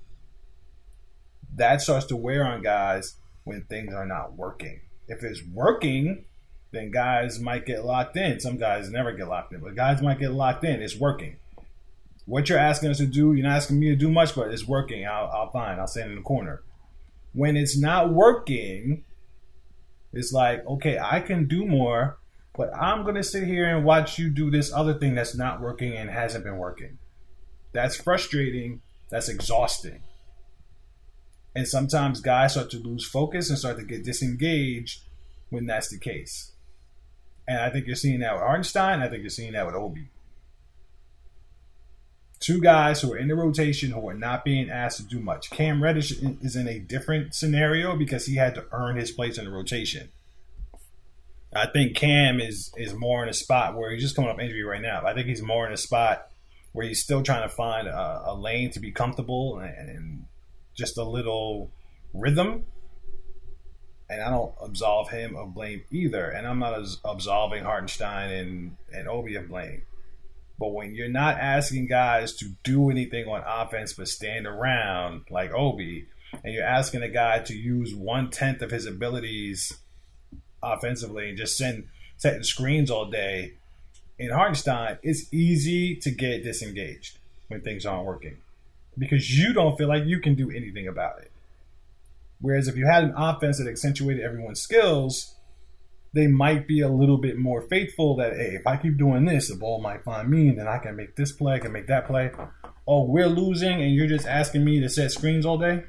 That 1.55 1.81
starts 1.81 2.05
to 2.07 2.15
wear 2.15 2.45
on 2.45 2.61
guys 2.61 3.15
when 3.43 3.63
things 3.63 3.93
are 3.93 4.05
not 4.05 4.37
working. 4.37 4.81
If 5.07 5.23
it's 5.23 5.41
working, 5.43 6.25
then 6.71 6.91
guys 6.91 7.39
might 7.39 7.65
get 7.65 7.85
locked 7.85 8.15
in. 8.17 8.39
Some 8.39 8.57
guys 8.57 8.89
never 8.89 9.11
get 9.11 9.27
locked 9.27 9.53
in, 9.53 9.59
but 9.59 9.75
guys 9.75 10.01
might 10.01 10.19
get 10.19 10.31
locked 10.31 10.63
in. 10.63 10.81
It's 10.81 10.97
working. 10.97 11.37
What 12.25 12.47
you're 12.47 12.57
asking 12.57 12.91
us 12.91 12.97
to 12.97 13.05
do, 13.05 13.33
you're 13.33 13.47
not 13.47 13.57
asking 13.57 13.79
me 13.79 13.89
to 13.89 13.95
do 13.95 14.09
much, 14.09 14.35
but 14.35 14.51
it's 14.51 14.67
working. 14.67 15.05
I'll, 15.05 15.29
I'll 15.33 15.51
fine. 15.51 15.79
I'll 15.79 15.87
stand 15.87 16.11
in 16.11 16.17
the 16.17 16.21
corner. 16.21 16.61
When 17.33 17.57
it's 17.57 17.77
not 17.77 18.13
working, 18.13 19.03
it's 20.13 20.31
like, 20.31 20.65
okay, 20.65 20.97
I 20.99 21.19
can 21.19 21.47
do 21.47 21.65
more, 21.65 22.19
but 22.55 22.73
I'm 22.75 23.03
going 23.03 23.15
to 23.15 23.23
sit 23.23 23.43
here 23.43 23.65
and 23.65 23.85
watch 23.85 24.17
you 24.19 24.29
do 24.29 24.51
this 24.51 24.71
other 24.71 24.93
thing 24.93 25.15
that's 25.15 25.35
not 25.35 25.61
working 25.61 25.93
and 25.93 26.09
hasn't 26.09 26.43
been 26.43 26.57
working. 26.57 26.99
That's 27.73 27.95
frustrating. 27.95 28.81
That's 29.09 29.29
exhausting. 29.29 30.03
And 31.55 31.67
sometimes 31.67 32.21
guys 32.21 32.53
start 32.53 32.69
to 32.71 32.77
lose 32.77 33.05
focus 33.05 33.49
and 33.49 33.59
start 33.59 33.77
to 33.77 33.83
get 33.83 34.05
disengaged 34.05 35.01
when 35.49 35.65
that's 35.65 35.89
the 35.89 35.99
case. 35.99 36.50
And 37.47 37.59
I 37.59 37.69
think 37.69 37.87
you're 37.87 37.95
seeing 37.95 38.19
that 38.19 38.33
with 38.33 38.43
Hartenstein. 38.43 39.01
I 39.01 39.09
think 39.09 39.21
you're 39.21 39.29
seeing 39.29 39.53
that 39.53 39.65
with 39.65 39.75
Obi. 39.75 40.09
Two 42.39 42.59
guys 42.59 43.01
who 43.01 43.13
are 43.13 43.17
in 43.17 43.27
the 43.27 43.35
rotation 43.35 43.91
who 43.91 44.07
are 44.07 44.15
not 44.15 44.43
being 44.43 44.69
asked 44.69 44.97
to 44.97 45.03
do 45.03 45.19
much. 45.19 45.51
Cam 45.51 45.83
Reddish 45.83 46.11
is 46.11 46.55
in 46.55 46.67
a 46.67 46.79
different 46.79 47.35
scenario 47.35 47.95
because 47.95 48.25
he 48.25 48.35
had 48.35 48.55
to 48.55 48.65
earn 48.71 48.95
his 48.95 49.11
place 49.11 49.37
in 49.37 49.45
the 49.45 49.51
rotation. 49.51 50.09
I 51.53 51.67
think 51.67 51.95
Cam 51.95 52.39
is 52.39 52.71
is 52.77 52.93
more 52.93 53.21
in 53.21 53.29
a 53.29 53.33
spot 53.33 53.75
where 53.75 53.91
he's 53.91 54.01
just 54.01 54.15
coming 54.15 54.31
off 54.31 54.39
injury 54.39 54.63
right 54.63 54.81
now. 54.81 55.05
I 55.05 55.13
think 55.13 55.27
he's 55.27 55.41
more 55.41 55.67
in 55.67 55.73
a 55.73 55.77
spot 55.77 56.29
where 56.71 56.87
he's 56.87 57.03
still 57.03 57.21
trying 57.21 57.47
to 57.47 57.53
find 57.53 57.87
a, 57.87 58.23
a 58.27 58.33
lane 58.33 58.71
to 58.71 58.79
be 58.79 58.91
comfortable 58.91 59.59
and, 59.59 59.89
and 59.89 60.25
just 60.73 60.97
a 60.97 61.03
little 61.03 61.69
rhythm 62.13 62.65
and 64.11 64.21
I 64.21 64.29
don't 64.29 64.53
absolve 64.61 65.09
him 65.09 65.37
of 65.37 65.53
blame 65.53 65.83
either. 65.89 66.25
And 66.29 66.45
I'm 66.45 66.59
not 66.59 66.77
absolving 67.05 67.63
Hartenstein 67.63 68.29
and, 68.29 68.77
and 68.93 69.07
Obi 69.07 69.35
of 69.35 69.47
blame. 69.47 69.83
But 70.59 70.73
when 70.73 70.93
you're 70.93 71.07
not 71.07 71.37
asking 71.37 71.87
guys 71.87 72.33
to 72.35 72.49
do 72.63 72.91
anything 72.91 73.25
on 73.27 73.41
offense 73.47 73.93
but 73.93 74.09
stand 74.09 74.45
around 74.45 75.21
like 75.29 75.51
Obi, 75.53 76.07
and 76.43 76.53
you're 76.53 76.65
asking 76.65 77.03
a 77.03 77.09
guy 77.09 77.39
to 77.39 77.55
use 77.55 77.95
one 77.95 78.29
tenth 78.29 78.61
of 78.61 78.69
his 78.69 78.85
abilities 78.85 79.77
offensively 80.61 81.29
and 81.29 81.37
just 81.37 81.57
send 81.57 81.87
setting 82.17 82.43
screens 82.43 82.91
all 82.91 83.09
day, 83.09 83.53
in 84.19 84.29
Hartenstein, 84.29 84.97
it's 85.01 85.33
easy 85.33 85.95
to 85.95 86.11
get 86.11 86.43
disengaged 86.43 87.17
when 87.47 87.61
things 87.61 87.85
aren't 87.85 88.05
working 88.05 88.37
because 88.97 89.35
you 89.35 89.53
don't 89.53 89.77
feel 89.77 89.87
like 89.87 90.03
you 90.05 90.19
can 90.19 90.35
do 90.35 90.51
anything 90.51 90.87
about 90.87 91.21
it. 91.21 91.30
Whereas 92.41 92.67
if 92.67 92.75
you 92.75 92.87
had 92.87 93.03
an 93.03 93.13
offense 93.15 93.59
that 93.59 93.69
accentuated 93.69 94.23
everyone's 94.23 94.61
skills, 94.61 95.35
they 96.13 96.27
might 96.27 96.67
be 96.67 96.81
a 96.81 96.89
little 96.89 97.17
bit 97.17 97.37
more 97.37 97.61
faithful 97.61 98.17
that, 98.17 98.33
hey, 98.33 98.55
if 98.55 98.67
I 98.67 98.77
keep 98.77 98.97
doing 98.97 99.25
this, 99.25 99.47
the 99.47 99.55
ball 99.55 99.79
might 99.81 100.03
find 100.03 100.29
me, 100.29 100.49
and 100.49 100.57
then 100.57 100.67
I 100.67 100.79
can 100.79 100.95
make 100.95 101.15
this 101.15 101.31
play, 101.31 101.53
I 101.53 101.59
can 101.59 101.71
make 101.71 101.87
that 101.87 102.07
play. 102.07 102.31
Oh, 102.87 103.05
we're 103.05 103.27
losing, 103.27 103.81
and 103.81 103.93
you're 103.93 104.07
just 104.07 104.27
asking 104.27 104.65
me 104.65 104.81
to 104.81 104.89
set 104.89 105.11
screens 105.11 105.45
all 105.45 105.57
day? 105.57 105.83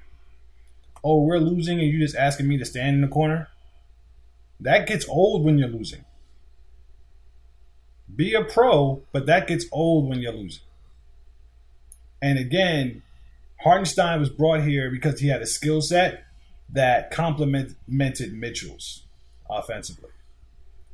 Oh, 1.03 1.23
we're 1.23 1.39
losing, 1.39 1.81
and 1.81 1.89
you're 1.89 2.07
just 2.07 2.17
asking 2.17 2.47
me 2.47 2.59
to 2.59 2.65
stand 2.65 2.97
in 2.97 3.01
the 3.01 3.09
corner? 3.09 3.49
That 4.61 4.87
gets 4.87 5.09
old 5.09 5.45
when 5.45 5.59
you're 5.59 5.69
losing. 5.69 6.05
Be 8.15 8.35
a 8.35 8.45
pro, 8.45 9.03
but 9.11 9.27
that 9.27 9.49
gets 9.49 9.65
old 9.73 10.09
when 10.09 10.21
you're 10.21 10.33
losing. 10.33 10.63
And 12.21 12.39
again, 12.39 13.03
Hartenstein 13.63 14.21
was 14.21 14.29
brought 14.29 14.63
here 14.63 14.91
because 14.91 15.19
he 15.19 15.29
had 15.29 15.43
a 15.43 15.47
skill 15.47 15.81
set 15.81 16.23
that 16.73 17.11
complemented 17.11 17.77
Mitchell's 18.33 19.05
offensively. 19.49 20.11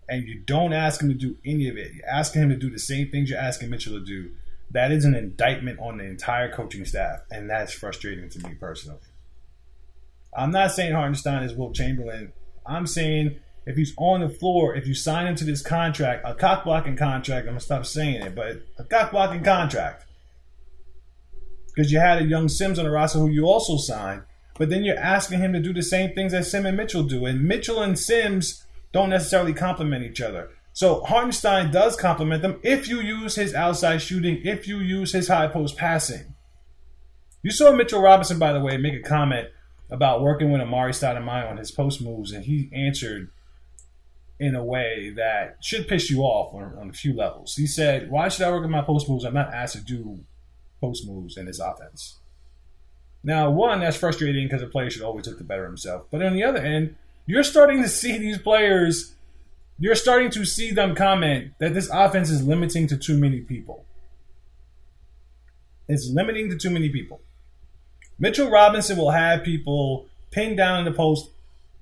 And 0.09 0.27
you 0.27 0.41
don't 0.41 0.73
ask 0.73 1.03
him 1.03 1.09
to 1.09 1.15
do 1.15 1.37
any 1.45 1.69
of 1.69 1.77
it. 1.77 1.93
You're 1.95 2.09
asking 2.09 2.43
him 2.43 2.49
to 2.51 2.57
do 2.57 2.71
the 2.71 2.79
same 2.79 3.11
things 3.11 3.31
you're 3.31 3.39
asking 3.39 3.71
Mitchell 3.71 3.99
to 3.99 4.05
do. 4.05 4.31
That 4.71 4.91
is 4.91 5.05
an 5.05 5.15
indictment 5.15 5.79
on 5.81 5.99
the 5.99 6.05
entire 6.05 6.53
coaching 6.53 6.85
staff, 6.85 7.21
and 7.31 7.49
that's 7.49 7.73
frustrating 7.73 8.29
to 8.31 8.39
me 8.47 8.55
personally. 8.55 9.01
I'm 10.37 10.51
not 10.51 10.73
saying 10.73 10.93
Hartenstein 10.93 11.43
is 11.43 11.55
Wilt 11.55 11.75
Chamberlain. 11.75 12.33
I'm 12.67 12.87
saying 12.87 13.41
if 13.65 13.77
he's 13.77 13.95
on 13.97 14.21
the 14.21 14.29
floor, 14.29 14.75
if 14.75 14.87
you 14.87 14.95
sign 14.95 15.27
him 15.27 15.35
to 15.37 15.45
this 15.45 15.63
contract, 15.63 16.23
a 16.27 16.35
cock 16.35 16.65
blocking 16.65 16.97
contract, 16.97 17.47
I'm 17.47 17.53
gonna 17.53 17.61
stop 17.61 17.87
saying 17.87 18.23
it, 18.23 18.35
but 18.35 18.63
a 18.79 18.85
cock 18.85 19.11
blocking 19.11 19.43
contract. 19.43 20.07
Because 21.67 21.93
you 21.93 21.99
had 21.99 22.21
a 22.21 22.25
young 22.25 22.49
Sims 22.49 22.79
on 22.79 22.85
the 22.85 22.91
roster 22.91 23.19
who 23.19 23.29
you 23.29 23.47
also 23.47 23.77
signed, 23.77 24.23
but 24.59 24.69
then 24.69 24.85
you're 24.85 24.99
asking 24.99 25.41
him 25.41 25.53
to 25.53 25.61
do 25.61 25.73
the 25.73 25.83
same 25.83 26.15
things 26.15 26.33
that 26.33 26.45
Sim 26.45 26.67
and 26.67 26.77
Mitchell 26.77 27.05
do. 27.05 27.25
And 27.25 27.45
Mitchell 27.45 27.81
and 27.81 27.99
Sims 27.99 28.65
don't 28.93 29.11
necessarily 29.11 29.55
complement 29.55 30.05
each 30.05 30.21
other. 30.21 30.51
So 30.73 31.01
Hartenstein 31.03 31.71
does 31.71 31.97
complement 31.97 32.43
them 32.43 32.61
if 32.63 32.89
you 32.89 33.01
use 33.01 33.35
his 33.35 33.55
outside 33.55 33.99
shooting, 33.99 34.41
if 34.45 34.69
you 34.69 34.79
use 34.79 35.13
his 35.13 35.29
high 35.29 35.49
post 35.49 35.77
passing. 35.77 36.35
You 37.43 37.51
saw 37.51 37.73
Mitchell 37.73 38.03
Robinson, 38.03 38.39
by 38.39 38.53
the 38.53 38.61
way, 38.61 38.77
make 38.77 38.95
a 38.95 39.09
comment 39.09 39.49
about 39.91 40.23
working 40.23 40.51
with 40.51 40.61
Amar'e 40.61 40.91
Stoudemire 40.91 41.51
on 41.51 41.57
his 41.57 41.71
post 41.71 42.03
moves, 42.03 42.33
and 42.33 42.45
he 42.45 42.69
answered 42.73 43.31
in 44.39 44.55
a 44.55 44.65
way 44.65 45.13
that 45.17 45.57
should 45.61 45.89
piss 45.89 46.11
you 46.11 46.21
off 46.21 46.55
on, 46.55 46.77
on, 46.79 46.91
a 46.91 46.93
few 46.93 47.15
levels. 47.15 47.57
He 47.57 47.67
said, 47.67 48.11
Why 48.11 48.29
should 48.29 48.47
I 48.47 48.51
work 48.51 48.63
with 48.63 48.71
my 48.71 48.83
post 48.83 49.09
moves? 49.09 49.25
I'm 49.25 49.35
not 49.35 49.53
asked 49.53 49.75
to 49.75 49.81
do 49.81 50.21
post 50.81 51.07
moves 51.07 51.37
in 51.37 51.47
his 51.47 51.59
offense. 51.59 52.19
Now, 53.23 53.51
one, 53.51 53.81
that's 53.81 53.97
frustrating 53.97 54.47
because 54.47 54.63
a 54.63 54.67
player 54.67 54.91
should 54.91 55.03
always 55.03 55.27
look 55.27 55.39
to 55.39 55.45
better 55.45 55.65
himself. 55.65 56.07
But 56.11 56.23
on 56.23 56.35
the 56.35 56.45
other 56.45 56.61
end, 56.61 56.97
you're 57.27 57.45
starting 57.45 57.83
to 57.83 57.89
see 57.89 58.17
these 58.17 58.39
players, 58.39 59.15
you're 59.79 59.95
starting 59.95 60.31
to 60.31 60.45
see 60.45 60.71
them 60.71 60.95
comment 60.95 61.53
that 61.59 61.75
this 61.75 61.91
offense 61.93 62.31
is 62.31 62.43
limiting 62.43 62.87
to 62.89 62.97
too 62.97 63.19
many 63.19 63.41
people. 63.41 63.85
It's 65.89 66.09
limiting 66.09 66.51
to 66.51 66.57
too 66.57 66.71
many 66.71 66.89
people. 66.91 67.21
Mitchell 68.19 68.51
Robinson 68.51 68.97
will 68.97 69.11
have 69.11 69.43
people 69.43 70.07
pinned 70.31 70.57
down 70.57 70.79
in 70.81 70.85
the 70.85 70.93
post. 70.93 71.31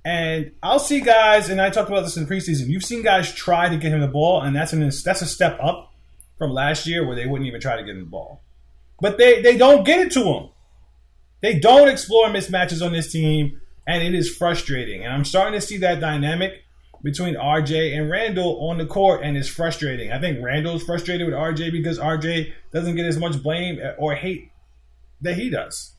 And 0.05 0.53
I'll 0.63 0.79
see 0.79 1.01
guys, 1.01 1.49
and 1.49 1.61
I 1.61 1.71
talked 1.71 1.91
about 1.91 2.03
this 2.03 2.17
in 2.17 2.27
preseason. 2.27 2.69
You've 2.69 2.85
seen 2.85 3.03
guys 3.03 3.33
try 3.33 3.69
to 3.69 3.77
get 3.77 3.91
him 3.91 4.01
the 4.01 4.07
ball, 4.07 4.41
and 4.41 4.55
that's 4.55 4.73
an 4.73 4.81
that's 4.81 5.21
a 5.21 5.27
step 5.27 5.59
up 5.61 5.93
from 6.39 6.53
last 6.53 6.87
year 6.87 7.05
where 7.05 7.17
they 7.17 7.27
wouldn't 7.27 7.49
even 7.49 7.61
try 7.61 7.77
to 7.77 7.83
get 7.83 7.97
him 7.97 8.01
the 8.01 8.07
ball. 8.07 8.41
But 9.01 9.19
they, 9.19 9.43
they 9.43 9.57
don't 9.57 9.85
get 9.85 9.99
it 9.99 10.13
to 10.13 10.23
him. 10.23 10.49
They 11.47 11.59
don't 11.59 11.89
explore 11.89 12.29
mismatches 12.29 12.85
on 12.85 12.93
this 12.93 13.13
team, 13.13 13.61
and 13.87 14.03
it 14.03 14.15
is 14.15 14.35
frustrating. 14.35 15.05
And 15.05 15.13
I'm 15.13 15.25
starting 15.25 15.59
to 15.59 15.65
see 15.65 15.79
that 15.79 16.01
dynamic 16.01 16.65
between 17.03 17.37
RJ 17.37 17.97
and 17.97 18.11
Randle 18.11 18.69
on 18.69 18.79
the 18.79 18.87
court, 18.87 19.23
and 19.23 19.37
it's 19.37 19.49
frustrating. 19.49 20.11
I 20.11 20.19
think 20.19 20.43
Randle's 20.43 20.83
frustrated 20.83 21.27
with 21.27 21.35
RJ 21.35 21.71
because 21.73 21.99
RJ 21.99 22.53
doesn't 22.73 22.97
get 22.97 23.07
as 23.07 23.19
much 23.19 23.43
blame 23.43 23.79
or 23.99 24.15
hate 24.15 24.51
that 25.21 25.35
he 25.35 25.51
does 25.51 25.97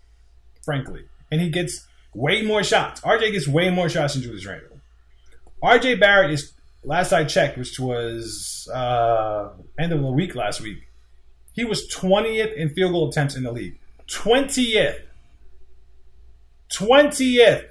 frankly. 0.67 1.05
And 1.31 1.39
he 1.39 1.49
gets 1.49 1.87
way 2.13 2.41
more 2.41 2.61
shots. 2.61 2.99
RJ 2.99 3.31
gets 3.31 3.47
way 3.47 3.69
more 3.69 3.87
shots 3.87 4.13
than 4.13 4.23
Julius 4.23 4.45
Randle. 4.45 4.81
RJ 5.63 5.97
Barrett 5.97 6.31
is 6.31 6.51
last 6.83 7.13
I 7.13 7.23
checked, 7.23 7.57
which 7.57 7.79
was 7.79 8.67
uh, 8.71 9.51
end 9.79 9.93
of 9.93 10.01
the 10.01 10.11
week 10.11 10.35
last 10.35 10.59
week. 10.59 10.79
He 11.53 11.63
was 11.63 11.89
20th 11.89 12.53
in 12.53 12.69
field 12.69 12.91
goal 12.91 13.09
attempts 13.09 13.35
in 13.35 13.43
the 13.43 13.51
league. 13.53 13.79
20th. 14.09 14.99
20th. 16.71 17.67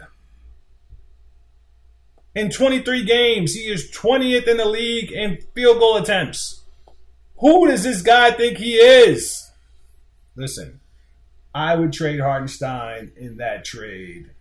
In 2.35 2.51
23 2.51 3.05
games, 3.05 3.55
he 3.55 3.63
is 3.63 3.91
20th 3.91 4.47
in 4.47 4.59
the 4.59 4.67
league 4.67 5.11
in 5.11 5.39
field 5.55 5.79
goal 5.79 5.97
attempts. 5.97 6.65
Who 7.39 7.67
does 7.67 7.83
this 7.85 8.03
guy 8.03 8.31
think 8.31 8.59
he 8.59 8.75
is? 8.75 9.51
Listen, 10.35 10.81
I 11.55 11.77
would 11.77 11.93
trade 11.93 12.21
Hartenstein 12.21 13.13
in 13.17 13.39
that 13.39 13.65
trade. 13.65 14.33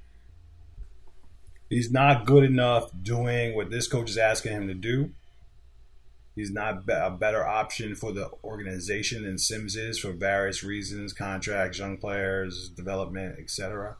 He's 1.69 1.89
not 1.89 2.25
good 2.25 2.43
enough 2.43 2.91
doing 3.01 3.55
what 3.55 3.71
this 3.71 3.87
coach 3.87 4.09
is 4.09 4.17
asking 4.17 4.51
him 4.51 4.67
to 4.67 4.73
do. 4.73 5.11
He's 6.35 6.51
not 6.51 6.83
a 6.89 7.11
better 7.11 7.47
option 7.47 7.95
for 7.95 8.11
the 8.11 8.29
organization 8.43 9.23
than 9.23 9.37
Sims 9.37 9.77
is 9.77 9.97
for 9.99 10.11
various 10.11 10.63
reasons 10.65 11.13
contracts, 11.13 11.79
young 11.79 11.95
players, 11.95 12.67
development, 12.69 13.39
etc. 13.39 13.95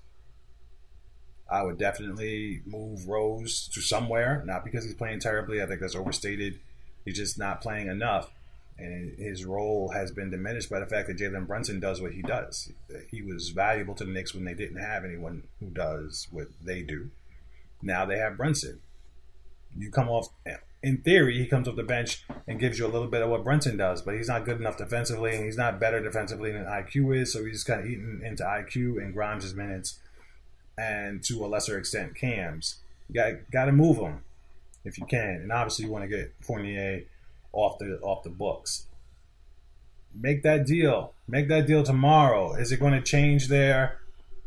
I 1.50 1.64
would 1.64 1.78
definitely 1.78 2.62
move 2.66 3.08
Rose 3.08 3.68
to 3.74 3.82
somewhere, 3.82 4.43
not 4.46 4.66
because 4.66 4.84
he's 4.84 4.96
playing 4.96 5.20
terribly. 5.20 5.62
I 5.62 5.68
think 5.68 5.80
that's 5.80 5.96
overstated. 5.96 6.60
He's 7.04 7.18
just 7.18 7.38
not 7.38 7.62
playing 7.62 7.88
enough 7.88 8.32
and 8.78 9.18
his 9.18 9.46
role 9.46 9.89
has 9.89 10.12
been 10.12 10.30
diminished 10.30 10.70
by 10.70 10.80
the 10.80 10.86
fact 10.86 11.08
that 11.08 11.18
Jalen 11.18 11.48
Brunson 11.48 11.80
does 11.80 12.02
what 12.02 12.12
he 12.12 12.22
does. 12.22 12.72
He 13.10 13.22
was 13.22 13.50
valuable 13.50 13.96
to 13.96 14.04
the 14.04 14.12
Knicks 14.12 14.34
when 14.34 14.43
they 14.43 14.54
didn't 14.54 14.82
have 14.82 15.06
anyone 15.06 15.43
who 15.60 15.68
does 15.68 16.28
what 16.32 16.48
they 16.62 16.82
do. 16.82 17.10
Now 17.82 18.06
they 18.06 18.18
have 18.18 18.38
Brunson. 18.38 18.82
You 19.78 19.91
come 19.91 20.10
off, 20.10 20.28
in 20.84 20.98
theory, 20.98 21.38
he 21.38 21.48
comes 21.48 21.68
off 21.68 21.76
the 21.76 21.84
bench 21.84 22.26
and 22.48 22.60
gives 22.60 22.78
you 22.78 22.86
a 22.86 22.88
little 22.88 23.08
bit 23.08 23.22
of 23.22 23.30
what 23.30 23.43
Brunson 23.43 23.78
does, 23.78 24.02
but 24.02 24.16
he's 24.16 24.28
not 24.28 24.46
good 24.46 24.60
enough 24.60 24.78
defensively, 24.78 25.36
and 25.36 25.46
he's 25.46 25.58
not 25.58 25.80
better 25.80 26.02
defensively 26.02 26.52
than 26.52 26.66
IQ 26.66 27.16
is. 27.18 27.34
So 27.34 27.46
he's 27.46 27.64
kind 27.64 27.82
of 27.82 27.88
eating 27.88 28.22
into 28.24 28.43
IQ 28.43 29.02
and 29.02 29.14
Grimes' 29.14 29.54
minutes, 29.54 30.00
and 30.78 31.23
to 31.23 31.45
a 31.45 31.47
lesser 31.47 31.78
extent, 31.78 32.15
Cam's. 32.15 32.78
You 33.09 33.15
got 33.15 33.34
got 33.51 33.65
to 33.65 33.71
move 33.71 33.97
them 33.97 34.23
if 34.84 34.97
you 34.97 35.05
can, 35.05 35.41
and 35.41 35.51
obviously 35.51 35.86
you 35.86 35.91
want 35.91 36.03
to 36.03 36.09
get 36.09 36.34
Fournier 36.41 37.03
off 37.53 37.78
the 37.80 37.99
off 38.01 38.23
the 38.23 38.30
books. 38.30 38.88
Make 40.13 40.43
that 40.43 40.65
deal. 40.65 41.13
Make 41.28 41.47
that 41.49 41.67
deal 41.67 41.84
tomorrow. 41.84 42.53
Is 42.53 42.71
it 42.71 42.80
going 42.80 42.93
to 42.93 43.01
change 43.01 43.47
their 43.47 43.99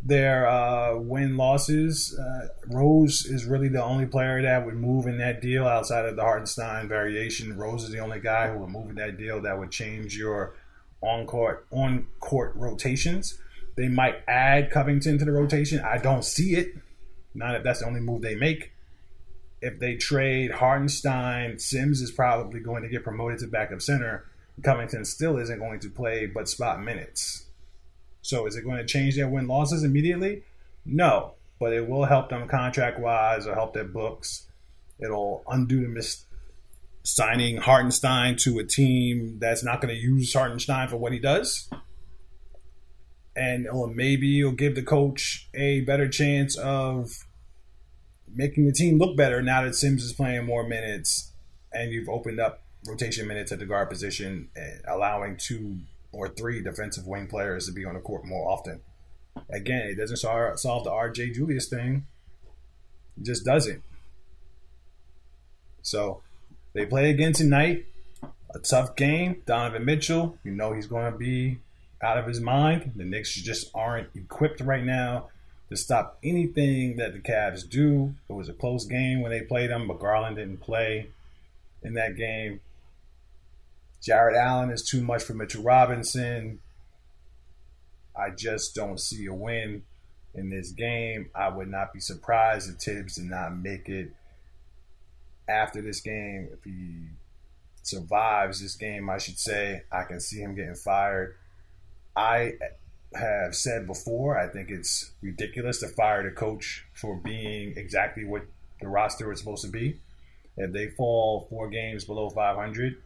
their 0.02 0.48
uh, 0.48 0.96
win 0.96 1.36
losses? 1.36 2.18
Uh, 2.18 2.48
Rose 2.66 3.26
is 3.26 3.44
really 3.44 3.68
the 3.68 3.82
only 3.82 4.06
player 4.06 4.40
that 4.42 4.64
would 4.64 4.76
move 4.76 5.06
in 5.06 5.18
that 5.18 5.40
deal 5.40 5.66
outside 5.66 6.04
of 6.04 6.16
the 6.16 6.22
Hartenstein 6.22 6.88
variation. 6.88 7.56
Rose 7.56 7.84
is 7.84 7.90
the 7.90 7.98
only 7.98 8.20
guy 8.20 8.50
who 8.50 8.58
would 8.58 8.70
move 8.70 8.90
in 8.90 8.96
that 8.96 9.18
deal 9.18 9.40
that 9.42 9.58
would 9.58 9.70
change 9.70 10.16
your 10.16 10.54
on 11.00 11.26
court 11.26 11.66
on 11.70 12.06
court 12.20 12.52
rotations. 12.56 13.38
They 13.78 13.88
might 13.88 14.22
add 14.28 14.70
Covington 14.70 15.18
to 15.18 15.24
the 15.24 15.32
rotation. 15.32 15.80
I 15.80 15.96
don't 15.98 16.24
see 16.24 16.56
it. 16.56 16.74
Not 17.34 17.54
if 17.54 17.62
that's 17.62 17.80
the 17.80 17.86
only 17.86 18.00
move 18.00 18.20
they 18.20 18.34
make 18.34 18.72
if 19.60 19.78
they 19.78 19.96
trade 19.96 20.52
Hartenstein, 20.52 21.58
Sims 21.58 22.00
is 22.00 22.10
probably 22.10 22.60
going 22.60 22.82
to 22.82 22.88
get 22.88 23.02
promoted 23.02 23.40
to 23.40 23.46
backup 23.46 23.82
center. 23.82 24.24
Covington 24.62 25.04
still 25.04 25.38
isn't 25.38 25.58
going 25.58 25.80
to 25.80 25.90
play 25.90 26.26
but 26.26 26.48
spot 26.48 26.82
minutes. 26.82 27.46
So 28.22 28.46
is 28.46 28.56
it 28.56 28.64
going 28.64 28.78
to 28.78 28.86
change 28.86 29.16
their 29.16 29.28
win 29.28 29.46
losses 29.46 29.84
immediately? 29.84 30.42
No, 30.84 31.34
but 31.58 31.72
it 31.72 31.88
will 31.88 32.04
help 32.04 32.28
them 32.28 32.46
contract 32.48 32.98
wise 32.98 33.46
or 33.46 33.54
help 33.54 33.74
their 33.74 33.84
books. 33.84 34.46
It'll 34.98 35.44
undo 35.48 35.82
the 35.82 35.88
mis- 35.88 36.24
signing 37.04 37.58
Hartenstein 37.58 38.36
to 38.36 38.58
a 38.58 38.64
team 38.64 39.38
that's 39.38 39.64
not 39.64 39.80
going 39.80 39.94
to 39.94 40.00
use 40.00 40.32
Hartenstein 40.32 40.88
for 40.88 40.96
what 40.96 41.12
he 41.12 41.18
does. 41.18 41.68
And 43.38 43.68
or 43.68 43.86
maybe 43.86 44.40
it'll 44.40 44.52
give 44.52 44.74
the 44.74 44.82
coach 44.82 45.48
a 45.54 45.82
better 45.82 46.08
chance 46.08 46.56
of 46.58 47.24
making 48.34 48.66
the 48.66 48.72
team 48.72 48.98
look 48.98 49.16
better 49.16 49.40
now 49.40 49.62
that 49.62 49.74
Sims 49.74 50.02
is 50.02 50.12
playing 50.12 50.44
more 50.44 50.66
minutes 50.66 51.32
and 51.72 51.92
you've 51.92 52.08
opened 52.08 52.40
up 52.40 52.62
rotation 52.86 53.28
minutes 53.28 53.52
at 53.52 53.58
the 53.58 53.66
guard 53.66 53.90
position 53.90 54.48
allowing 54.86 55.36
two 55.36 55.78
or 56.10 56.28
three 56.28 56.62
defensive 56.62 57.06
wing 57.06 57.26
players 57.26 57.66
to 57.66 57.72
be 57.72 57.84
on 57.84 57.94
the 57.94 58.00
court 58.00 58.24
more 58.24 58.50
often. 58.50 58.80
Again, 59.50 59.86
it 59.88 59.96
doesn't 59.96 60.16
solve 60.16 60.84
the 60.84 60.90
RJ 60.90 61.34
Julius 61.34 61.68
thing. 61.68 62.06
It 63.16 63.24
just 63.24 63.44
doesn't. 63.44 63.82
So 65.82 66.22
they 66.72 66.86
play 66.86 67.10
again 67.10 67.32
tonight. 67.32 67.86
A 68.54 68.58
tough 68.58 68.96
game. 68.96 69.42
Donovan 69.46 69.84
Mitchell, 69.84 70.38
you 70.42 70.52
know 70.52 70.72
he's 70.72 70.86
going 70.86 71.12
to 71.12 71.18
be 71.18 71.58
out 72.02 72.18
of 72.18 72.26
his 72.26 72.40
mind. 72.40 72.92
The 72.96 73.04
Knicks 73.04 73.34
just 73.34 73.70
aren't 73.74 74.08
equipped 74.14 74.60
right 74.60 74.84
now 74.84 75.28
to 75.68 75.76
stop 75.76 76.18
anything 76.22 76.96
that 76.96 77.12
the 77.12 77.18
Cavs 77.18 77.68
do. 77.68 78.14
It 78.28 78.32
was 78.32 78.48
a 78.48 78.54
close 78.54 78.86
game 78.86 79.20
when 79.20 79.30
they 79.30 79.42
played 79.42 79.70
them, 79.70 79.86
but 79.86 79.98
Garland 79.98 80.36
didn't 80.36 80.60
play 80.60 81.08
in 81.82 81.94
that 81.94 82.16
game. 82.16 82.60
Jarrett 84.02 84.36
Allen 84.36 84.70
is 84.70 84.82
too 84.82 85.02
much 85.02 85.22
for 85.22 85.34
Mitchell 85.34 85.62
Robinson. 85.62 86.60
I 88.16 88.30
just 88.30 88.74
don't 88.74 89.00
see 89.00 89.26
a 89.26 89.34
win 89.34 89.82
in 90.34 90.50
this 90.50 90.70
game. 90.70 91.30
I 91.34 91.48
would 91.48 91.68
not 91.68 91.92
be 91.92 92.00
surprised 92.00 92.70
if 92.70 92.80
Thibs 92.80 93.16
did 93.16 93.24
not 93.24 93.56
make 93.56 93.88
it 93.88 94.12
after 95.48 95.82
this 95.82 96.00
game. 96.00 96.48
If 96.52 96.64
he 96.64 97.08
survives 97.82 98.60
this 98.60 98.76
game, 98.76 99.10
I 99.10 99.18
should 99.18 99.38
say, 99.38 99.82
I 99.90 100.04
can 100.04 100.20
see 100.20 100.40
him 100.40 100.54
getting 100.54 100.74
fired. 100.74 101.36
I 102.16 102.54
have 103.14 103.54
said 103.54 103.86
before, 103.86 104.38
I 104.38 104.48
think 104.48 104.70
it's 104.70 105.12
ridiculous 105.22 105.80
to 105.80 105.88
fire 105.88 106.22
the 106.22 106.34
coach 106.34 106.84
for 106.92 107.16
being 107.16 107.74
exactly 107.76 108.24
what 108.24 108.42
the 108.80 108.88
roster 108.88 109.28
was 109.28 109.38
supposed 109.38 109.64
to 109.64 109.70
be. 109.70 109.98
If 110.56 110.72
they 110.72 110.88
fall 110.88 111.46
four 111.48 111.68
games 111.68 112.04
below 112.04 112.28
500 112.30 112.96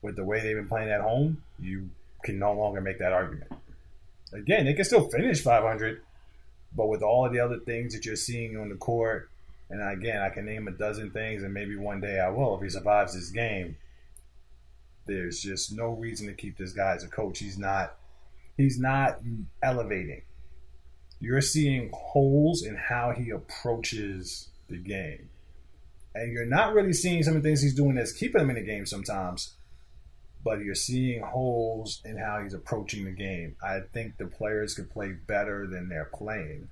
with 0.00 0.16
the 0.16 0.24
way 0.24 0.40
they've 0.40 0.56
been 0.56 0.68
playing 0.68 0.90
at 0.90 1.00
home, 1.00 1.42
you 1.60 1.90
can 2.24 2.38
no 2.38 2.52
longer 2.52 2.80
make 2.80 2.98
that 2.98 3.12
argument. 3.12 3.52
Again, 4.32 4.64
they 4.64 4.72
can 4.72 4.84
still 4.84 5.08
finish 5.10 5.42
500, 5.42 6.02
but 6.74 6.88
with 6.88 7.02
all 7.02 7.26
of 7.26 7.32
the 7.32 7.40
other 7.40 7.58
things 7.58 7.94
that 7.94 8.06
you're 8.06 8.16
seeing 8.16 8.56
on 8.56 8.70
the 8.70 8.76
court, 8.76 9.28
and 9.68 9.82
again, 9.82 10.20
I 10.20 10.30
can 10.30 10.44
name 10.44 10.68
a 10.68 10.70
dozen 10.70 11.10
things, 11.10 11.42
and 11.42 11.52
maybe 11.54 11.76
one 11.76 12.00
day 12.00 12.18
I 12.18 12.30
will 12.30 12.56
if 12.56 12.62
he 12.62 12.68
survives 12.68 13.14
this 13.14 13.30
game. 13.30 13.76
There's 15.06 15.40
just 15.40 15.72
no 15.72 15.90
reason 15.90 16.26
to 16.28 16.34
keep 16.34 16.56
this 16.56 16.72
guy 16.72 16.94
as 16.94 17.04
a 17.04 17.08
coach. 17.08 17.38
He's 17.38 17.58
not 17.58 17.96
he's 18.56 18.78
not 18.78 19.20
elevating. 19.62 20.22
You're 21.20 21.40
seeing 21.40 21.90
holes 21.92 22.62
in 22.64 22.76
how 22.76 23.12
he 23.16 23.30
approaches 23.30 24.50
the 24.68 24.76
game. 24.76 25.28
And 26.14 26.32
you're 26.32 26.46
not 26.46 26.74
really 26.74 26.92
seeing 26.92 27.22
some 27.22 27.36
of 27.36 27.42
the 27.42 27.48
things 27.48 27.62
he's 27.62 27.74
doing 27.74 27.94
that's 27.94 28.12
keeping 28.12 28.40
him 28.40 28.50
in 28.50 28.56
the 28.56 28.62
game 28.62 28.86
sometimes, 28.86 29.54
but 30.44 30.60
you're 30.60 30.74
seeing 30.74 31.22
holes 31.22 32.02
in 32.04 32.18
how 32.18 32.40
he's 32.42 32.54
approaching 32.54 33.04
the 33.04 33.12
game. 33.12 33.56
I 33.62 33.80
think 33.92 34.18
the 34.18 34.26
players 34.26 34.74
could 34.74 34.90
play 34.90 35.12
better 35.12 35.66
than 35.66 35.88
they're 35.88 36.10
playing 36.12 36.68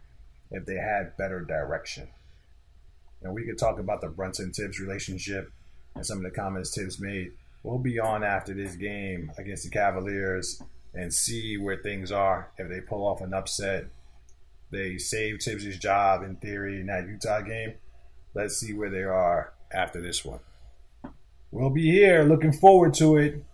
if 0.51 0.67
they 0.67 0.75
had 0.75 1.17
better 1.17 1.41
direction. 1.41 2.09
And 3.23 3.35
we 3.35 3.45
could 3.45 3.59
talk 3.59 3.79
about 3.79 4.01
the 4.01 4.09
Brunson 4.09 4.53
Thibs 4.53 4.81
relationship 4.81 5.51
and 5.95 6.05
some 6.05 6.19
of 6.19 6.25
the 6.25 6.31
comments 6.31 6.75
Thibs 6.75 7.01
made. 7.01 7.33
We'll 7.63 7.79
be 7.79 8.01
on 8.01 8.25
after 8.25 8.55
this 8.55 8.75
game 8.75 9.31
against 9.39 9.65
the 9.65 9.71
Cavaliers 9.71 10.63
and 10.95 11.13
see 11.13 11.57
where 11.57 11.77
things 11.77 12.11
are. 12.11 12.51
If 12.59 12.69
they 12.69 12.81
pull 12.81 13.07
off 13.07 13.21
an 13.21 13.35
upset, 13.35 13.87
they 14.71 14.99
save 14.99 15.41
Thibs' 15.43 15.79
job 15.79 16.23
in 16.23 16.37
theory 16.37 16.81
in 16.81 16.87
that 16.87 17.07
Utah 17.07 17.41
game. 17.41 17.75
Let's 18.35 18.57
see 18.57 18.73
where 18.73 18.91
they 18.91 19.03
are 19.03 19.53
after 19.73 20.01
this 20.01 20.25
one. 20.25 20.41
We'll 21.51 21.71
be 21.71 21.91
here 21.91 22.23
looking 22.23 22.53
forward 22.53 22.95
to 22.95 23.17
it. 23.17 23.45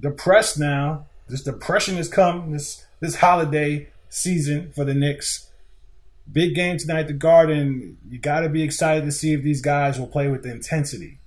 Depressed 0.00 0.58
now. 0.58 1.06
This 1.28 1.42
depression 1.42 1.96
has 1.96 2.08
come 2.08 2.52
this 2.52 2.86
this 3.00 3.16
holiday 3.16 3.88
season 4.08 4.72
for 4.72 4.84
the 4.84 4.94
Knicks. 4.94 5.50
Big 6.30 6.54
game 6.54 6.76
tonight 6.76 7.00
at 7.00 7.06
the 7.06 7.14
Garden. 7.14 7.96
You 8.08 8.18
got 8.18 8.40
to 8.40 8.48
be 8.48 8.62
excited 8.62 9.04
to 9.04 9.12
see 9.12 9.32
if 9.32 9.42
these 9.42 9.62
guys 9.62 9.98
will 9.98 10.06
play 10.06 10.28
with 10.28 10.44
intensity. 10.44 11.20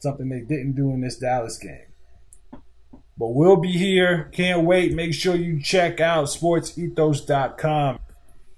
Something 0.00 0.28
they 0.28 0.40
didn't 0.40 0.72
do 0.72 0.90
in 0.90 1.00
this 1.00 1.18
Dallas 1.18 1.58
game. 1.58 1.89
But 3.20 3.34
we'll 3.34 3.56
be 3.56 3.72
here. 3.72 4.30
Can't 4.32 4.64
wait. 4.64 4.94
Make 4.94 5.12
sure 5.12 5.36
you 5.36 5.60
check 5.60 6.00
out 6.00 6.24
sportsethos.com. 6.28 7.98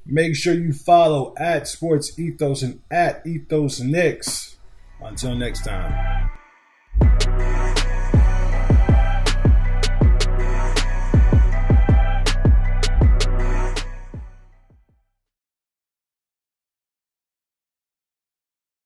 Make 0.07 0.37
sure 0.37 0.55
you 0.55 0.73
follow 0.73 1.35
at 1.37 1.67
Sports 1.67 2.17
Ethos 2.17 2.63
and 2.63 2.81
at 2.89 3.27
Ethos 3.27 3.81
Knicks. 3.81 4.57
Until 5.01 5.35
next 5.35 5.65
time. 5.65 6.31